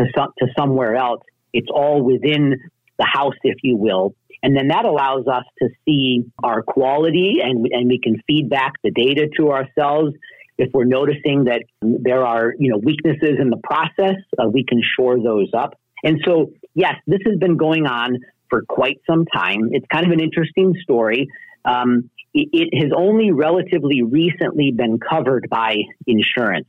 to 0.00 0.06
some, 0.16 0.28
to 0.38 0.46
somewhere 0.58 0.96
else. 0.96 1.22
It's 1.52 1.68
all 1.72 2.02
within 2.02 2.56
the 2.98 3.06
house, 3.06 3.34
if 3.42 3.58
you 3.62 3.76
will. 3.76 4.14
And 4.42 4.56
then 4.56 4.68
that 4.68 4.84
allows 4.84 5.26
us 5.26 5.44
to 5.62 5.68
see 5.84 6.24
our 6.42 6.62
quality 6.62 7.36
and, 7.42 7.66
and 7.70 7.88
we 7.88 8.00
can 8.02 8.22
feed 8.26 8.48
back 8.48 8.72
the 8.82 8.90
data 8.90 9.28
to 9.36 9.50
ourselves 9.50 10.14
if 10.60 10.70
we're 10.74 10.84
noticing 10.84 11.44
that 11.44 11.62
there 11.80 12.24
are, 12.24 12.54
you 12.58 12.70
know, 12.70 12.76
weaknesses 12.76 13.38
in 13.40 13.48
the 13.48 13.60
process, 13.64 14.16
uh, 14.38 14.46
we 14.46 14.62
can 14.62 14.82
shore 14.96 15.16
those 15.18 15.48
up. 15.56 15.78
And 16.04 16.20
so, 16.24 16.52
yes, 16.74 16.94
this 17.06 17.20
has 17.26 17.38
been 17.38 17.56
going 17.56 17.86
on 17.86 18.18
for 18.50 18.62
quite 18.68 18.98
some 19.08 19.24
time. 19.24 19.70
It's 19.72 19.86
kind 19.90 20.04
of 20.04 20.12
an 20.12 20.20
interesting 20.20 20.74
story. 20.82 21.28
Um, 21.64 22.10
it, 22.34 22.48
it 22.52 22.82
has 22.82 22.92
only 22.94 23.32
relatively 23.32 24.02
recently 24.02 24.70
been 24.70 24.98
covered 24.98 25.48
by 25.48 25.76
insurance. 26.06 26.68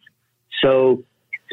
So, 0.64 1.04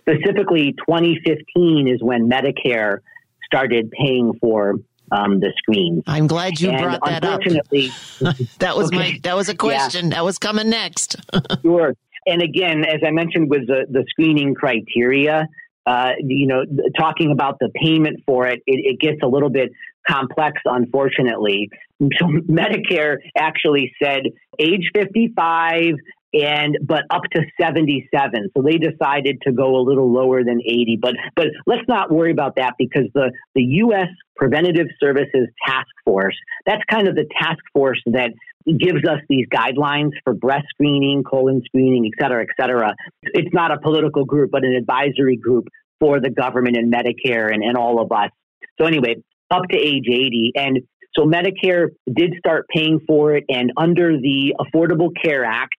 specifically, 0.09 0.75
2015 0.87 1.89
is 1.89 2.03
when 2.03 2.29
Medicare 2.29 2.99
started 3.45 3.91
paying 3.91 4.33
for 4.41 4.75
um, 5.11 5.41
the 5.41 5.53
screens. 5.57 6.03
I'm 6.07 6.27
glad 6.27 6.61
you 6.61 6.71
and 6.71 6.83
brought 6.83 7.05
that 7.05 7.25
up. 7.25 7.41
that 8.59 8.77
was 8.77 8.89
okay. 8.89 8.97
my 8.97 9.21
that 9.23 9.37
was 9.37 9.49
a 9.49 9.55
question 9.55 10.07
yeah. 10.07 10.17
that 10.17 10.25
was 10.25 10.39
coming 10.39 10.69
next. 10.69 11.17
sure 11.63 11.95
and 12.29 12.43
again, 12.43 12.85
as 12.85 13.01
I 13.05 13.11
mentioned 13.11 13.49
with 13.49 13.67
the, 13.67 13.87
the 13.91 14.05
screening 14.11 14.55
criteria, 14.55 15.49
uh, 15.87 16.13
you 16.21 16.47
know, 16.47 16.63
talking 16.99 17.33
about 17.33 17.59
the 17.59 17.71
payment 17.75 18.23
for 18.27 18.47
it, 18.47 18.61
it, 18.67 18.81
it 18.85 19.01
gets 19.01 19.19
a 19.23 19.27
little 19.27 19.49
bit 19.49 19.71
complex, 20.07 20.61
unfortunately. 20.67 21.71
So 22.01 22.27
Medicare 22.49 23.17
actually 23.37 23.95
said 24.03 24.25
age 24.59 24.91
55 24.95 25.95
and 26.35 26.77
but 26.83 27.05
up 27.11 27.23
to 27.33 27.41
77 27.61 28.51
so 28.55 28.63
they 28.63 28.77
decided 28.77 29.39
to 29.43 29.53
go 29.53 29.77
a 29.77 29.83
little 29.83 30.13
lower 30.13 30.45
than 30.45 30.61
80 30.61 30.99
but 31.01 31.15
but 31.35 31.47
let's 31.67 31.87
not 31.89 32.11
worry 32.11 32.31
about 32.31 32.57
that 32.57 32.75
because 32.79 33.05
the 33.15 33.33
the 33.55 33.63
US 33.63 34.09
Preventative 34.37 34.89
Services 35.01 35.49
Task 35.67 35.89
Force 36.05 36.37
that's 36.67 36.83
kind 36.91 37.09
of 37.09 37.15
the 37.15 37.27
task 37.41 37.61
force 37.73 38.03
that 38.07 38.33
gives 38.67 39.05
us 39.09 39.21
these 39.31 39.47
guidelines 39.49 40.11
for 40.23 40.35
breast 40.35 40.67
screening 40.71 41.23
colon 41.25 41.63
screening 41.65 42.05
et 42.07 42.23
cetera 42.23 42.43
et 42.43 42.49
cetera. 42.61 42.95
It's 43.23 43.55
not 43.55 43.73
a 43.73 43.79
political 43.81 44.27
group 44.27 44.51
but 44.51 44.65
an 44.65 44.75
advisory 44.75 45.37
group 45.37 45.69
for 45.99 46.21
the 46.21 46.31
government 46.31 46.77
and 46.77 46.93
Medicare 46.93 47.53
and, 47.53 47.63
and 47.65 47.77
all 47.77 48.01
of 48.01 48.13
us. 48.13 48.31
So 48.79 48.87
anyway 48.87 49.17
up 49.51 49.63
to 49.71 49.79
age 49.79 50.05
80 50.07 50.53
and 50.57 50.81
so 51.17 51.25
Medicare 51.25 51.89
did 52.15 52.35
start 52.39 52.67
paying 52.69 53.01
for 53.09 53.33
it 53.35 53.45
and 53.49 53.73
under 53.79 54.13
the 54.13 54.55
Affordable 54.61 55.11
Care 55.21 55.45
Act 55.45 55.75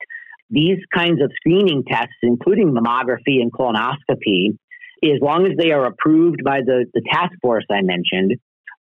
these 0.49 0.79
kinds 0.93 1.21
of 1.21 1.31
screening 1.35 1.83
tests, 1.87 2.15
including 2.23 2.73
mammography 2.73 3.41
and 3.41 3.51
colonoscopy, 3.51 4.57
as 5.03 5.19
long 5.21 5.45
as 5.45 5.57
they 5.57 5.71
are 5.71 5.85
approved 5.85 6.43
by 6.43 6.59
the, 6.65 6.85
the 6.93 7.01
task 7.11 7.31
force 7.41 7.65
I 7.71 7.81
mentioned, 7.81 8.35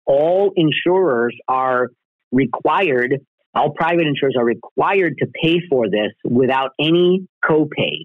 all 0.07 0.53
insurers 0.57 1.37
are 1.49 1.89
required, 2.31 3.15
all 3.55 3.73
private 3.73 4.07
insurers 4.07 4.35
are 4.39 4.45
required 4.45 5.17
to 5.19 5.27
pay 5.43 5.61
for 5.69 5.89
this 5.89 6.13
without 6.25 6.71
any 6.79 7.27
copay. 7.45 8.05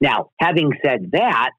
Now, 0.00 0.30
having 0.38 0.70
said 0.84 1.10
that, 1.12 1.50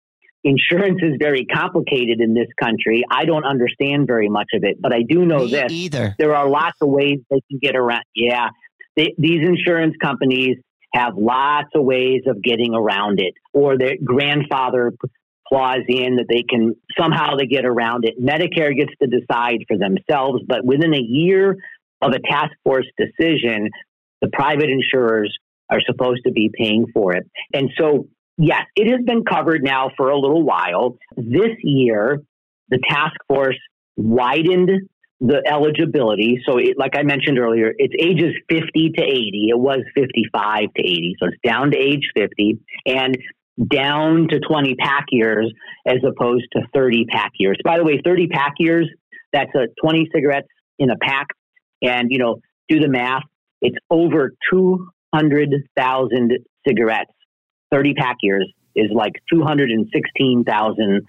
insurance 0.43 0.99
is 1.01 1.15
very 1.19 1.45
complicated 1.45 2.21
in 2.21 2.33
this 2.33 2.47
country. 2.61 3.03
I 3.11 3.25
don't 3.25 3.43
understand 3.43 4.07
very 4.07 4.29
much 4.29 4.47
of 4.53 4.63
it, 4.63 4.77
but 4.79 4.93
I 4.93 5.01
do 5.01 5.25
know 5.25 5.39
Me 5.45 5.51
this. 5.51 5.71
either. 5.71 6.15
There 6.17 6.35
are 6.35 6.47
lots 6.47 6.77
of 6.81 6.89
ways 6.89 7.19
they 7.29 7.41
can 7.49 7.59
get 7.61 7.75
around. 7.75 8.03
Yeah. 8.15 8.49
They, 8.95 9.13
these 9.17 9.45
insurance 9.45 9.95
companies 10.01 10.57
have 10.93 11.13
lots 11.17 11.69
of 11.75 11.83
ways 11.83 12.21
of 12.27 12.41
getting 12.41 12.73
around 12.73 13.19
it, 13.19 13.33
or 13.53 13.77
their 13.77 13.95
grandfather 14.03 14.93
clause 15.47 15.83
in 15.87 16.17
that 16.17 16.25
they 16.29 16.43
can 16.43 16.75
somehow 16.97 17.35
they 17.35 17.47
get 17.47 17.65
around 17.65 18.05
it. 18.05 18.21
Medicare 18.21 18.75
gets 18.75 18.91
to 19.01 19.07
decide 19.07 19.65
for 19.67 19.77
themselves, 19.77 20.43
but 20.47 20.63
within 20.63 20.93
a 20.93 21.01
year 21.01 21.57
of 22.01 22.11
a 22.11 22.19
task 22.19 22.51
force 22.63 22.85
decision, 22.97 23.69
the 24.21 24.29
private 24.31 24.69
insurers 24.69 25.35
are 25.69 25.81
supposed 25.85 26.21
to 26.25 26.31
be 26.31 26.51
paying 26.53 26.85
for 26.93 27.15
it. 27.15 27.29
And 27.53 27.69
so, 27.77 28.07
yes, 28.37 28.63
it 28.75 28.89
has 28.91 29.03
been 29.05 29.23
covered 29.23 29.63
now 29.63 29.91
for 29.97 30.09
a 30.09 30.19
little 30.19 30.43
while. 30.43 30.97
This 31.15 31.55
year, 31.63 32.19
the 32.69 32.79
task 32.87 33.15
force 33.27 33.57
widened 33.97 34.69
the 35.21 35.41
eligibility. 35.45 36.41
So, 36.47 36.57
it, 36.57 36.77
like 36.77 36.95
I 36.95 37.03
mentioned 37.03 37.39
earlier, 37.39 37.73
it's 37.77 37.93
ages 37.99 38.33
50 38.49 38.91
to 38.97 39.03
80. 39.03 39.47
It 39.49 39.59
was 39.59 39.79
55 39.95 40.73
to 40.75 40.81
80. 40.81 41.15
So, 41.19 41.27
it's 41.27 41.37
down 41.43 41.71
to 41.71 41.77
age 41.77 42.09
50 42.15 42.59
and 42.85 43.17
down 43.67 44.27
to 44.29 44.39
20 44.39 44.75
pack 44.75 45.05
years 45.11 45.51
as 45.85 45.97
opposed 46.07 46.45
to 46.53 46.61
30 46.73 47.05
pack 47.05 47.31
years. 47.37 47.57
By 47.63 47.77
the 47.77 47.83
way, 47.83 47.99
30 48.03 48.27
pack 48.27 48.53
years, 48.57 48.89
that's 49.33 49.53
a 49.55 49.67
20 49.81 50.09
cigarettes 50.13 50.47
in 50.77 50.89
a 50.89 50.95
pack. 50.97 51.27
And, 51.81 52.09
you 52.09 52.19
know, 52.19 52.39
do 52.69 52.79
the 52.79 52.87
math. 52.87 53.23
It's 53.61 53.77
over 53.89 54.31
200,000 54.51 56.31
cigarettes. 56.65 57.11
30 57.71 57.93
pack 57.93 58.17
years 58.21 58.51
is 58.75 58.89
like 58.93 59.13
216,000 59.31 61.01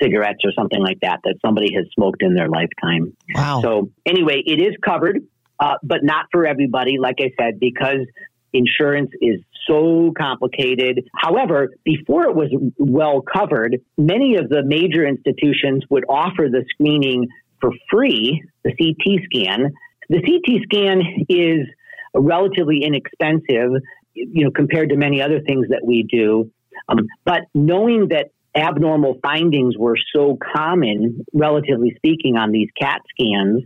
cigarettes 0.00 0.40
or 0.44 0.52
something 0.52 0.80
like 0.80 0.98
that 1.02 1.20
that 1.24 1.36
somebody 1.44 1.74
has 1.74 1.86
smoked 1.94 2.22
in 2.22 2.34
their 2.34 2.48
lifetime. 2.48 3.16
Wow. 3.34 3.60
So 3.62 3.90
anyway, 4.06 4.42
it 4.44 4.60
is 4.60 4.74
covered, 4.84 5.20
uh, 5.58 5.74
but 5.82 6.02
not 6.02 6.26
for 6.32 6.46
everybody. 6.46 6.98
Like 6.98 7.16
I 7.20 7.30
said, 7.38 7.60
because 7.60 8.06
insurance 8.52 9.10
is 9.20 9.40
so 9.68 10.12
complicated. 10.18 11.08
However, 11.14 11.70
before 11.84 12.24
it 12.24 12.34
was 12.34 12.48
well 12.78 13.22
covered, 13.22 13.80
many 13.96 14.36
of 14.36 14.48
the 14.48 14.62
major 14.64 15.06
institutions 15.06 15.84
would 15.90 16.04
offer 16.08 16.48
the 16.50 16.64
screening 16.70 17.28
for 17.60 17.70
free, 17.90 18.42
the 18.64 18.72
CT 18.72 19.22
scan. 19.24 19.72
The 20.08 20.20
CT 20.20 20.62
scan 20.64 21.02
is 21.28 21.68
relatively 22.14 22.82
inexpensive, 22.82 23.82
you 24.14 24.44
know, 24.44 24.50
compared 24.50 24.88
to 24.88 24.96
many 24.96 25.22
other 25.22 25.40
things 25.46 25.68
that 25.68 25.82
we 25.84 26.02
do. 26.02 26.50
Um, 26.88 27.06
but 27.24 27.42
knowing 27.54 28.08
that 28.08 28.30
abnormal 28.54 29.18
findings 29.22 29.76
were 29.76 29.96
so 30.14 30.36
common, 30.54 31.24
relatively 31.32 31.94
speaking, 31.96 32.36
on 32.36 32.50
these 32.50 32.68
CAT 32.80 33.00
scans, 33.10 33.62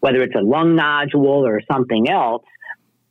whether 0.00 0.22
it's 0.22 0.34
a 0.34 0.42
lung 0.42 0.76
nodule 0.76 1.46
or 1.46 1.60
something 1.70 2.08
else, 2.08 2.44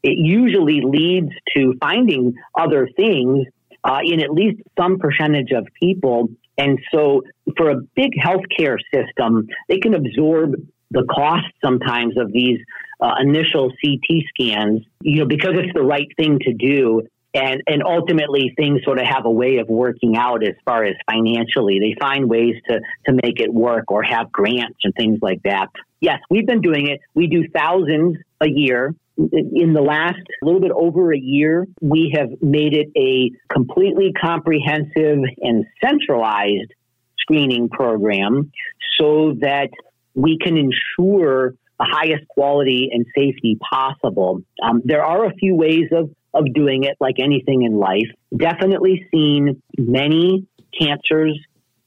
it 0.04 0.16
usually 0.18 0.82
leads 0.82 1.32
to 1.56 1.74
finding 1.80 2.34
other 2.58 2.88
things 2.96 3.46
uh, 3.84 4.00
in 4.04 4.22
at 4.22 4.32
least 4.32 4.62
some 4.80 5.00
percentage 5.00 5.52
of 5.52 5.68
people. 5.82 6.30
And 6.58 6.80
so, 6.94 7.24
for 7.56 7.70
a 7.70 7.76
big 7.96 8.12
healthcare 8.14 8.78
system, 8.94 9.48
they 9.68 9.80
can 9.80 9.94
absorb 9.94 10.54
the 10.92 11.04
cost 11.04 11.48
sometimes 11.64 12.18
of 12.18 12.32
these 12.32 12.60
uh, 13.02 13.16
initial 13.22 13.70
CT 13.70 14.24
scans, 14.30 14.82
you 15.02 15.20
know, 15.20 15.28
because 15.28 15.54
it's 15.56 15.74
the 15.74 15.84
right 15.84 16.08
thing 16.18 16.40
to 16.40 16.54
do 16.54 17.02
and 17.38 17.62
and 17.68 17.84
ultimately 17.86 18.54
things 18.58 18.82
sort 18.84 19.00
of 19.00 19.06
have 19.06 19.26
a 19.26 19.32
way 19.32 19.58
of 19.58 19.68
working 19.68 20.18
out 20.18 20.44
as 20.44 20.56
far 20.66 20.84
as 20.84 20.96
financially. 21.10 21.80
They 21.80 21.96
find 22.00 22.30
ways 22.30 22.56
to 22.70 22.80
to 23.06 23.14
make 23.24 23.40
it 23.40 23.54
work 23.54 23.92
or 23.92 24.04
have 24.04 24.32
grants 24.32 24.80
and 24.84 24.94
things 24.96 25.20
like 25.22 25.42
that. 25.44 25.68
Yes 26.02 26.20
we've 26.30 26.48
been 26.48 26.62
doing 26.62 26.88
it. 26.88 27.00
We 27.14 27.28
do 27.28 27.44
thousands 27.54 28.18
a 28.42 28.50
year. 28.50 28.96
In 29.18 29.74
the 29.74 29.82
last 29.82 30.20
little 30.44 30.62
bit 30.62 30.72
over 30.72 31.12
a 31.12 31.18
year, 31.18 31.66
we 31.82 32.14
have 32.16 32.30
made 32.40 32.76
it 32.76 32.90
a 32.96 33.32
completely 33.52 34.14
comprehensive 34.14 35.20
and 35.42 35.66
centralized 35.84 36.72
screening 37.20 37.68
program 37.68 38.52
so 39.00 39.34
that 39.42 39.70
we 40.14 40.38
can 40.38 40.56
ensure 40.56 41.56
the 41.80 41.88
highest 41.90 42.28
quality 42.28 42.90
and 42.92 43.06
safety 43.16 43.58
possible. 43.60 44.42
Um, 44.64 44.82
there 44.86 45.04
are 45.04 45.26
a 45.26 45.34
few 45.34 45.56
ways 45.56 45.90
of 45.92 46.12
of 46.38 46.54
doing 46.54 46.84
it 46.84 46.96
like 47.00 47.16
anything 47.20 47.64
in 47.64 47.78
life. 47.78 48.08
Definitely 48.36 49.08
seen 49.12 49.62
many 49.78 50.48
cancers 50.80 51.38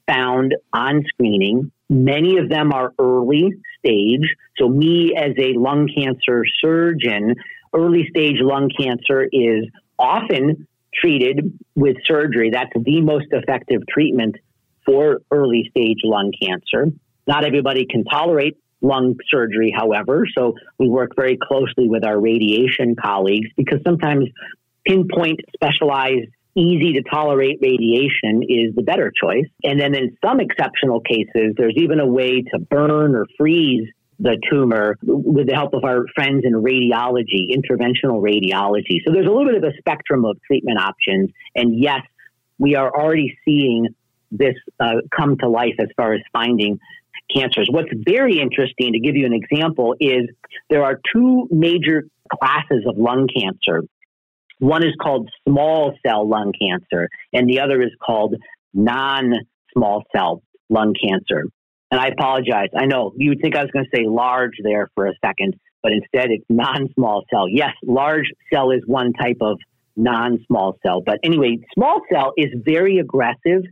found 0.06 0.54
on 0.72 1.04
screening. 1.08 1.70
Many 1.88 2.38
of 2.38 2.48
them 2.48 2.72
are 2.72 2.92
early 2.98 3.52
stage. 3.78 4.34
So, 4.58 4.68
me 4.68 5.14
as 5.16 5.32
a 5.38 5.54
lung 5.56 5.88
cancer 5.94 6.44
surgeon, 6.60 7.36
early 7.72 8.06
stage 8.10 8.36
lung 8.40 8.70
cancer 8.76 9.28
is 9.30 9.66
often 9.98 10.66
treated 10.94 11.58
with 11.74 11.96
surgery. 12.04 12.50
That's 12.50 12.70
the 12.74 13.00
most 13.00 13.26
effective 13.30 13.82
treatment 13.88 14.36
for 14.84 15.22
early 15.30 15.68
stage 15.70 15.98
lung 16.04 16.32
cancer. 16.40 16.92
Not 17.26 17.44
everybody 17.44 17.86
can 17.88 18.04
tolerate 18.04 18.56
lung 18.80 19.16
surgery, 19.30 19.72
however. 19.76 20.26
So 20.36 20.54
we 20.78 20.88
work 20.88 21.12
very 21.16 21.38
closely 21.40 21.88
with 21.88 22.04
our 22.04 22.18
radiation 22.18 22.96
colleagues 22.96 23.48
because 23.56 23.80
sometimes 23.86 24.28
pinpoint 24.86 25.40
specialized 25.54 26.30
easy 26.56 26.94
to 26.94 27.02
tolerate 27.02 27.58
radiation 27.62 28.42
is 28.42 28.74
the 28.74 28.82
better 28.84 29.12
choice. 29.22 29.46
And 29.62 29.80
then 29.80 29.94
in 29.94 30.16
some 30.24 30.40
exceptional 30.40 31.00
cases, 31.00 31.54
there's 31.56 31.74
even 31.76 32.00
a 32.00 32.06
way 32.06 32.42
to 32.42 32.58
burn 32.58 33.14
or 33.14 33.26
freeze 33.38 33.88
the 34.18 34.36
tumor 34.50 34.96
with 35.02 35.46
the 35.46 35.54
help 35.54 35.72
of 35.72 35.84
our 35.84 36.04
friends 36.14 36.44
in 36.44 36.52
radiology, 36.52 37.54
interventional 37.56 38.20
radiology. 38.20 38.98
So 39.06 39.12
there's 39.12 39.26
a 39.26 39.30
little 39.30 39.46
bit 39.46 39.56
of 39.56 39.64
a 39.64 39.76
spectrum 39.78 40.24
of 40.24 40.36
treatment 40.46 40.78
options. 40.78 41.30
And 41.54 41.78
yes, 41.78 42.00
we 42.58 42.74
are 42.74 42.90
already 42.94 43.38
seeing 43.44 43.88
this 44.30 44.54
uh, 44.78 44.96
come 45.16 45.38
to 45.38 45.48
life 45.48 45.74
as 45.80 45.88
far 45.96 46.12
as 46.12 46.20
finding 46.32 46.78
cancers. 47.34 47.68
What's 47.70 47.90
very 47.92 48.40
interesting, 48.40 48.92
to 48.92 49.00
give 49.00 49.16
you 49.16 49.26
an 49.26 49.32
example, 49.32 49.94
is 50.00 50.28
there 50.68 50.84
are 50.84 51.00
two 51.14 51.48
major 51.50 52.04
classes 52.32 52.84
of 52.86 52.96
lung 52.96 53.28
cancer. 53.34 53.84
One 54.58 54.82
is 54.82 54.94
called 55.00 55.28
small 55.48 55.94
cell 56.06 56.28
lung 56.28 56.52
cancer, 56.58 57.08
and 57.32 57.48
the 57.48 57.60
other 57.60 57.80
is 57.80 57.92
called 58.04 58.34
non 58.74 59.32
small 59.72 60.04
cell 60.14 60.42
lung 60.68 60.94
cancer. 60.94 61.44
And 61.90 62.00
I 62.00 62.08
apologize. 62.08 62.68
I 62.76 62.86
know 62.86 63.12
you 63.16 63.30
would 63.30 63.40
think 63.40 63.56
I 63.56 63.62
was 63.62 63.70
going 63.72 63.84
to 63.84 63.96
say 63.96 64.04
large 64.06 64.52
there 64.62 64.88
for 64.94 65.06
a 65.06 65.12
second, 65.24 65.54
but 65.82 65.92
instead 65.92 66.30
it's 66.30 66.44
non 66.48 66.88
small 66.94 67.24
cell. 67.32 67.48
Yes, 67.48 67.70
large 67.82 68.30
cell 68.52 68.70
is 68.70 68.82
one 68.86 69.12
type 69.12 69.38
of 69.40 69.58
non 69.96 70.38
small 70.46 70.76
cell. 70.84 71.02
But 71.04 71.18
anyway, 71.24 71.58
small 71.74 72.02
cell 72.12 72.32
is 72.36 72.48
very 72.64 72.98
aggressive 72.98 73.62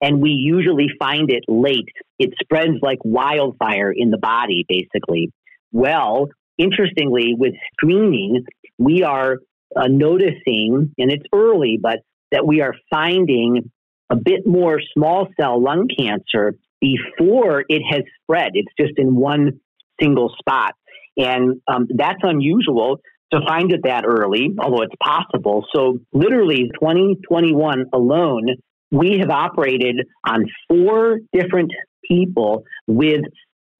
and 0.00 0.20
we 0.20 0.30
usually 0.30 0.88
find 0.98 1.30
it 1.30 1.44
late. 1.48 1.88
It 2.18 2.34
spreads 2.42 2.78
like 2.82 2.98
wildfire 3.04 3.92
in 3.94 4.10
the 4.10 4.18
body, 4.18 4.64
basically. 4.68 5.32
Well, 5.72 6.28
interestingly, 6.58 7.34
with 7.36 7.54
screening, 7.72 8.44
we 8.78 9.02
are 9.02 9.38
uh, 9.76 9.86
noticing, 9.88 10.94
and 10.98 11.10
it's 11.10 11.26
early, 11.32 11.78
but 11.80 12.00
that 12.32 12.46
we 12.46 12.60
are 12.60 12.74
finding 12.90 13.70
a 14.10 14.16
bit 14.16 14.46
more 14.46 14.80
small 14.94 15.28
cell 15.38 15.62
lung 15.62 15.88
cancer 15.96 16.54
before 16.80 17.64
it 17.68 17.82
has 17.88 18.02
spread. 18.22 18.52
It's 18.54 18.72
just 18.78 18.98
in 18.98 19.14
one 19.14 19.60
single 20.00 20.34
spot. 20.38 20.74
And 21.16 21.60
um, 21.68 21.86
that's 21.94 22.20
unusual 22.22 23.00
to 23.32 23.40
find 23.46 23.72
it 23.72 23.80
that 23.84 24.04
early, 24.06 24.50
although 24.58 24.82
it's 24.82 24.94
possible. 25.02 25.64
So, 25.74 25.98
literally, 26.12 26.70
2021 26.80 27.86
alone, 27.92 28.46
we 28.90 29.18
have 29.20 29.30
operated 29.30 30.06
on 30.26 30.46
four 30.68 31.20
different 31.32 31.70
people 32.06 32.64
with 32.86 33.22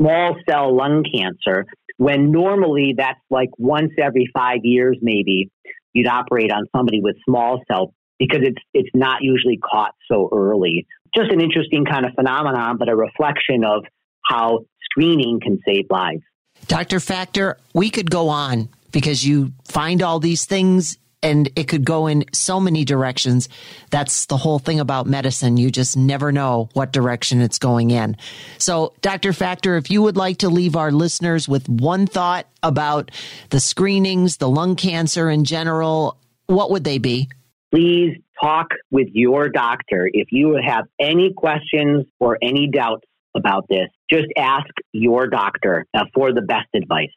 small 0.00 0.36
cell 0.48 0.74
lung 0.74 1.04
cancer, 1.04 1.66
when 1.96 2.30
normally 2.30 2.94
that's 2.96 3.20
like 3.28 3.50
once 3.58 3.92
every 3.98 4.30
five 4.32 4.60
years, 4.62 4.98
maybe 5.02 5.50
you'd 5.92 6.06
operate 6.06 6.52
on 6.52 6.64
somebody 6.74 7.00
with 7.02 7.16
small 7.28 7.60
cell 7.70 7.92
because 8.18 8.40
it's 8.42 8.62
it's 8.72 8.90
not 8.94 9.18
usually 9.22 9.58
caught 9.58 9.94
so 10.10 10.28
early. 10.32 10.86
Just 11.14 11.32
an 11.32 11.40
interesting 11.40 11.84
kind 11.84 12.06
of 12.06 12.12
phenomenon, 12.14 12.76
but 12.78 12.88
a 12.88 12.96
reflection 12.96 13.64
of 13.64 13.84
how 14.24 14.60
screening 14.84 15.40
can 15.40 15.58
save 15.66 15.86
lives. 15.90 16.22
Dr. 16.68 16.98
Facktor, 17.00 17.56
we 17.74 17.90
could 17.90 18.10
go 18.10 18.28
on 18.28 18.68
because 18.92 19.26
you 19.26 19.52
find 19.64 20.02
all 20.02 20.20
these 20.20 20.44
things 20.44 20.98
and 21.22 21.50
it 21.56 21.64
could 21.64 21.84
go 21.84 22.06
in 22.06 22.24
so 22.32 22.60
many 22.60 22.84
directions. 22.84 23.48
That's 23.90 24.26
the 24.26 24.36
whole 24.36 24.58
thing 24.58 24.80
about 24.80 25.06
medicine. 25.06 25.56
You 25.56 25.70
just 25.70 25.96
never 25.96 26.32
know 26.32 26.68
what 26.72 26.92
direction 26.92 27.40
it's 27.40 27.58
going 27.58 27.90
in. 27.90 28.16
So, 28.58 28.94
Dr. 29.02 29.32
Facktor, 29.32 29.76
if 29.76 29.90
you 29.90 30.02
would 30.02 30.16
like 30.16 30.38
to 30.38 30.48
leave 30.48 30.76
our 30.76 30.90
listeners 30.90 31.48
with 31.48 31.68
one 31.68 32.06
thought 32.06 32.46
about 32.62 33.10
the 33.50 33.60
screenings, 33.60 34.38
the 34.38 34.48
lung 34.48 34.76
cancer 34.76 35.28
in 35.28 35.44
general, 35.44 36.16
what 36.46 36.70
would 36.70 36.84
they 36.84 36.98
be? 36.98 37.28
Please 37.72 38.16
talk 38.42 38.68
with 38.90 39.08
your 39.12 39.48
doctor. 39.48 40.10
If 40.12 40.28
you 40.32 40.58
have 40.64 40.86
any 40.98 41.32
questions 41.36 42.06
or 42.18 42.38
any 42.42 42.68
doubts 42.68 43.04
about 43.36 43.66
this, 43.68 43.88
just 44.10 44.26
ask 44.36 44.66
your 44.92 45.28
doctor 45.28 45.86
uh, 45.94 46.04
for 46.14 46.32
the 46.32 46.42
best 46.42 46.68
advice. 46.74 47.10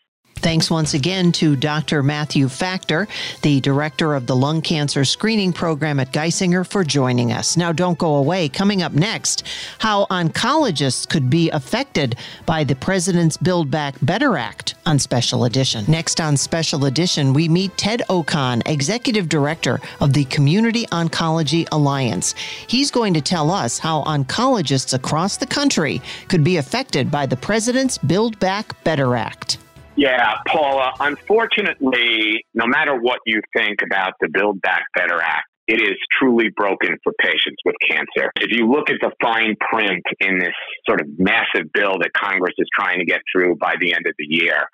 Thanks 0.44 0.70
once 0.70 0.94
again 0.94 1.32
to 1.34 1.56
Dr. 1.56 2.04
Matthew 2.04 2.50
Facktor, 2.50 3.08
the 3.44 3.62
director 3.62 4.14
of 4.14 4.28
the 4.28 4.36
lung 4.36 4.62
cancer 4.62 5.06
screening 5.06 5.54
program 5.54 6.02
at 6.02 6.12
Geisinger, 6.12 6.68
for 6.68 6.84
joining 6.84 7.32
us. 7.32 7.56
Now, 7.56 7.72
don't 7.72 7.98
go 7.98 8.16
away. 8.16 8.50
Coming 8.50 8.82
up 8.82 8.92
next, 8.92 9.48
how 9.80 10.06
oncologists 10.08 11.08
could 11.08 11.30
be 11.30 11.50
affected 11.52 12.18
by 12.46 12.66
the 12.66 12.76
President's 12.76 13.38
Build 13.38 13.72
Back 13.72 13.96
Better 14.02 14.36
Act 14.36 14.76
on 14.86 15.00
Special 15.00 15.46
Edition. 15.46 15.86
Next 15.88 16.20
on 16.20 16.36
Special 16.36 16.84
Edition, 16.86 17.32
we 17.32 17.48
meet 17.48 17.78
Ted 17.78 18.02
Okon, 18.10 18.64
executive 18.66 19.30
director 19.30 19.80
of 20.02 20.12
the 20.12 20.26
Community 20.26 20.86
Oncology 20.88 21.70
Alliance. 21.72 22.34
He's 22.68 22.92
going 22.92 23.14
to 23.14 23.22
tell 23.22 23.50
us 23.50 23.80
how 23.80 24.04
oncologists 24.04 24.94
across 24.94 25.38
the 25.38 25.48
country 25.48 26.02
could 26.28 26.44
be 26.44 26.58
affected 26.58 27.10
by 27.10 27.28
the 27.28 27.38
President's 27.38 27.98
Build 27.98 28.38
Back 28.40 28.84
Better 28.84 29.16
Act. 29.16 29.60
Yeah, 29.96 30.34
Paula, 30.48 30.92
unfortunately, 31.00 32.44
no 32.54 32.66
matter 32.66 32.96
what 33.00 33.20
you 33.26 33.42
think 33.56 33.80
about 33.84 34.14
the 34.20 34.28
Build 34.28 34.60
Back 34.62 34.84
Better 34.96 35.22
Act, 35.22 35.46
it 35.68 35.80
is 35.80 35.96
truly 36.20 36.50
broken 36.56 36.98
for 37.04 37.14
patients 37.20 37.62
with 37.64 37.76
cancer. 37.90 38.30
If 38.36 38.52
you 38.52 38.68
look 38.70 38.90
at 38.90 38.98
the 39.02 39.12
fine 39.22 39.56
print 39.60 40.04
in 40.20 40.40
this 40.40 40.54
sort 40.86 41.00
of 41.00 41.08
massive 41.18 41.72
bill 41.74 42.00
that 42.00 42.12
Congress 42.18 42.54
is 42.58 42.68
trying 42.78 43.00
to 43.00 43.06
get 43.06 43.22
through 43.32 43.56
by 43.62 43.76
the 43.80 43.94
end 43.94 44.06
of 44.06 44.14
the 44.18 44.26
year, 44.28 44.66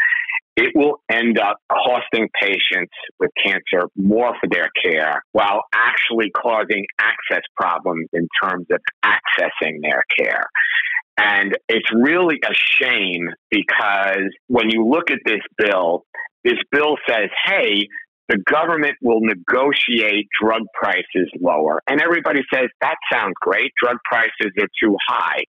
it 0.56 0.72
will 0.76 1.02
end 1.10 1.40
up 1.40 1.58
costing 1.72 2.28
patients 2.42 2.92
with 3.20 3.30
cancer 3.42 3.88
more 3.96 4.34
for 4.42 4.50
their 4.52 4.70
care 4.84 5.24
while 5.32 5.62
actually 5.74 6.32
causing 6.32 6.86
access 7.00 7.44
problems 7.56 8.08
in 8.14 8.28
terms 8.44 8.66
of 8.72 8.80
accessing 9.06 9.78
their 9.82 10.04
care. 10.18 10.44
And 11.20 11.58
it's 11.68 11.90
really 11.94 12.40
a 12.44 12.54
shame 12.54 13.30
because 13.52 14.30
when 14.48 14.70
you 14.70 14.88
look 14.88 15.12
at 15.12 15.20
this 15.26 15.42
bill, 15.58 16.06
this 16.46 16.58
bill 16.72 16.96
says, 17.10 17.30
hey, 17.46 17.88
the 18.30 18.38
government 18.50 18.96
will 19.02 19.20
negotiate 19.22 20.28
drug 20.42 20.62
prices 20.80 21.30
lower. 21.42 21.82
And 21.90 22.00
everybody 22.00 22.42
says, 22.54 22.68
that 22.80 22.96
sounds 23.12 23.34
great. 23.42 23.72
Drug 23.84 23.98
prices 24.06 24.54
are 24.60 24.68
too 24.82 24.96
high. 25.10 25.44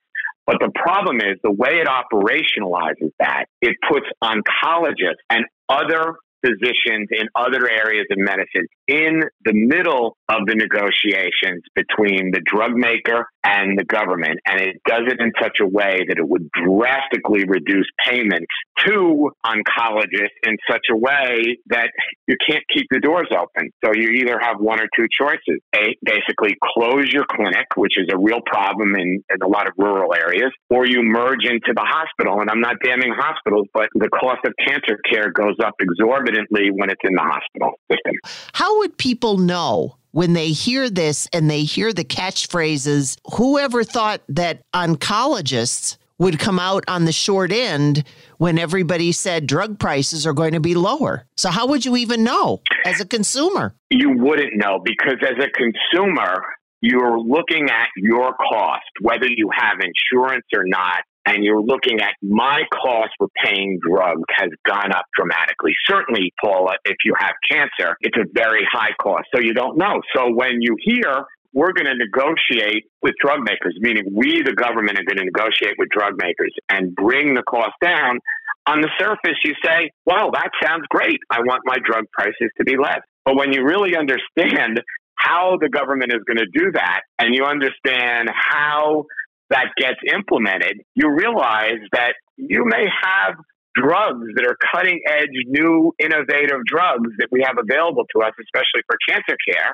But 0.47 0.57
the 0.59 0.71
problem 0.73 1.17
is 1.17 1.37
the 1.43 1.51
way 1.51 1.81
it 1.81 1.87
operationalizes 1.87 3.11
that, 3.19 3.45
it 3.61 3.75
puts 3.87 4.07
oncologists 4.23 5.21
and 5.29 5.45
other 5.69 6.15
physicians 6.43 7.09
in 7.11 7.27
other 7.35 7.69
areas 7.69 8.07
of 8.09 8.17
medicine 8.17 8.65
in 8.89 9.21
the 9.45 9.53
middle 9.53 10.17
of 10.29 10.47
the 10.47 10.55
negotiations 10.55 11.61
between 11.75 12.31
the 12.31 12.41
drug 12.43 12.73
maker 12.73 13.27
and 13.43 13.77
the 13.77 13.85
government. 13.85 14.39
And 14.47 14.59
it 14.59 14.77
does 14.87 15.03
it 15.05 15.19
in 15.19 15.31
such 15.39 15.57
a 15.61 15.67
way 15.67 16.01
that 16.07 16.17
it 16.17 16.27
would 16.27 16.49
drastically 16.51 17.45
reduce 17.45 17.85
payments 18.05 18.49
to 18.85 19.29
oncologists 19.45 20.37
in 20.43 20.57
such 20.69 20.85
a 20.91 20.97
way 20.97 21.57
that 21.67 21.89
you 22.27 22.35
can't 22.47 22.63
keep 22.73 22.87
the 22.89 22.99
doors 22.99 23.27
open. 23.31 23.69
So 23.85 23.91
you 23.93 24.09
either 24.21 24.39
have 24.39 24.57
one 24.59 24.79
or 24.79 24.87
two 24.97 25.05
choices. 25.09 25.61
A, 25.75 25.95
basically 26.03 26.55
close 26.73 27.11
your 27.11 27.25
clinic, 27.29 27.67
which 27.75 27.93
is 27.97 28.07
a 28.11 28.17
real 28.17 28.41
problem 28.45 28.95
in, 28.95 29.23
in 29.29 29.41
a 29.43 29.47
lot 29.47 29.67
of 29.67 29.73
rural 29.77 30.13
areas, 30.15 30.51
or 30.69 30.87
you 30.87 31.03
merge 31.03 31.45
into 31.45 31.73
the 31.75 31.85
hospital. 31.85 32.41
And 32.41 32.49
I'm 32.49 32.61
not 32.61 32.77
damning 32.83 33.13
hospitals, 33.15 33.67
but 33.73 33.89
the 33.93 34.09
cost 34.09 34.39
of 34.45 34.53
cancer 34.65 34.97
care 35.11 35.31
goes 35.31 35.55
up 35.63 35.75
exorbitantly 35.79 36.71
when 36.73 36.89
it's 36.89 37.01
in 37.03 37.13
the 37.13 37.21
hospital 37.21 37.73
system. 37.91 38.13
How 38.53 38.78
would 38.79 38.97
people 38.97 39.37
know 39.37 39.97
when 40.11 40.33
they 40.33 40.49
hear 40.49 40.89
this 40.89 41.27
and 41.33 41.49
they 41.49 41.63
hear 41.63 41.93
the 41.93 42.03
catchphrases, 42.03 43.17
whoever 43.35 43.83
thought 43.83 44.21
that 44.29 44.61
oncologists 44.73 45.97
would 46.17 46.39
come 46.39 46.59
out 46.59 46.83
on 46.87 47.05
the 47.05 47.11
short 47.11 47.51
end 47.51 48.03
when 48.37 48.57
everybody 48.57 49.11
said 49.11 49.47
drug 49.47 49.79
prices 49.79 50.25
are 50.25 50.33
going 50.33 50.53
to 50.53 50.59
be 50.59 50.75
lower. 50.75 51.25
So, 51.37 51.49
how 51.49 51.67
would 51.67 51.85
you 51.85 51.95
even 51.97 52.23
know 52.23 52.61
as 52.85 52.99
a 52.99 53.05
consumer? 53.05 53.73
You 53.89 54.11
wouldn't 54.17 54.55
know 54.55 54.79
because 54.83 55.17
as 55.21 55.43
a 55.43 55.49
consumer, 55.49 56.43
you're 56.81 57.19
looking 57.19 57.69
at 57.69 57.87
your 57.97 58.33
cost, 58.33 58.89
whether 59.01 59.27
you 59.27 59.49
have 59.53 59.79
insurance 59.79 60.45
or 60.53 60.63
not, 60.65 61.03
and 61.25 61.43
you're 61.43 61.61
looking 61.61 61.99
at 62.01 62.13
my 62.21 62.61
cost 62.73 63.09
for 63.17 63.27
paying 63.43 63.79
drugs 63.85 64.23
has 64.37 64.49
gone 64.65 64.91
up 64.91 65.05
dramatically. 65.15 65.73
Certainly, 65.87 66.33
Paula, 66.43 66.73
if 66.85 66.97
you 67.05 67.13
have 67.17 67.33
cancer, 67.49 67.95
it's 68.01 68.17
a 68.17 68.25
very 68.33 68.65
high 68.71 68.93
cost. 69.01 69.25
So 69.33 69.41
you 69.41 69.53
don't 69.53 69.77
know. 69.77 70.01
So 70.15 70.33
when 70.33 70.61
you 70.61 70.75
hear 70.79 71.25
we're 71.53 71.73
going 71.73 71.87
to 71.87 71.95
negotiate 71.95 72.85
with 73.01 73.15
drug 73.19 73.39
makers, 73.39 73.75
meaning 73.79 74.03
we, 74.13 74.43
the 74.43 74.53
government, 74.53 74.99
are 74.99 75.03
going 75.03 75.17
to 75.17 75.25
negotiate 75.25 75.75
with 75.77 75.89
drug 75.89 76.13
makers 76.21 76.53
and 76.69 76.93
bring 76.95 77.33
the 77.33 77.43
cost 77.43 77.73
down. 77.81 78.19
On 78.67 78.81
the 78.81 78.89
surface, 78.99 79.37
you 79.43 79.55
say, 79.63 79.89
well, 80.05 80.29
that 80.31 80.51
sounds 80.63 80.83
great. 80.89 81.17
I 81.31 81.39
want 81.39 81.61
my 81.65 81.77
drug 81.83 82.05
prices 82.13 82.51
to 82.57 82.63
be 82.63 82.77
less. 82.77 83.01
But 83.25 83.35
when 83.35 83.51
you 83.51 83.65
really 83.65 83.95
understand 83.97 84.81
how 85.15 85.57
the 85.59 85.69
government 85.69 86.13
is 86.13 86.21
going 86.25 86.37
to 86.37 86.47
do 86.53 86.71
that 86.73 87.01
and 87.17 87.35
you 87.35 87.43
understand 87.43 88.29
how 88.33 89.05
that 89.49 89.67
gets 89.77 89.99
implemented, 90.13 90.81
you 90.95 91.09
realize 91.09 91.79
that 91.93 92.13
you 92.37 92.65
may 92.65 92.85
have 93.03 93.35
drugs 93.75 94.25
that 94.35 94.45
are 94.45 94.57
cutting 94.73 94.99
edge, 95.07 95.29
new, 95.47 95.91
innovative 95.99 96.65
drugs 96.65 97.09
that 97.17 97.27
we 97.31 97.41
have 97.45 97.57
available 97.57 98.03
to 98.15 98.21
us, 98.21 98.33
especially 98.41 98.81
for 98.87 98.97
cancer 99.07 99.37
care, 99.47 99.73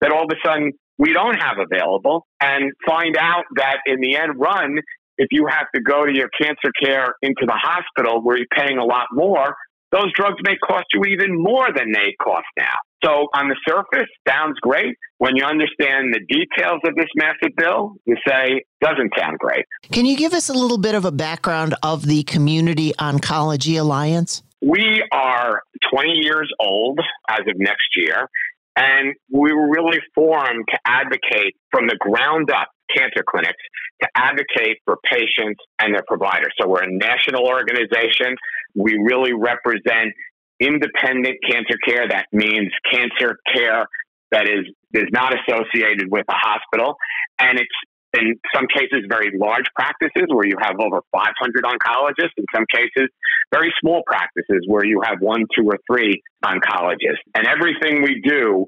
that 0.00 0.10
all 0.12 0.24
of 0.24 0.30
a 0.30 0.36
sudden 0.44 0.72
we 0.98 1.12
don't 1.12 1.36
have 1.36 1.56
available, 1.58 2.26
and 2.40 2.72
find 2.86 3.16
out 3.16 3.44
that 3.56 3.78
in 3.86 4.00
the 4.00 4.16
end 4.16 4.32
run, 4.36 4.78
if 5.18 5.28
you 5.30 5.46
have 5.48 5.66
to 5.74 5.80
go 5.80 6.04
to 6.04 6.14
your 6.14 6.28
cancer 6.40 6.70
care 6.82 7.14
into 7.22 7.44
the 7.46 7.56
hospital 7.56 8.22
where 8.22 8.36
you're 8.36 8.46
paying 8.54 8.78
a 8.78 8.84
lot 8.84 9.06
more, 9.12 9.56
those 9.92 10.12
drugs 10.14 10.36
may 10.42 10.56
cost 10.56 10.86
you 10.92 11.02
even 11.04 11.40
more 11.40 11.68
than 11.74 11.92
they 11.92 12.14
cost 12.20 12.46
now. 12.58 12.74
So 13.04 13.28
on 13.34 13.48
the 13.48 13.56
surface, 13.68 14.08
sounds 14.28 14.58
great. 14.60 14.96
When 15.18 15.36
you 15.36 15.44
understand 15.44 16.12
the 16.12 16.20
details 16.28 16.80
of 16.84 16.94
this 16.96 17.06
massive 17.14 17.54
bill, 17.56 17.94
you 18.04 18.16
say, 18.26 18.64
doesn't 18.80 19.12
sound 19.16 19.38
great. 19.38 19.64
Can 19.92 20.06
you 20.06 20.16
give 20.16 20.32
us 20.32 20.48
a 20.48 20.54
little 20.54 20.78
bit 20.78 20.94
of 20.94 21.04
a 21.04 21.12
background 21.12 21.74
of 21.82 22.06
the 22.06 22.24
Community 22.24 22.92
Oncology 22.98 23.78
Alliance? 23.78 24.42
We 24.60 25.04
are 25.12 25.60
20 25.92 26.10
years 26.10 26.50
old 26.58 26.98
as 27.28 27.40
of 27.40 27.58
next 27.58 27.94
year, 27.94 28.28
and 28.76 29.14
we 29.30 29.52
were 29.52 29.70
really 29.70 30.00
formed 30.14 30.64
to 30.70 30.78
advocate 30.84 31.54
from 31.70 31.86
the 31.86 31.96
ground 32.00 32.50
up 32.50 32.68
cancer 32.94 33.24
clinics 33.28 33.62
to 34.02 34.08
advocate 34.14 34.78
for 34.84 34.96
patients 35.04 35.60
and 35.80 35.94
their 35.94 36.04
providers. 36.06 36.52
So 36.60 36.68
we're 36.68 36.82
a 36.82 36.90
national 36.90 37.46
organization. 37.46 38.36
We 38.76 38.98
really 39.02 39.32
represent 39.32 40.12
independent 40.60 41.36
cancer 41.48 41.76
care. 41.86 42.08
That 42.08 42.26
means 42.32 42.70
cancer 42.92 43.36
care 43.52 43.86
that 44.30 44.48
is 44.48 44.66
is 44.94 45.08
not 45.12 45.34
associated 45.34 46.10
with 46.10 46.24
a 46.28 46.34
hospital, 46.34 46.96
and 47.38 47.58
it's 47.58 47.76
in 48.18 48.34
some 48.54 48.66
cases 48.72 49.04
very 49.08 49.30
large 49.38 49.66
practices 49.74 50.26
where 50.28 50.46
you 50.46 50.56
have 50.60 50.76
over 50.80 51.00
500 51.12 51.64
oncologists. 51.64 52.36
In 52.36 52.44
some 52.54 52.64
cases, 52.72 53.08
very 53.52 53.72
small 53.80 54.02
practices 54.06 54.64
where 54.66 54.84
you 54.84 55.00
have 55.04 55.18
one, 55.20 55.44
two, 55.56 55.66
or 55.66 55.78
three 55.90 56.22
oncologists. 56.44 57.24
And 57.34 57.46
everything 57.46 58.02
we 58.02 58.22
do 58.24 58.66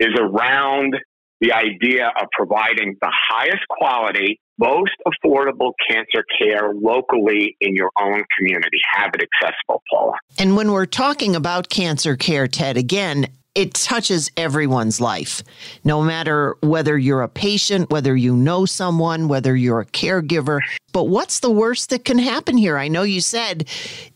is 0.00 0.10
around 0.18 0.94
the 1.40 1.52
idea 1.52 2.12
of 2.20 2.28
providing 2.32 2.96
the 3.00 3.12
highest 3.12 3.66
quality, 3.68 4.40
most 4.58 4.92
affordable 5.06 5.72
cancer 5.88 6.24
care 6.38 6.72
locally 6.74 7.56
in 7.60 7.74
your 7.74 7.90
own 8.00 8.24
community. 8.38 8.78
Have 8.94 9.10
it 9.14 9.22
accessible, 9.22 9.82
Paula. 9.90 10.14
And 10.38 10.56
when 10.56 10.72
we're 10.72 10.86
talking 10.86 11.36
about 11.36 11.68
cancer 11.68 12.16
care, 12.16 12.48
Ted, 12.48 12.76
again, 12.76 13.26
it 13.54 13.72
touches 13.72 14.30
everyone's 14.36 15.00
life, 15.00 15.42
no 15.82 16.02
matter 16.02 16.56
whether 16.60 16.98
you're 16.98 17.22
a 17.22 17.28
patient, 17.28 17.88
whether 17.88 18.14
you 18.14 18.36
know 18.36 18.66
someone, 18.66 19.28
whether 19.28 19.56
you're 19.56 19.80
a 19.80 19.86
caregiver. 19.86 20.60
But 20.92 21.04
what's 21.04 21.40
the 21.40 21.50
worst 21.50 21.88
that 21.88 22.04
can 22.04 22.18
happen 22.18 22.58
here? 22.58 22.76
I 22.76 22.88
know 22.88 23.02
you 23.02 23.22
said 23.22 23.66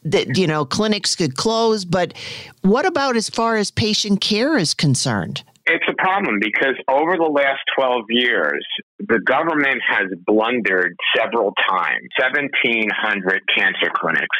that, 0.05 0.37
you 0.37 0.47
know, 0.47 0.67
clinics 0.67 1.17
could 1.17 1.37
close, 1.37 1.87
but 1.87 2.13
what 2.61 2.85
about 2.85 3.17
as 3.17 3.31
far 3.31 3.57
as 3.57 3.71
patient 3.71 4.21
care 4.21 4.59
is 4.59 4.75
concerned? 4.75 5.43
It's 5.67 5.85
a 5.89 5.95
problem 5.95 6.39
because 6.41 6.75
over 6.89 7.17
the 7.17 7.31
last 7.31 7.61
12 7.77 8.05
years, 8.09 8.65
the 8.99 9.21
government 9.21 9.81
has 9.87 10.09
blundered 10.27 10.97
several 11.17 11.53
times. 11.69 12.09
1,700 12.19 13.43
cancer 13.55 13.93
clinics 13.95 14.39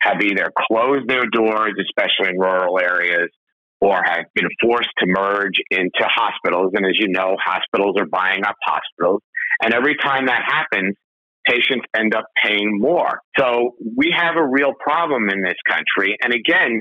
have 0.00 0.20
either 0.22 0.50
closed 0.66 1.08
their 1.08 1.26
doors, 1.30 1.74
especially 1.78 2.34
in 2.34 2.40
rural 2.40 2.78
areas, 2.80 3.28
or 3.80 4.00
have 4.04 4.26
been 4.34 4.48
forced 4.62 4.90
to 4.98 5.06
merge 5.06 5.60
into 5.70 6.04
hospitals. 6.04 6.72
And 6.74 6.86
as 6.86 6.98
you 6.98 7.08
know, 7.08 7.36
hospitals 7.42 7.96
are 7.98 8.06
buying 8.06 8.44
up 8.44 8.56
hospitals. 8.64 9.20
And 9.62 9.74
every 9.74 9.96
time 9.96 10.26
that 10.26 10.42
happens, 10.46 10.96
patients 11.46 11.84
end 11.96 12.14
up 12.14 12.24
paying 12.42 12.78
more. 12.80 13.20
So 13.38 13.74
we 13.96 14.14
have 14.16 14.36
a 14.36 14.46
real 14.46 14.72
problem 14.78 15.28
in 15.28 15.42
this 15.42 15.58
country. 15.68 16.16
And 16.22 16.32
again, 16.32 16.80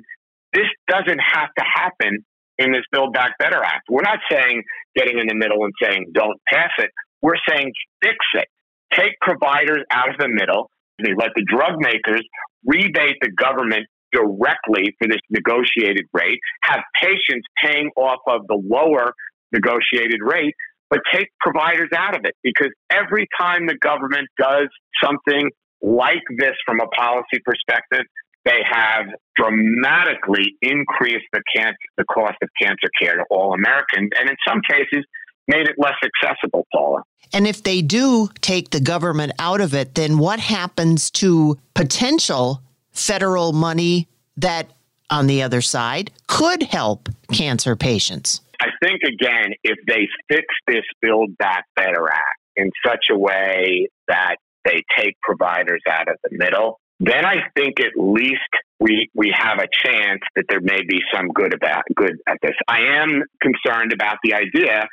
this 0.53 0.67
doesn't 0.87 1.19
have 1.19 1.49
to 1.57 1.63
happen 1.63 2.25
in 2.57 2.71
this 2.71 2.83
Build 2.91 3.13
Back 3.13 3.37
Better 3.39 3.63
Act. 3.63 3.83
We're 3.89 4.01
not 4.01 4.19
saying 4.29 4.63
getting 4.95 5.19
in 5.19 5.27
the 5.27 5.35
middle 5.35 5.63
and 5.63 5.73
saying 5.81 6.11
don't 6.13 6.39
pass 6.51 6.71
it. 6.77 6.89
We're 7.21 7.39
saying 7.47 7.71
fix 8.01 8.17
it. 8.33 8.47
Take 8.93 9.13
providers 9.21 9.83
out 9.91 10.09
of 10.09 10.17
the 10.17 10.27
middle. 10.27 10.69
Let 10.99 11.31
the 11.35 11.45
drug 11.47 11.79
makers 11.79 12.23
rebate 12.65 13.17
the 13.21 13.31
government 13.31 13.87
directly 14.11 14.93
for 14.99 15.07
this 15.07 15.21
negotiated 15.29 16.05
rate, 16.13 16.39
have 16.63 16.81
patients 17.01 17.47
paying 17.63 17.89
off 17.95 18.19
of 18.27 18.41
the 18.47 18.61
lower 18.61 19.13
negotiated 19.51 20.19
rate, 20.21 20.53
but 20.89 20.99
take 21.13 21.29
providers 21.39 21.89
out 21.95 22.15
of 22.15 22.21
it 22.25 22.35
because 22.43 22.69
every 22.91 23.27
time 23.39 23.65
the 23.67 23.77
government 23.77 24.27
does 24.37 24.67
something 25.03 25.49
like 25.81 26.21
this 26.37 26.55
from 26.65 26.79
a 26.81 26.87
policy 26.87 27.39
perspective, 27.43 28.05
they 28.45 28.59
have 28.69 29.05
dramatically 29.35 30.55
increased 30.61 31.25
the 31.33 31.41
cancer, 31.55 31.77
the 31.97 32.05
cost 32.05 32.35
of 32.41 32.49
cancer 32.61 32.89
care 33.01 33.15
to 33.15 33.23
all 33.29 33.53
Americans, 33.53 34.09
and 34.19 34.29
in 34.29 34.35
some 34.47 34.61
cases, 34.69 35.05
made 35.47 35.67
it 35.67 35.75
less 35.77 35.95
accessible, 36.03 36.65
Paula. 36.73 37.01
And 37.33 37.47
if 37.47 37.63
they 37.63 37.81
do 37.81 38.29
take 38.41 38.71
the 38.71 38.79
government 38.79 39.33
out 39.39 39.61
of 39.61 39.73
it, 39.73 39.95
then 39.95 40.17
what 40.17 40.39
happens 40.39 41.09
to 41.11 41.57
potential 41.73 42.61
federal 42.91 43.53
money 43.53 44.07
that, 44.37 44.69
on 45.09 45.27
the 45.27 45.41
other 45.43 45.61
side, 45.61 46.11
could 46.27 46.63
help 46.63 47.09
cancer 47.31 47.75
patients? 47.75 48.41
I 48.59 48.67
think, 48.83 49.01
again, 49.03 49.53
if 49.63 49.77
they 49.87 50.07
fix 50.29 50.45
this 50.67 50.83
Build 51.01 51.37
Back 51.37 51.65
Better 51.75 52.09
Act 52.09 52.39
in 52.55 52.69
such 52.85 53.05
a 53.09 53.17
way 53.17 53.87
that 54.07 54.35
they 54.65 54.83
take 54.97 55.19
providers 55.21 55.81
out 55.89 56.07
of 56.09 56.17
the 56.23 56.37
middle, 56.37 56.79
then 57.01 57.25
I 57.25 57.37
think 57.55 57.79
at 57.79 57.93
least 57.97 58.39
we 58.79 59.09
we 59.15 59.33
have 59.35 59.57
a 59.57 59.67
chance 59.83 60.21
that 60.35 60.45
there 60.49 60.61
may 60.61 60.81
be 60.87 61.01
some 61.13 61.29
good 61.29 61.53
about 61.53 61.83
good 61.95 62.17
at 62.27 62.37
this. 62.41 62.55
I 62.67 62.81
am 63.01 63.23
concerned 63.41 63.91
about 63.91 64.17
the 64.23 64.35
idea 64.35 64.87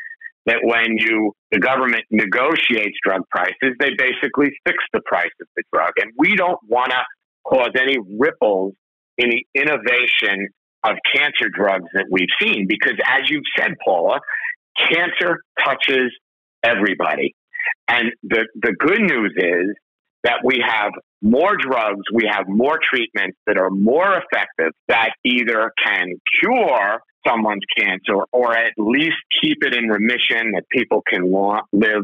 that 0.46 0.60
when 0.62 0.96
you 0.96 1.32
the 1.52 1.58
government 1.58 2.04
negotiates 2.10 2.96
drug 3.04 3.22
prices, 3.30 3.76
they 3.78 3.90
basically 3.98 4.48
fix 4.66 4.78
the 4.94 5.02
price 5.04 5.30
of 5.40 5.48
the 5.54 5.62
drug, 5.70 5.92
and 6.00 6.12
we 6.16 6.34
don't 6.34 6.58
want 6.66 6.92
to 6.92 7.02
cause 7.44 7.72
any 7.78 7.98
ripples 8.18 8.72
in 9.18 9.28
the 9.28 9.44
innovation 9.54 10.48
of 10.84 10.96
cancer 11.14 11.50
drugs 11.52 11.88
that 11.92 12.06
we've 12.10 12.32
seen. 12.40 12.66
Because 12.66 12.94
as 13.04 13.28
you've 13.28 13.44
said, 13.58 13.72
Paula, 13.84 14.20
cancer 14.90 15.42
touches 15.62 16.16
everybody. 16.62 17.34
And 17.88 18.12
the, 18.22 18.46
the 18.54 18.74
good 18.78 19.00
news 19.00 19.34
is 19.36 19.76
that 20.24 20.40
we 20.44 20.62
have 20.66 20.92
more 21.20 21.56
drugs, 21.56 22.02
we 22.12 22.28
have 22.30 22.44
more 22.48 22.78
treatments 22.90 23.36
that 23.46 23.58
are 23.58 23.70
more 23.70 24.14
effective 24.14 24.72
that 24.88 25.10
either 25.24 25.72
can 25.84 26.08
cure 26.40 27.00
someone's 27.26 27.62
cancer 27.76 28.24
or 28.32 28.56
at 28.56 28.72
least 28.76 29.16
keep 29.42 29.58
it 29.62 29.74
in 29.74 29.88
remission 29.88 30.52
that 30.52 30.62
people 30.70 31.02
can 31.06 31.30
live, 31.72 32.02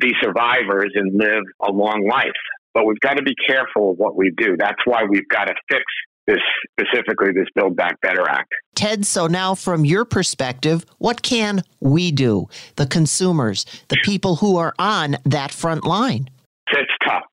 be 0.00 0.12
survivors 0.20 0.92
and 0.94 1.16
live 1.16 1.44
a 1.62 1.70
long 1.70 2.06
life. 2.08 2.32
But 2.74 2.86
we've 2.86 3.00
got 3.00 3.14
to 3.14 3.22
be 3.22 3.34
careful 3.46 3.92
of 3.92 3.98
what 3.98 4.16
we 4.16 4.32
do. 4.36 4.56
That's 4.58 4.80
why 4.84 5.04
we've 5.04 5.28
got 5.28 5.44
to 5.44 5.54
fix 5.70 5.84
this 6.26 6.38
specifically 6.70 7.32
this 7.32 7.48
Build 7.54 7.76
Back 7.76 8.00
Better 8.00 8.28
Act. 8.28 8.52
Ted, 8.74 9.04
so 9.04 9.26
now 9.26 9.54
from 9.54 9.84
your 9.84 10.04
perspective, 10.04 10.84
what 10.98 11.22
can 11.22 11.62
we 11.80 12.12
do, 12.12 12.48
the 12.76 12.86
consumers, 12.86 13.64
the 13.88 13.96
people 14.04 14.36
who 14.36 14.56
are 14.56 14.74
on 14.78 15.16
that 15.24 15.50
front 15.50 15.84
line? 15.84 16.30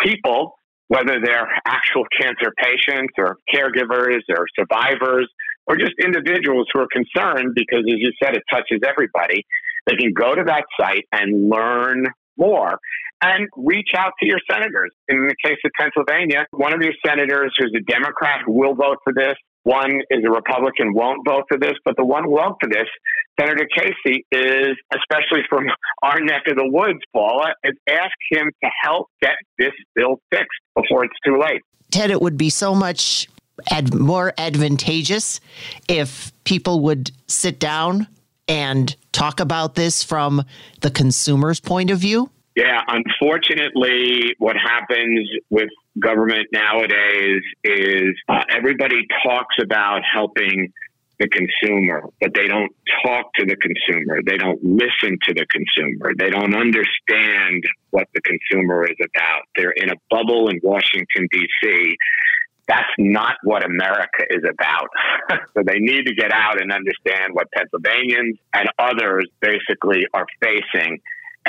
People 0.00 0.54
whether 0.88 1.20
they're 1.22 1.46
actual 1.66 2.04
cancer 2.20 2.52
patients 2.58 3.12
or 3.16 3.36
caregivers 3.54 4.22
or 4.28 4.44
survivors 4.58 5.28
or 5.68 5.76
just 5.76 5.92
individuals 6.02 6.66
who 6.72 6.80
are 6.80 6.88
concerned 6.90 7.54
because, 7.54 7.84
as 7.88 7.98
you 7.98 8.10
said, 8.20 8.34
it 8.34 8.42
touches 8.50 8.80
everybody. 8.84 9.46
They 9.86 9.94
can 9.94 10.12
go 10.12 10.34
to 10.34 10.42
that 10.46 10.64
site 10.80 11.06
and 11.12 11.48
learn 11.48 12.06
more 12.36 12.80
and 13.22 13.48
reach 13.56 13.90
out 13.96 14.12
to 14.20 14.26
your 14.26 14.40
senators. 14.50 14.90
In 15.08 15.26
the 15.26 15.34
case 15.44 15.58
of 15.64 15.70
Pennsylvania, 15.78 16.46
one 16.52 16.72
of 16.72 16.80
your 16.82 16.94
senators 17.04 17.54
who's 17.58 17.72
a 17.76 17.82
Democrat 17.90 18.40
will 18.46 18.74
vote 18.74 18.98
for 19.04 19.12
this 19.14 19.36
one 19.62 20.00
is 20.10 20.20
a 20.26 20.30
Republican, 20.30 20.94
won't 20.94 21.26
vote 21.26 21.44
for 21.48 21.58
this, 21.58 21.74
but 21.84 21.94
the 21.96 22.04
one 22.04 22.24
who 22.24 22.30
won't 22.30 22.56
for 22.60 22.68
this, 22.68 22.86
Senator 23.38 23.68
Casey, 23.76 24.24
is 24.32 24.76
especially 24.94 25.40
from 25.48 25.66
our 26.02 26.20
neck 26.20 26.42
of 26.48 26.56
the 26.56 26.68
woods, 26.68 27.00
Paula, 27.12 27.52
ask 27.88 28.10
him 28.30 28.50
to 28.64 28.70
help 28.82 29.08
get 29.20 29.34
this 29.58 29.72
bill 29.94 30.16
fixed 30.30 30.48
before 30.74 31.04
it's 31.04 31.14
too 31.24 31.38
late. 31.38 31.60
Ted, 31.90 32.10
it 32.10 32.22
would 32.22 32.38
be 32.38 32.50
so 32.50 32.74
much 32.74 33.28
ad- 33.70 33.94
more 33.94 34.32
advantageous 34.38 35.40
if 35.88 36.32
people 36.44 36.80
would 36.80 37.10
sit 37.26 37.58
down 37.58 38.06
and 38.48 38.96
talk 39.12 39.40
about 39.40 39.74
this 39.74 40.02
from 40.02 40.44
the 40.80 40.90
consumer's 40.90 41.60
point 41.60 41.90
of 41.90 41.98
view. 41.98 42.30
Yeah, 42.60 42.82
unfortunately, 42.88 44.34
what 44.36 44.54
happens 44.54 45.30
with 45.48 45.70
government 45.98 46.48
nowadays 46.52 47.40
is 47.64 48.14
uh, 48.28 48.44
everybody 48.54 49.06
talks 49.24 49.56
about 49.62 50.02
helping 50.04 50.70
the 51.18 51.28
consumer, 51.28 52.02
but 52.20 52.34
they 52.34 52.48
don't 52.48 52.70
talk 53.02 53.32
to 53.36 53.46
the 53.46 53.56
consumer. 53.56 54.20
They 54.26 54.36
don't 54.36 54.62
listen 54.62 55.16
to 55.26 55.32
the 55.32 55.46
consumer. 55.46 56.12
They 56.18 56.28
don't 56.28 56.54
understand 56.54 57.64
what 57.92 58.08
the 58.12 58.20
consumer 58.20 58.84
is 58.84 58.96
about. 59.00 59.44
They're 59.56 59.70
in 59.70 59.88
a 59.88 59.96
bubble 60.10 60.50
in 60.50 60.60
Washington, 60.62 61.28
D.C. 61.32 61.96
That's 62.68 62.92
not 62.98 63.36
what 63.42 63.64
America 63.64 64.24
is 64.28 64.44
about. 64.44 64.90
so 65.54 65.62
they 65.64 65.78
need 65.78 66.04
to 66.04 66.14
get 66.14 66.30
out 66.30 66.60
and 66.60 66.70
understand 66.70 67.32
what 67.32 67.50
Pennsylvanians 67.52 68.36
and 68.52 68.68
others 68.78 69.26
basically 69.40 70.04
are 70.12 70.26
facing 70.42 71.00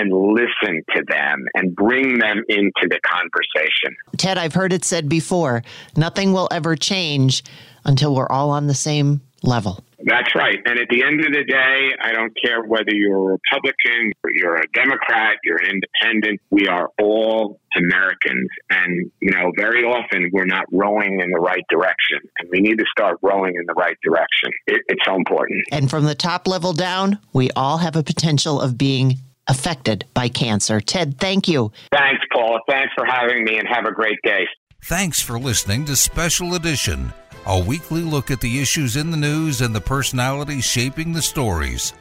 and 0.02 0.12
listen 0.12 0.84
to 0.96 1.04
them 1.08 1.46
and 1.54 1.76
bring 1.76 2.18
them 2.18 2.44
into 2.50 2.88
the 2.90 3.00
conversation. 3.06 3.96
Ted, 4.18 4.38
I've 4.38 4.56
heard 4.56 4.74
it 4.74 4.84
said 4.84 5.08
before 5.08 5.62
nothing 5.96 6.34
will 6.34 6.48
ever 6.52 6.76
change 6.76 7.44
until 7.86 8.16
we're 8.16 8.30
all 8.30 8.50
on 8.50 8.66
the 8.68 8.74
same 8.74 9.22
level. 9.44 9.84
That's 10.04 10.34
right. 10.34 10.58
And 10.66 10.80
at 10.80 10.88
the 10.90 11.04
end 11.04 11.20
of 11.20 11.32
the 11.32 11.44
day, 11.44 11.92
I 12.04 12.12
don't 12.12 12.34
care 12.44 12.64
whether 12.64 12.92
you're 12.92 13.18
a 13.18 13.34
Republican, 13.34 14.12
or 14.24 14.32
you're 14.34 14.56
a 14.56 14.68
Democrat, 14.74 15.38
you're 15.44 15.58
an 15.58 15.70
independent, 15.70 16.42
we 16.50 16.68
are 16.68 16.90
all 17.00 17.60
Americans. 17.78 18.50
And, 18.72 19.12
you 19.20 19.30
know, 19.30 19.52
very 19.58 19.84
often 19.84 20.32
we're 20.34 20.46
not 20.46 20.66
rowing 20.72 21.20
in 21.20 21.30
the 21.30 21.40
right 21.40 21.64
direction. 21.70 22.20
And 22.40 22.50
we 22.50 22.62
need 22.62 22.80
to 22.80 22.86
start 22.92 23.20
rowing 23.22 23.54
in 23.56 23.66
the 23.68 23.74
right 23.74 23.98
direction. 24.04 24.50
It, 24.66 24.82
it's 24.88 25.06
so 25.06 25.16
important. 25.16 25.64
And 25.72 25.90
from 25.90 26.06
the 26.06 26.16
top 26.16 26.48
level 26.48 26.74
down, 26.74 27.20
we 27.34 27.52
all 27.56 27.78
have 27.78 27.96
a 27.96 28.04
potential 28.04 28.60
of 28.60 28.80
being 28.80 29.18
affected 29.52 30.06
by 30.14 30.30
cancer. 30.30 30.80
Ted, 30.80 31.20
thank 31.20 31.48
you. 31.48 31.72
Thanks, 31.92 32.24
Paul. 32.34 32.60
Thanks 32.68 32.94
for 32.96 33.06
having 33.06 33.44
me 33.44 33.58
and 33.60 33.68
have 33.68 33.86
a 33.86 33.92
great 33.92 34.18
day. 34.24 34.48
Thanks 34.86 35.22
for 35.22 35.38
listening 35.38 35.86
to 35.86 35.96
Special 35.96 36.56
Edition, 36.56 37.14
a 37.46 37.60
weekly 37.60 38.02
look 38.02 38.32
at 38.32 38.42
the 38.42 38.60
issues 38.60 38.96
in 38.96 39.12
the 39.12 39.18
news 39.18 39.62
and 39.62 39.76
the 39.76 39.82
personalities 39.82 40.64
shaping 40.64 41.14
the 41.14 41.22
stories. 41.22 41.94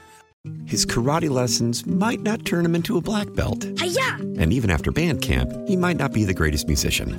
His 0.65 0.87
karate 0.87 1.29
lessons 1.29 1.85
might 1.85 2.21
not 2.21 2.47
turn 2.47 2.65
him 2.65 2.75
into 2.75 2.97
a 2.97 3.03
black 3.03 3.31
belt. 3.35 3.67
Hi-ya! 3.79 4.17
And 4.39 4.53
even 4.55 4.71
after 4.71 4.91
band 4.91 5.21
camp, 5.21 5.53
he 5.69 5.77
might 5.77 5.99
not 5.99 6.15
be 6.15 6.25
the 6.25 6.33
greatest 6.33 6.67
musician. 6.67 7.19